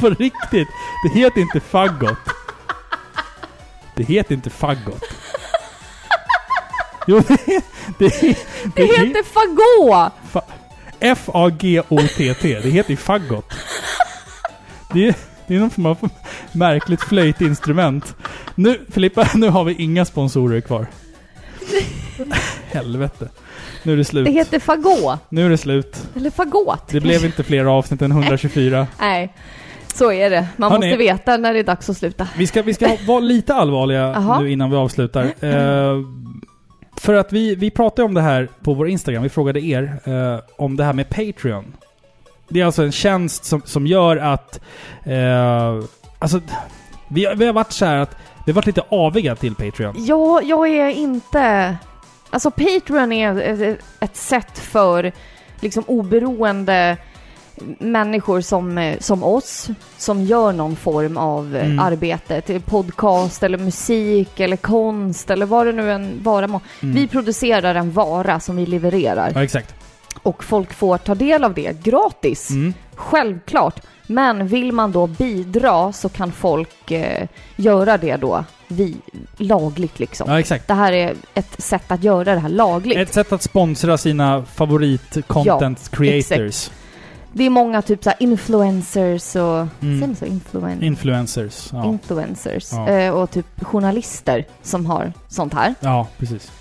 På 0.00 0.10
riktigt? 0.10 0.68
Det 1.04 1.18
heter 1.20 1.40
inte 1.40 1.60
faggot. 1.60 2.18
Det 3.94 4.02
heter 4.04 4.34
inte 4.34 4.50
faggot. 4.50 5.02
Jo, 7.06 7.22
det, 7.28 7.36
det, 7.98 8.20
det, 8.20 8.36
Det 8.76 8.82
heter 8.84 9.22
fagot. 9.22 10.12
Fa- 10.32 10.52
F-A-G-O-T-T. 11.00 12.60
Det 12.62 12.70
heter 12.70 12.90
ju 12.90 12.96
faggot. 12.96 13.54
Det 14.92 15.08
är, 15.08 15.14
det 15.46 15.54
är 15.54 15.58
någon 15.58 15.70
form 15.70 15.86
av 15.86 16.08
märkligt 16.52 17.00
flöjtinstrument. 17.02 18.14
Nu, 18.54 18.86
Filippa, 18.90 19.28
nu 19.34 19.48
har 19.48 19.64
vi 19.64 19.74
inga 19.74 20.04
sponsorer 20.04 20.60
kvar. 20.60 20.86
Helvete. 22.70 23.28
Nu 23.82 23.92
är 23.92 23.96
det 23.96 24.04
slut. 24.04 24.24
Det 24.26 24.32
heter 24.32 24.58
fagot. 24.58 25.20
Nu 25.28 25.46
är 25.46 25.50
det 25.50 25.58
slut. 25.58 25.96
Eller 26.16 26.30
fagot. 26.30 26.88
Det 26.88 27.00
blev 27.00 27.24
inte 27.24 27.42
fler 27.42 27.64
avsnitt 27.64 28.02
än 28.02 28.10
124. 28.10 28.86
Nej, 29.00 29.34
så 29.96 30.12
är 30.12 30.30
det. 30.30 30.46
Man 30.56 30.72
Hörni. 30.72 30.86
måste 30.86 30.96
veta 30.98 31.36
när 31.36 31.52
det 31.52 31.58
är 31.58 31.64
dags 31.64 31.90
att 31.90 31.96
sluta. 31.96 32.28
Vi 32.36 32.46
ska, 32.46 32.62
vi 32.62 32.74
ska 32.74 32.96
vara 33.06 33.20
lite 33.20 33.54
allvarliga 33.54 34.38
nu 34.40 34.50
innan 34.52 34.70
vi 34.70 34.76
avslutar. 34.76 35.22
Eh, 35.44 35.96
för 36.96 37.14
att 37.14 37.32
vi, 37.32 37.54
vi 37.54 37.70
pratade 37.70 38.02
om 38.06 38.14
det 38.14 38.20
här 38.20 38.48
på 38.62 38.74
vår 38.74 38.88
Instagram. 38.88 39.22
Vi 39.22 39.28
frågade 39.28 39.60
er 39.60 40.00
eh, 40.04 40.40
om 40.56 40.76
det 40.76 40.84
här 40.84 40.92
med 40.92 41.08
Patreon. 41.08 41.64
Det 42.48 42.60
är 42.60 42.64
alltså 42.66 42.82
en 42.82 42.92
tjänst 42.92 43.44
som, 43.44 43.62
som 43.64 43.86
gör 43.86 44.16
att... 44.16 44.60
Eh, 45.04 45.84
alltså, 46.18 46.40
vi, 47.08 47.28
vi 47.36 47.46
har 47.46 47.52
varit 47.52 47.72
så 47.72 47.84
här 47.86 47.96
att 47.96 48.16
vi 48.46 48.52
har 48.52 48.54
varit 48.54 48.66
lite 48.66 48.82
aviga 48.88 49.36
till 49.36 49.54
Patreon. 49.54 49.94
Ja, 49.98 50.40
jag 50.44 50.68
är 50.68 50.88
inte... 50.88 51.76
Alltså 52.30 52.50
Patreon 52.50 53.12
är 53.12 53.40
ett- 53.40 53.78
ett 54.00 54.16
sätt 54.16 54.58
för 54.58 55.12
liksom 55.60 55.84
oberoende 55.86 56.96
människor 57.78 58.40
som, 58.40 58.78
eh, 58.78 58.98
som 59.00 59.22
oss, 59.22 59.68
som 59.98 60.24
gör 60.24 60.52
någon 60.52 60.76
form 60.76 61.16
av 61.16 61.56
eh, 61.56 61.64
Mm. 61.66 61.78
arbete, 61.78 62.40
till 62.40 62.60
podcast 62.60 63.42
eller 63.42 63.58
musik 63.58 64.40
eller 64.40 64.56
konst 64.56 65.30
eller 65.30 65.46
vad 65.46 65.66
det 65.66 65.72
nu 65.72 65.92
än 65.92 66.20
vara 66.22 66.46
må. 66.46 66.60
Mm. 66.82 66.94
Vi 66.94 67.08
producerar 67.08 67.74
en 67.74 67.92
vara 67.92 68.40
som 68.40 68.56
vi 68.56 68.66
levererar 68.66 69.32
Ja, 69.34 69.44
exakt. 69.44 69.74
och 70.22 70.44
folk 70.44 70.72
får 70.72 70.98
ta 70.98 71.14
del 71.14 71.44
av 71.44 71.54
det 71.54 71.82
gratis. 71.82 72.50
Mm. 72.50 72.74
Självklart. 72.94 73.80
Men 74.06 74.46
vill 74.46 74.72
man 74.72 74.92
då 74.92 75.06
bidra 75.06 75.92
så 75.92 76.08
kan 76.08 76.32
folk 76.32 76.90
eh, 76.90 77.28
göra 77.56 77.98
det 77.98 78.16
då 78.16 78.44
vi, 78.68 78.96
lagligt 79.36 79.98
liksom. 79.98 80.30
Ja, 80.30 80.40
exakt. 80.40 80.68
Det 80.68 80.74
här 80.74 80.92
är 80.92 81.14
ett 81.34 81.62
sätt 81.62 81.84
att 81.92 82.04
göra 82.04 82.34
det 82.34 82.40
här 82.40 82.48
lagligt. 82.48 82.98
Ett 82.98 83.14
sätt 83.14 83.32
att 83.32 83.42
sponsra 83.42 83.98
sina 83.98 84.42
favorit-content 84.44 85.90
creators. 85.90 86.70
Det 87.32 87.44
är 87.44 87.50
många 87.50 87.82
typ 87.82 88.04
såhär 88.04 88.16
influencers 88.20 89.36
och... 89.36 89.66
Mm. 89.82 90.00
Säger 90.00 90.14
så? 90.14 90.26
Influen 90.26 90.82
Influencers. 90.82 91.68
Ja. 91.72 91.84
influencers. 91.84 92.68
Ja. 92.72 92.88
Eh, 92.88 93.12
och 93.14 93.30
typ 93.30 93.46
journalister 93.64 94.44
som 94.62 94.86
har 94.86 95.12
sånt 95.28 95.54
här. 95.54 95.74
ja, 95.80 96.06
precis. 96.18 96.52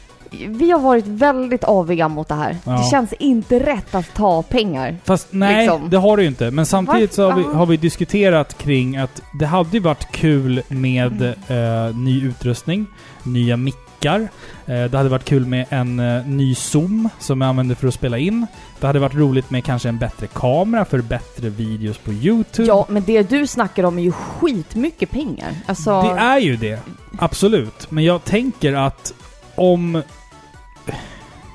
Vi 0.47 0.71
har 0.71 0.79
varit 0.79 1.07
väldigt 1.07 1.63
aviga 1.63 2.07
mot 2.07 2.27
det 2.27 2.35
här. 2.35 2.57
Ja. 2.63 2.71
Det 2.71 2.83
känns 2.91 3.13
inte 3.13 3.59
rätt 3.59 3.95
att 3.95 4.13
ta 4.13 4.41
pengar. 4.43 4.97
Fast 5.03 5.27
nej, 5.31 5.65
Liksom. 5.65 5.89
det 5.89 5.97
har 5.97 6.17
du 6.17 6.23
ju 6.23 6.29
inte. 6.29 6.51
Men 6.51 6.65
samtidigt 6.65 7.13
så 7.13 7.29
har 7.29 7.37
vi, 7.37 7.43
har 7.43 7.65
vi 7.65 7.77
diskuterat 7.77 8.57
kring 8.57 8.97
att 8.97 9.21
det 9.39 9.45
hade 9.45 9.69
ju 9.71 9.79
varit 9.79 10.11
kul 10.11 10.61
med 10.67 11.21
eh, 11.47 11.95
ny 11.95 12.23
utrustning, 12.23 12.85
nya 13.23 13.57
mickar. 13.57 14.27
Eh, 14.71 14.83
det 14.83 14.97
hade 14.97 15.09
varit 15.09 15.25
kul 15.25 15.45
med 15.45 15.65
en 15.69 15.99
eh, 15.99 16.27
ny 16.27 16.55
Zoom 16.55 17.09
som 17.19 17.41
jag 17.41 17.49
använder 17.49 17.75
för 17.75 17.87
att 17.87 17.93
spela 17.93 18.17
in. 18.17 18.47
Det 18.79 18.87
hade 18.87 18.99
varit 18.99 19.15
roligt 19.15 19.49
med 19.49 19.63
kanske 19.63 19.89
en 19.89 19.97
bättre 19.97 20.27
kamera 20.27 20.85
för 20.85 21.01
bättre 21.01 21.49
videos 21.49 21.97
på 21.97 22.13
YouTube. 22.13 22.67
Ja, 22.67 22.85
men 22.89 23.03
det 23.03 23.29
du 23.29 23.47
snackar 23.47 23.83
om 23.83 23.99
är 23.99 24.03
ju 24.03 24.11
skitmycket 24.11 25.11
pengar. 25.11 25.53
Alltså... 25.65 26.01
Det 26.01 26.19
är 26.19 26.39
ju 26.39 26.55
det. 26.55 26.79
Absolut. 27.19 27.91
Men 27.91 28.03
jag 28.03 28.23
tänker 28.23 28.73
att 28.73 29.13
om... 29.55 30.03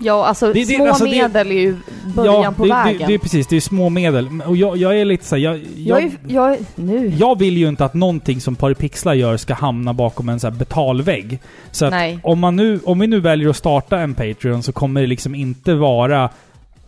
Ja, 0.00 0.26
alltså 0.26 0.46
Det- 0.52 0.64
det- 0.64 0.74
små 0.74 0.88
alltså, 0.88 1.04
det- 1.04 1.10
medel 1.10 1.50
är 1.50 1.54
ju 1.54 1.76
början 2.14 2.54
på 2.54 2.62
det, 2.64 2.68
vägen. 2.70 2.98
Det, 2.98 3.06
det 3.06 3.14
är 3.14 3.18
precis, 3.18 3.46
det 3.46 3.56
är 3.56 3.60
små 3.60 3.88
medel. 3.88 4.28
Och 4.46 4.56
jag, 4.56 4.76
jag 4.76 4.98
är 5.00 5.04
lite 5.04 5.24
såhär, 5.24 5.42
jag, 5.42 5.60
jag, 5.76 6.02
jag, 6.02 6.10
jag 6.28 6.58
Nu? 6.74 7.12
Jag 7.18 7.38
vill 7.38 7.56
ju 7.56 7.68
inte 7.68 7.84
att 7.84 7.94
någonting 7.94 8.40
som 8.40 8.56
Paripixlar 8.56 9.14
gör 9.14 9.36
ska 9.36 9.54
hamna 9.54 9.92
bakom 9.92 10.28
en 10.28 10.40
så 10.40 10.46
här 10.50 10.54
betalvägg. 10.54 11.38
Så 11.70 11.84
att 11.84 11.90
Nej. 11.90 12.18
om, 12.22 12.38
man 12.40 12.56
nu, 12.56 12.80
om 12.84 12.98
vi 12.98 13.06
nu 13.06 13.20
väljer 13.20 13.48
att 13.48 13.56
starta 13.56 13.98
en 13.98 14.14
Patreon 14.14 14.62
så 14.62 14.72
kommer 14.72 15.00
det 15.00 15.06
liksom 15.06 15.34
inte 15.34 15.74
vara 15.74 16.30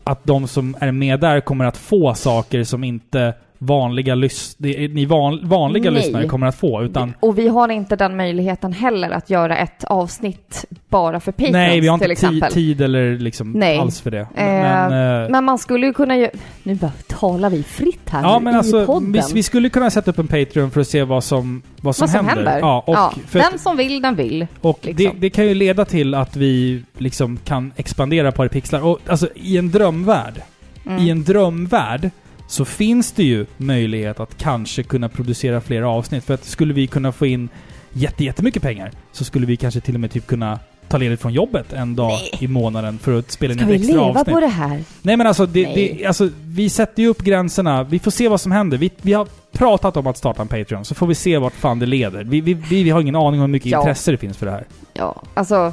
att 0.04 0.24
de 0.24 0.48
som 0.48 0.76
är 0.80 0.92
med 0.92 1.20
där 1.20 1.40
kommer 1.40 1.64
att 1.64 1.76
få 1.76 2.14
saker 2.14 2.64
som 2.64 2.84
inte 2.84 3.34
vanliga, 3.58 4.14
lys 4.14 4.54
det 4.58 4.88
ni 4.88 5.04
van, 5.04 5.40
vanliga 5.48 5.90
Nej. 5.90 6.02
lyssnare 6.02 6.26
kommer 6.26 6.46
att 6.46 6.54
få. 6.56 6.82
Utan 6.82 7.14
Och 7.20 7.38
vi 7.38 7.48
har 7.48 7.68
inte 7.68 7.96
den 7.96 8.16
möjligheten 8.16 8.72
heller 8.72 9.10
att 9.10 9.30
göra 9.30 9.56
ett 9.56 9.84
avsnitt 9.84 10.64
bara 10.88 11.20
för 11.20 11.32
Patreons 11.32 11.52
nej, 11.52 11.80
vi 11.80 11.88
har 11.88 12.04
inte 12.04 12.48
tid 12.50 12.80
eller 12.80 13.18
liksom 13.18 13.52
Nej. 13.52 13.78
alls 13.78 14.00
för 14.00 14.10
det. 14.10 14.20
Eh, 14.20 14.26
Men, 14.34 15.22
eh, 15.22 15.30
Men 15.30 15.44
man 15.44 15.58
skulle 15.58 15.86
ju 15.86 15.92
kunna 15.92 16.16
göra... 16.16 16.30
Nu 16.62 16.74
bara 16.74 16.92
talar 17.06 17.50
vi 17.50 17.62
fritt 17.62 18.08
här 18.10 18.22
Ja 18.22 18.38
men 18.38 18.54
i 18.54 18.56
alltså, 18.56 18.86
podden. 18.86 19.12
vi, 19.12 19.20
vi 19.34 19.42
skulle 19.42 19.68
kunna 19.68 19.90
sätta 19.90 20.10
upp 20.10 20.18
en 20.18 20.26
Patreon 20.26 20.70
för 20.70 20.80
att 20.80 20.88
se 20.88 21.02
vad 21.04 21.24
som, 21.24 21.62
vad 21.80 21.96
som, 21.96 22.02
Vad 22.02 22.10
som 22.10 22.26
händer. 22.26 22.58
Ja, 22.58 22.84
och 22.86 22.94
ja, 22.94 23.12
den 23.32 23.58
som 23.58 23.76
vill, 23.76 24.02
den 24.02 24.14
vill. 24.14 24.46
Och 24.60 24.78
liksom. 24.82 25.04
det, 25.04 25.20
det 25.20 25.30
kan 25.30 25.46
ju 25.46 25.54
leda 25.54 25.84
till 25.84 26.14
att 26.14 26.36
vi 26.36 26.82
liksom 26.98 27.38
kan 27.44 27.72
expandera 27.76 28.32
på 28.32 28.48
pixlar. 28.48 28.80
Och 28.86 28.98
alltså 29.06 29.28
i 29.34 29.56
en 29.58 29.70
drömvärld, 29.70 30.42
Mm. 30.86 31.02
i 31.02 31.10
en 31.10 31.24
drömvärld 31.24 32.10
så 32.48 32.64
finns 32.64 33.12
det 33.12 33.22
ju 33.24 33.46
möjlighet 33.56 34.20
att 34.20 34.38
kanske 34.38 34.82
kunna 34.82 35.08
producera 35.08 35.60
fler 35.60 35.82
avsnitt. 35.82 36.24
För 36.24 36.34
att 36.34 36.44
skulle 36.44 36.74
vi 36.74 36.86
kunna 36.86 37.12
få 37.12 37.26
in 37.26 37.48
jätte, 37.92 38.24
jättemycket 38.24 38.62
pengar 38.62 38.90
så 39.12 39.24
skulle 39.24 39.46
vi 39.46 39.56
kanske 39.56 39.80
till 39.80 39.94
och 39.94 40.00
med 40.00 40.10
typ 40.10 40.26
kunna 40.26 40.58
ta 40.88 40.98
ledigt 40.98 41.20
från 41.20 41.32
jobbet 41.32 41.72
en 41.72 41.96
dag 41.96 42.08
Nej. 42.10 42.30
i 42.40 42.48
månaden 42.48 42.98
för 42.98 43.18
att 43.18 43.30
spela 43.30 43.52
in 43.52 43.58
Ska 43.58 43.64
ett 43.66 43.70
vi 43.72 43.76
extra 43.76 43.92
leva 43.94 44.06
avsnitt. 44.20 44.34
på 44.34 44.40
det 44.40 44.46
här? 44.46 44.82
Nej 45.02 45.16
men 45.16 45.26
alltså, 45.26 45.46
det, 45.46 45.62
Nej. 45.62 45.96
det, 45.98 46.06
alltså, 46.06 46.30
vi 46.46 46.70
sätter 46.70 47.02
ju 47.02 47.08
upp 47.08 47.22
gränserna. 47.22 47.82
Vi 47.84 47.98
får 47.98 48.10
se 48.10 48.28
vad 48.28 48.40
som 48.40 48.52
händer. 48.52 48.78
Vi, 48.78 48.90
vi 49.02 49.12
har 49.12 49.28
pratat 49.52 49.96
om 49.96 50.06
att 50.06 50.16
starta 50.16 50.42
en 50.42 50.48
Patreon, 50.48 50.84
så 50.84 50.94
får 50.94 51.06
vi 51.06 51.14
se 51.14 51.38
vart 51.38 51.52
fan 51.54 51.78
det 51.78 51.86
leder. 51.86 52.24
Vi, 52.24 52.40
vi, 52.40 52.54
vi, 52.54 52.82
vi 52.82 52.90
har 52.90 53.00
ingen 53.00 53.16
aning 53.16 53.40
om 53.40 53.40
hur 53.40 53.46
mycket 53.52 53.70
Ja. 53.70 53.78
intresse 53.78 54.10
det 54.10 54.16
finns 54.18 54.36
för 54.36 54.46
det 54.46 54.52
här. 54.52 54.64
Ja, 54.94 55.22
alltså... 55.34 55.72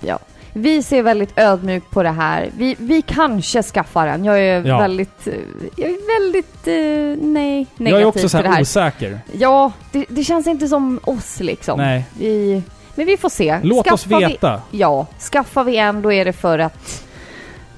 Ja. 0.00 0.18
Vi 0.52 0.82
ser 0.82 1.02
väldigt 1.02 1.38
ödmjukt 1.38 1.90
på 1.90 2.02
det 2.02 2.10
här. 2.10 2.50
Vi, 2.56 2.76
vi 2.78 3.02
kanske 3.02 3.62
skaffar 3.62 4.06
en. 4.06 4.24
Jag 4.24 4.40
är 4.40 4.64
Ja. 4.66 4.78
väldigt... 4.78 5.26
eh, 5.26 5.34
Jag 5.76 5.90
är 5.90 6.20
väldigt... 6.20 6.66
eh, 6.66 7.26
nej, 7.26 7.66
negativ 7.76 7.92
Jag 7.92 8.00
är 8.02 8.04
också 8.06 8.28
så 8.28 8.38
här 8.38 8.60
osäker. 8.60 9.20
Ja, 9.32 9.72
det, 9.92 10.04
det 10.08 10.24
känns 10.24 10.46
inte 10.46 10.68
som 10.68 11.00
oss 11.04 11.40
liksom. 11.40 11.78
Nej. 11.78 12.04
Vi, 12.18 12.62
men 12.94 13.06
vi 13.06 13.16
får 13.16 13.28
se. 13.28 13.58
Låt 13.62 13.92
oss 13.92 14.02
Skaffar 14.04 14.20
vi- 14.20 14.26
veta. 14.26 14.62
Ja, 14.70 15.06
skaffar 15.32 15.64
vi 15.64 15.76
en 15.76 16.02
då 16.02 16.12
är 16.12 16.24
det 16.24 16.32
för 16.32 16.58
att 16.58 17.04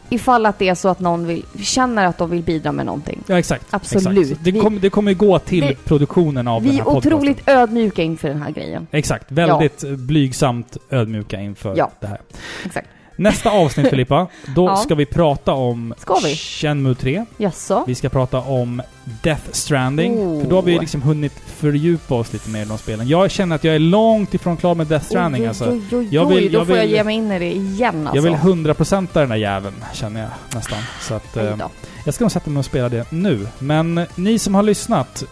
ifall 0.09 0.47
att 0.47 0.59
det 0.59 0.69
är 0.69 0.75
så 0.75 0.89
att 0.89 1.01
någon 1.01 1.27
vill, 1.27 1.45
känner 1.61 2.07
att 2.07 2.19
de 2.19 2.31
vill 2.31 2.43
bidra 2.43 2.73
med 2.73 2.87
någonting. 2.87 3.23
Ja, 3.27 3.39
exakt. 3.39 3.67
Absolut. 3.71 4.19
Exakt. 4.31 4.45
Det, 4.45 4.51
Vi- 4.53 4.61
kom, 4.61 4.81
det 4.81 4.91
kommer 4.91 5.15
gå 5.15 5.39
till 5.39 5.65
Vi- 5.69 5.75
produktionen 5.75 6.49
av 6.49 6.63
den 6.63 6.71
Vi 6.71 6.77
här 6.77 6.81
är 6.83 6.85
podcasten. 6.85 7.13
otroligt 7.13 7.49
ödmjuka 7.49 8.03
inför 8.03 8.29
den 8.29 8.43
här 8.43 8.51
grejen. 8.51 8.87
Exakt. 8.91 9.33
Väldigt 9.33 9.85
blygsamt 9.99 10.77
ödmjuka 10.91 11.41
inför 11.41 11.75
Ja. 11.77 11.91
det 12.01 12.07
här. 12.07 12.21
Exakt. 12.65 12.89
Nästa 13.17 13.51
avsnitt 13.51 13.89
Filippa, 13.91 14.27
då 14.55 14.67
Ja. 14.67 14.77
ska 14.77 14.95
vi 14.95 15.07
prata 15.07 15.53
om 15.53 15.95
Ska 15.99 16.15
vi? 16.25 16.37
Shenmue 16.37 16.95
3. 16.95 17.25
Jaså? 17.37 17.85
Vi 17.87 17.95
ska 17.95 18.09
prata 18.09 18.39
om 18.41 18.83
Death 19.23 19.43
Stranding. 19.53 20.13
Oh. 20.19 20.43
För 20.43 20.51
då 20.51 20.57
har 20.57 20.63
vi 20.63 20.79
liksom 20.79 21.03
hunnit 21.03 21.33
fördjupa 21.57 22.15
oss 22.15 22.33
lite 22.33 22.51
mer 22.51 22.63
i 22.63 22.65
de 22.65 22.79
spelen. 22.79 23.09
Jag 23.09 23.31
känner 23.31 23.57
att 23.57 23.65
jag 23.65 23.75
är 23.75 23.79
långt 23.79 24.35
ifrån 24.35 24.57
klar 24.57 24.75
med 24.75 24.87
Death 24.87 25.07
Stranding 25.07 25.43
oj, 25.43 25.49
alltså. 25.49 25.65
oj, 25.71 25.83
oj, 25.93 25.99
oj, 25.99 26.09
Jag 26.11 26.27
vill- 26.27 26.53
då 26.53 26.59
jag 26.59 26.67
får 26.67 26.77
jag 26.77 26.87
ge 26.87 27.05
mig 27.05 27.17
in 27.17 27.33
i 27.33 27.39
det 27.39 27.53
igen 27.53 28.07
alltså. 28.07 28.17
Jag 28.17 28.23
vill 28.23 28.35
100% 28.35 29.09
den 29.21 29.29
där 29.29 29.37
jäveln, 29.37 29.85
känner 29.95 30.21
jag 30.21 30.31
nästan. 30.55 30.79
Så 31.01 31.15
att, 31.15 31.37
eh, 31.37 31.57
jag 32.05 32.15
ska 32.15 32.25
nog 32.25 32.33
sätta 32.33 32.51
mig 32.51 32.59
och 32.59 32.65
spela 32.65 32.89
det 32.89 33.13
nu. 33.13 33.47
Men 33.59 34.07
ni 34.15 34.39
som 34.39 34.55
har 34.55 34.63
lyssnat, 34.63 35.25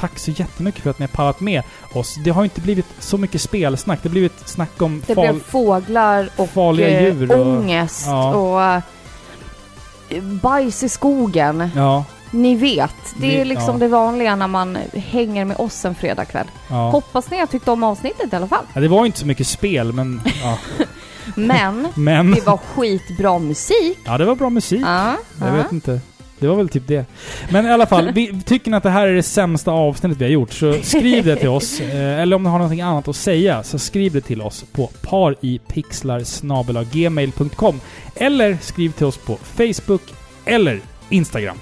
tack 0.00 0.18
så 0.18 0.30
jättemycket 0.30 0.82
för 0.82 0.90
att 0.90 0.98
ni 0.98 1.02
har 1.06 1.08
pallat 1.16 1.40
med 1.40 1.62
oss. 1.92 2.14
Det 2.24 2.30
har 2.30 2.44
inte 2.44 2.60
blivit 2.60 2.86
så 2.98 3.18
mycket 3.18 3.40
spelsnack. 3.40 4.02
Det 4.02 4.08
har 4.08 4.10
blivit 4.12 4.48
snack 4.48 4.82
om 4.82 5.02
Det 5.06 5.14
fal- 5.14 5.32
blev 5.32 5.42
fåglar 5.42 6.28
och 6.36 6.50
farliga 6.50 6.88
eh, 6.88 7.02
djur 7.04 7.32
och- 7.32 7.46
ångest 7.46 8.02
Ja. 8.06 8.34
och 8.34 8.62
eh, 10.16 10.22
bajs 10.22 10.82
i 10.82 10.88
skogen. 10.88 11.70
Ja, 11.76 12.04
Ni 12.30 12.54
vet, 12.54 12.94
det 13.16 13.40
är 13.40 13.44
liksom 13.44 13.74
ja. 13.74 13.78
det 13.78 13.88
vanliga 13.88 14.36
när 14.36 14.46
man 14.46 14.78
hänger 14.94 15.44
med 15.44 15.56
oss 15.56 15.84
en 15.84 15.94
fredagkväll. 15.94 16.46
ja. 16.68 16.90
Hoppas 16.90 17.30
ni 17.30 17.38
har 17.38 17.46
tyckt 17.46 17.68
om 17.68 17.82
avsnittet 17.82 18.32
i 18.32 18.36
alla 18.36 18.48
fall. 18.48 18.64
ja. 18.74 18.80
Det 18.80 18.88
var 18.88 19.06
inte 19.06 19.18
så 19.18 19.26
mycket 19.26 19.46
spel, 19.46 19.92
men... 19.92 20.22
Ja. 20.42 20.58
Men 21.34 21.88
Men... 21.96 22.30
det 22.32 22.46
var 22.46 22.56
skitbra 22.56 23.38
musik. 23.38 23.98
Ja, 24.04 24.18
det 24.18 24.24
var 24.24 24.34
bra 24.34 24.50
musik. 24.50 24.80
Ja, 24.84 25.14
Jag 25.40 25.48
ja. 25.48 25.52
vet 25.52 25.72
inte. 25.72 26.00
Det 26.40 26.46
var 26.46 26.56
väl 26.56 26.68
typ 26.68 26.86
det. 26.86 27.06
Men 27.50 27.66
i 27.66 27.70
alla 27.70 27.86
fall, 27.86 28.12
vi, 28.12 28.40
tycker 28.46 28.70
ni 28.70 28.76
att 28.76 28.82
det 28.82 28.90
här 28.90 29.06
är 29.06 29.14
det 29.14 29.22
sämsta 29.22 29.70
avsnittet 29.70 30.18
vi 30.18 30.24
har 30.24 30.30
gjort 30.32 30.52
så 30.52 30.74
skriv 30.82 31.24
det 31.24 31.36
till 31.36 31.48
oss. 31.48 31.80
Eh, 31.80 32.20
eller 32.20 32.36
om 32.36 32.42
ni 32.42 32.48
har 32.48 32.58
någonting 32.58 32.80
annat 32.80 33.08
att 33.08 33.16
säga 33.16 33.62
så 33.62 33.78
skriv 33.78 34.12
det 34.12 34.20
till 34.20 34.42
oss 34.42 34.64
på 34.72 34.90
paripixlar.gmail.com 35.02 37.80
Eller 38.14 38.58
skriv 38.62 38.92
till 38.92 39.06
oss 39.06 39.16
på 39.16 39.38
Facebook 39.56 40.02
eller 40.44 40.80
Instagram. 41.08 41.56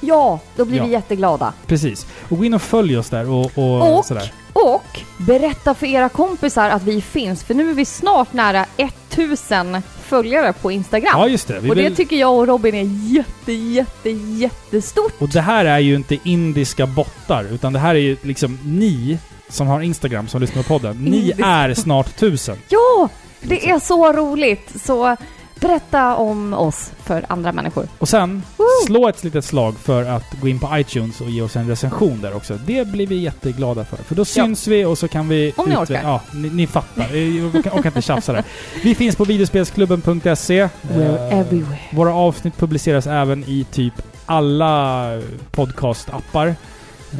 Ja, 0.00 0.38
då 0.56 0.64
blir 0.64 0.78
Ja. 0.78 0.84
vi 0.84 0.92
jätteglada. 0.92 1.52
Precis. 1.66 2.06
Och 2.28 2.38
gå 2.38 2.44
in 2.44 2.54
och 2.54 2.62
följ 2.62 2.98
oss 2.98 3.08
där 3.10 3.30
och, 3.30 3.58
och, 3.58 3.98
Och, 3.98 4.04
sådär. 4.04 4.32
och 4.52 5.00
berätta 5.18 5.74
för 5.74 5.86
era 5.86 6.08
kompisar 6.08 6.70
att 6.70 6.82
vi 6.82 7.00
finns, 7.00 7.44
för 7.44 7.54
nu 7.54 7.70
är 7.70 7.74
vi 7.74 7.84
snart 7.84 8.32
nära 8.32 8.66
1000 8.76 9.82
följare 10.16 10.52
på 10.52 10.70
Instagram. 10.72 11.10
Ja, 11.14 11.28
just 11.28 11.48
det. 11.48 11.60
Vi 11.60 11.70
och 11.70 11.74
det 11.76 11.82
vill- 11.82 11.96
tycker 11.96 12.16
jag 12.16 12.34
och 12.38 12.46
Robin 12.46 12.74
är 12.74 13.14
jätte, 13.16 13.52
jätte, 13.52 14.10
jättestort. 14.10 15.12
och 15.18 15.28
det 15.28 15.40
här 15.40 15.64
är 15.64 15.78
ju 15.78 15.94
inte 15.94 16.18
indiska 16.24 16.86
bottar, 16.86 17.44
utan 17.52 17.72
det 17.72 17.78
här 17.78 17.94
är 17.94 17.98
ju 17.98 18.16
liksom 18.22 18.58
ni 18.64 19.18
som 19.48 19.66
har 19.66 19.80
Instagram 19.80 20.28
som 20.28 20.40
lyssnar 20.40 20.62
på 20.62 20.68
podden. 20.68 20.96
Ni 20.96 21.32
är 21.44 21.74
snart 21.74 22.16
tusen. 22.16 22.56
Ja! 22.68 23.08
Det 23.40 23.70
är 23.70 23.78
så 23.78 24.12
roligt! 24.12 24.72
Så 24.84 25.16
berätta 25.62 26.16
om 26.16 26.54
oss 26.54 26.92
för 27.02 27.24
andra 27.28 27.52
människor. 27.52 27.88
Och 27.98 28.08
sen, 28.08 28.42
Woo! 28.56 28.66
slå 28.86 29.08
ett 29.08 29.24
litet 29.24 29.44
slag 29.44 29.74
för 29.78 30.04
att 30.04 30.40
gå 30.40 30.48
in 30.48 30.58
på 30.58 30.78
iTunes 30.78 31.20
och 31.20 31.30
ge 31.30 31.42
oss 31.42 31.56
en 31.56 31.68
recension 31.68 32.20
där 32.20 32.36
också. 32.36 32.58
Det 32.66 32.88
blir 32.88 33.06
vi 33.06 33.16
jätteglada 33.16 33.84
för. 33.84 33.96
För 33.96 34.14
då 34.14 34.24
syns 34.24 34.66
vi 34.66 34.84
och 34.84 34.98
så 34.98 35.08
kan 35.08 35.28
vi... 35.28 35.52
Om 35.56 35.68
ni 35.68 35.76
orkar. 35.76 36.00
Ja, 36.02 36.20
ni, 36.32 36.50
ni 36.50 36.66
fattar. 36.66 37.14
Jag 37.16 37.54
orkar 37.54 37.86
inte 37.86 38.02
tjafsa 38.02 38.32
där. 38.32 38.44
Vi 38.82 38.94
finns 38.94 39.16
på 39.16 39.24
videospelsklubben.se. 39.24 40.68
We're 40.82 41.30
Eh, 41.30 41.38
everywhere. 41.38 41.78
Våra 41.92 42.14
avsnitt 42.14 42.58
publiceras 42.58 43.06
även 43.06 43.44
i 43.44 43.66
typ 43.70 43.94
alla 44.26 45.06
podcastappar. 45.50 46.54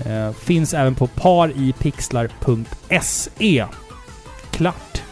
Eh, 0.07 0.33
finns 0.33 0.75
även 0.75 0.95
på 0.95 1.07
paripixlar.se. 1.07 3.67
Klart. 4.51 5.03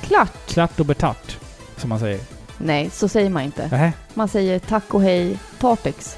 Klart! 0.00 0.32
Klart 0.46 0.80
och 0.80 0.86
betart, 0.86 1.36
som 1.76 1.88
man 1.88 1.98
säger. 1.98 2.20
Nej, 2.64 2.90
så 2.90 3.08
säger 3.08 3.30
man 3.30 3.42
inte. 3.42 3.68
Nähä, 3.68 3.92
Man 4.14 4.28
säger 4.28 4.58
tack 4.58 4.94
och 4.94 5.02
hej 5.02 5.38
Tartex. 5.58 6.16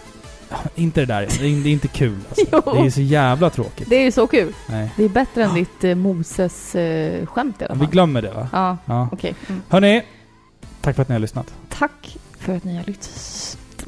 inte 0.74 1.00
det 1.00 1.06
där. 1.06 1.20
Det 1.40 1.46
är, 1.46 1.62
det 1.62 1.68
är 1.68 1.72
inte 1.72 1.88
kul. 1.88 2.18
Alltså. 2.28 2.46
Jo. 2.66 2.72
Det 2.74 2.86
är 2.86 2.90
så 2.90 3.00
jävla 3.00 3.50
tråkigt. 3.50 3.90
Det 3.90 3.96
är 3.96 4.02
ju 4.04 4.12
så 4.12 4.26
kul. 4.26 4.54
Nej. 4.66 4.90
Det 4.96 5.04
är 5.04 5.08
bättre 5.08 5.44
än 5.44 5.54
ditt 5.54 5.84
eh, 5.84 5.94
Moses-skämt 5.94 7.62
i 7.62 7.64
alla 7.64 7.74
Vi 7.74 7.78
fall. 7.80 7.88
glömmer 7.90 8.22
det 8.22 8.30
va? 8.30 8.48
Ja, 8.52 8.76
Ja. 8.84 9.08
okej. 9.12 9.34
Mm. 9.48 9.62
Hörni, 9.68 10.02
tack 10.80 10.96
för 10.96 11.02
att 11.02 11.08
ni 11.08 11.12
har 11.14 11.20
lyssnat. 11.20 11.54
Tack 11.68 12.16
för 12.38 12.56
att 12.56 12.64
ni 12.64 12.76
har 12.76 12.84
lyssnat. 12.84 13.86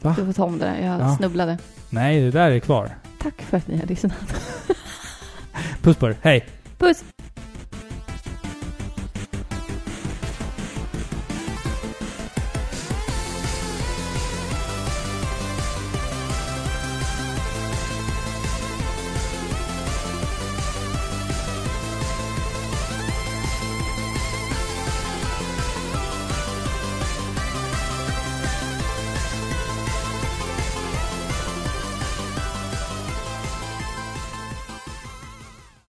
Va? 0.00 0.14
Du 0.18 0.26
får 0.26 0.32
ta 0.32 0.44
om 0.44 0.58
det 0.58 0.64
där, 0.64 0.86
jag 0.86 1.00
Ja. 1.00 1.16
snubblade. 1.16 1.58
Nej, 1.90 2.20
det 2.20 2.30
där 2.30 2.50
är 2.50 2.58
kvar. 2.58 2.90
Tack 3.22 3.42
för 3.42 3.56
att 3.56 3.68
ni 3.68 3.78
har 3.78 3.86
lyssnat. 3.86 4.12
Puss 5.82 5.96
på 5.96 6.06
er. 6.08 6.16
Hej! 6.22 6.46
Puss! 6.78 7.04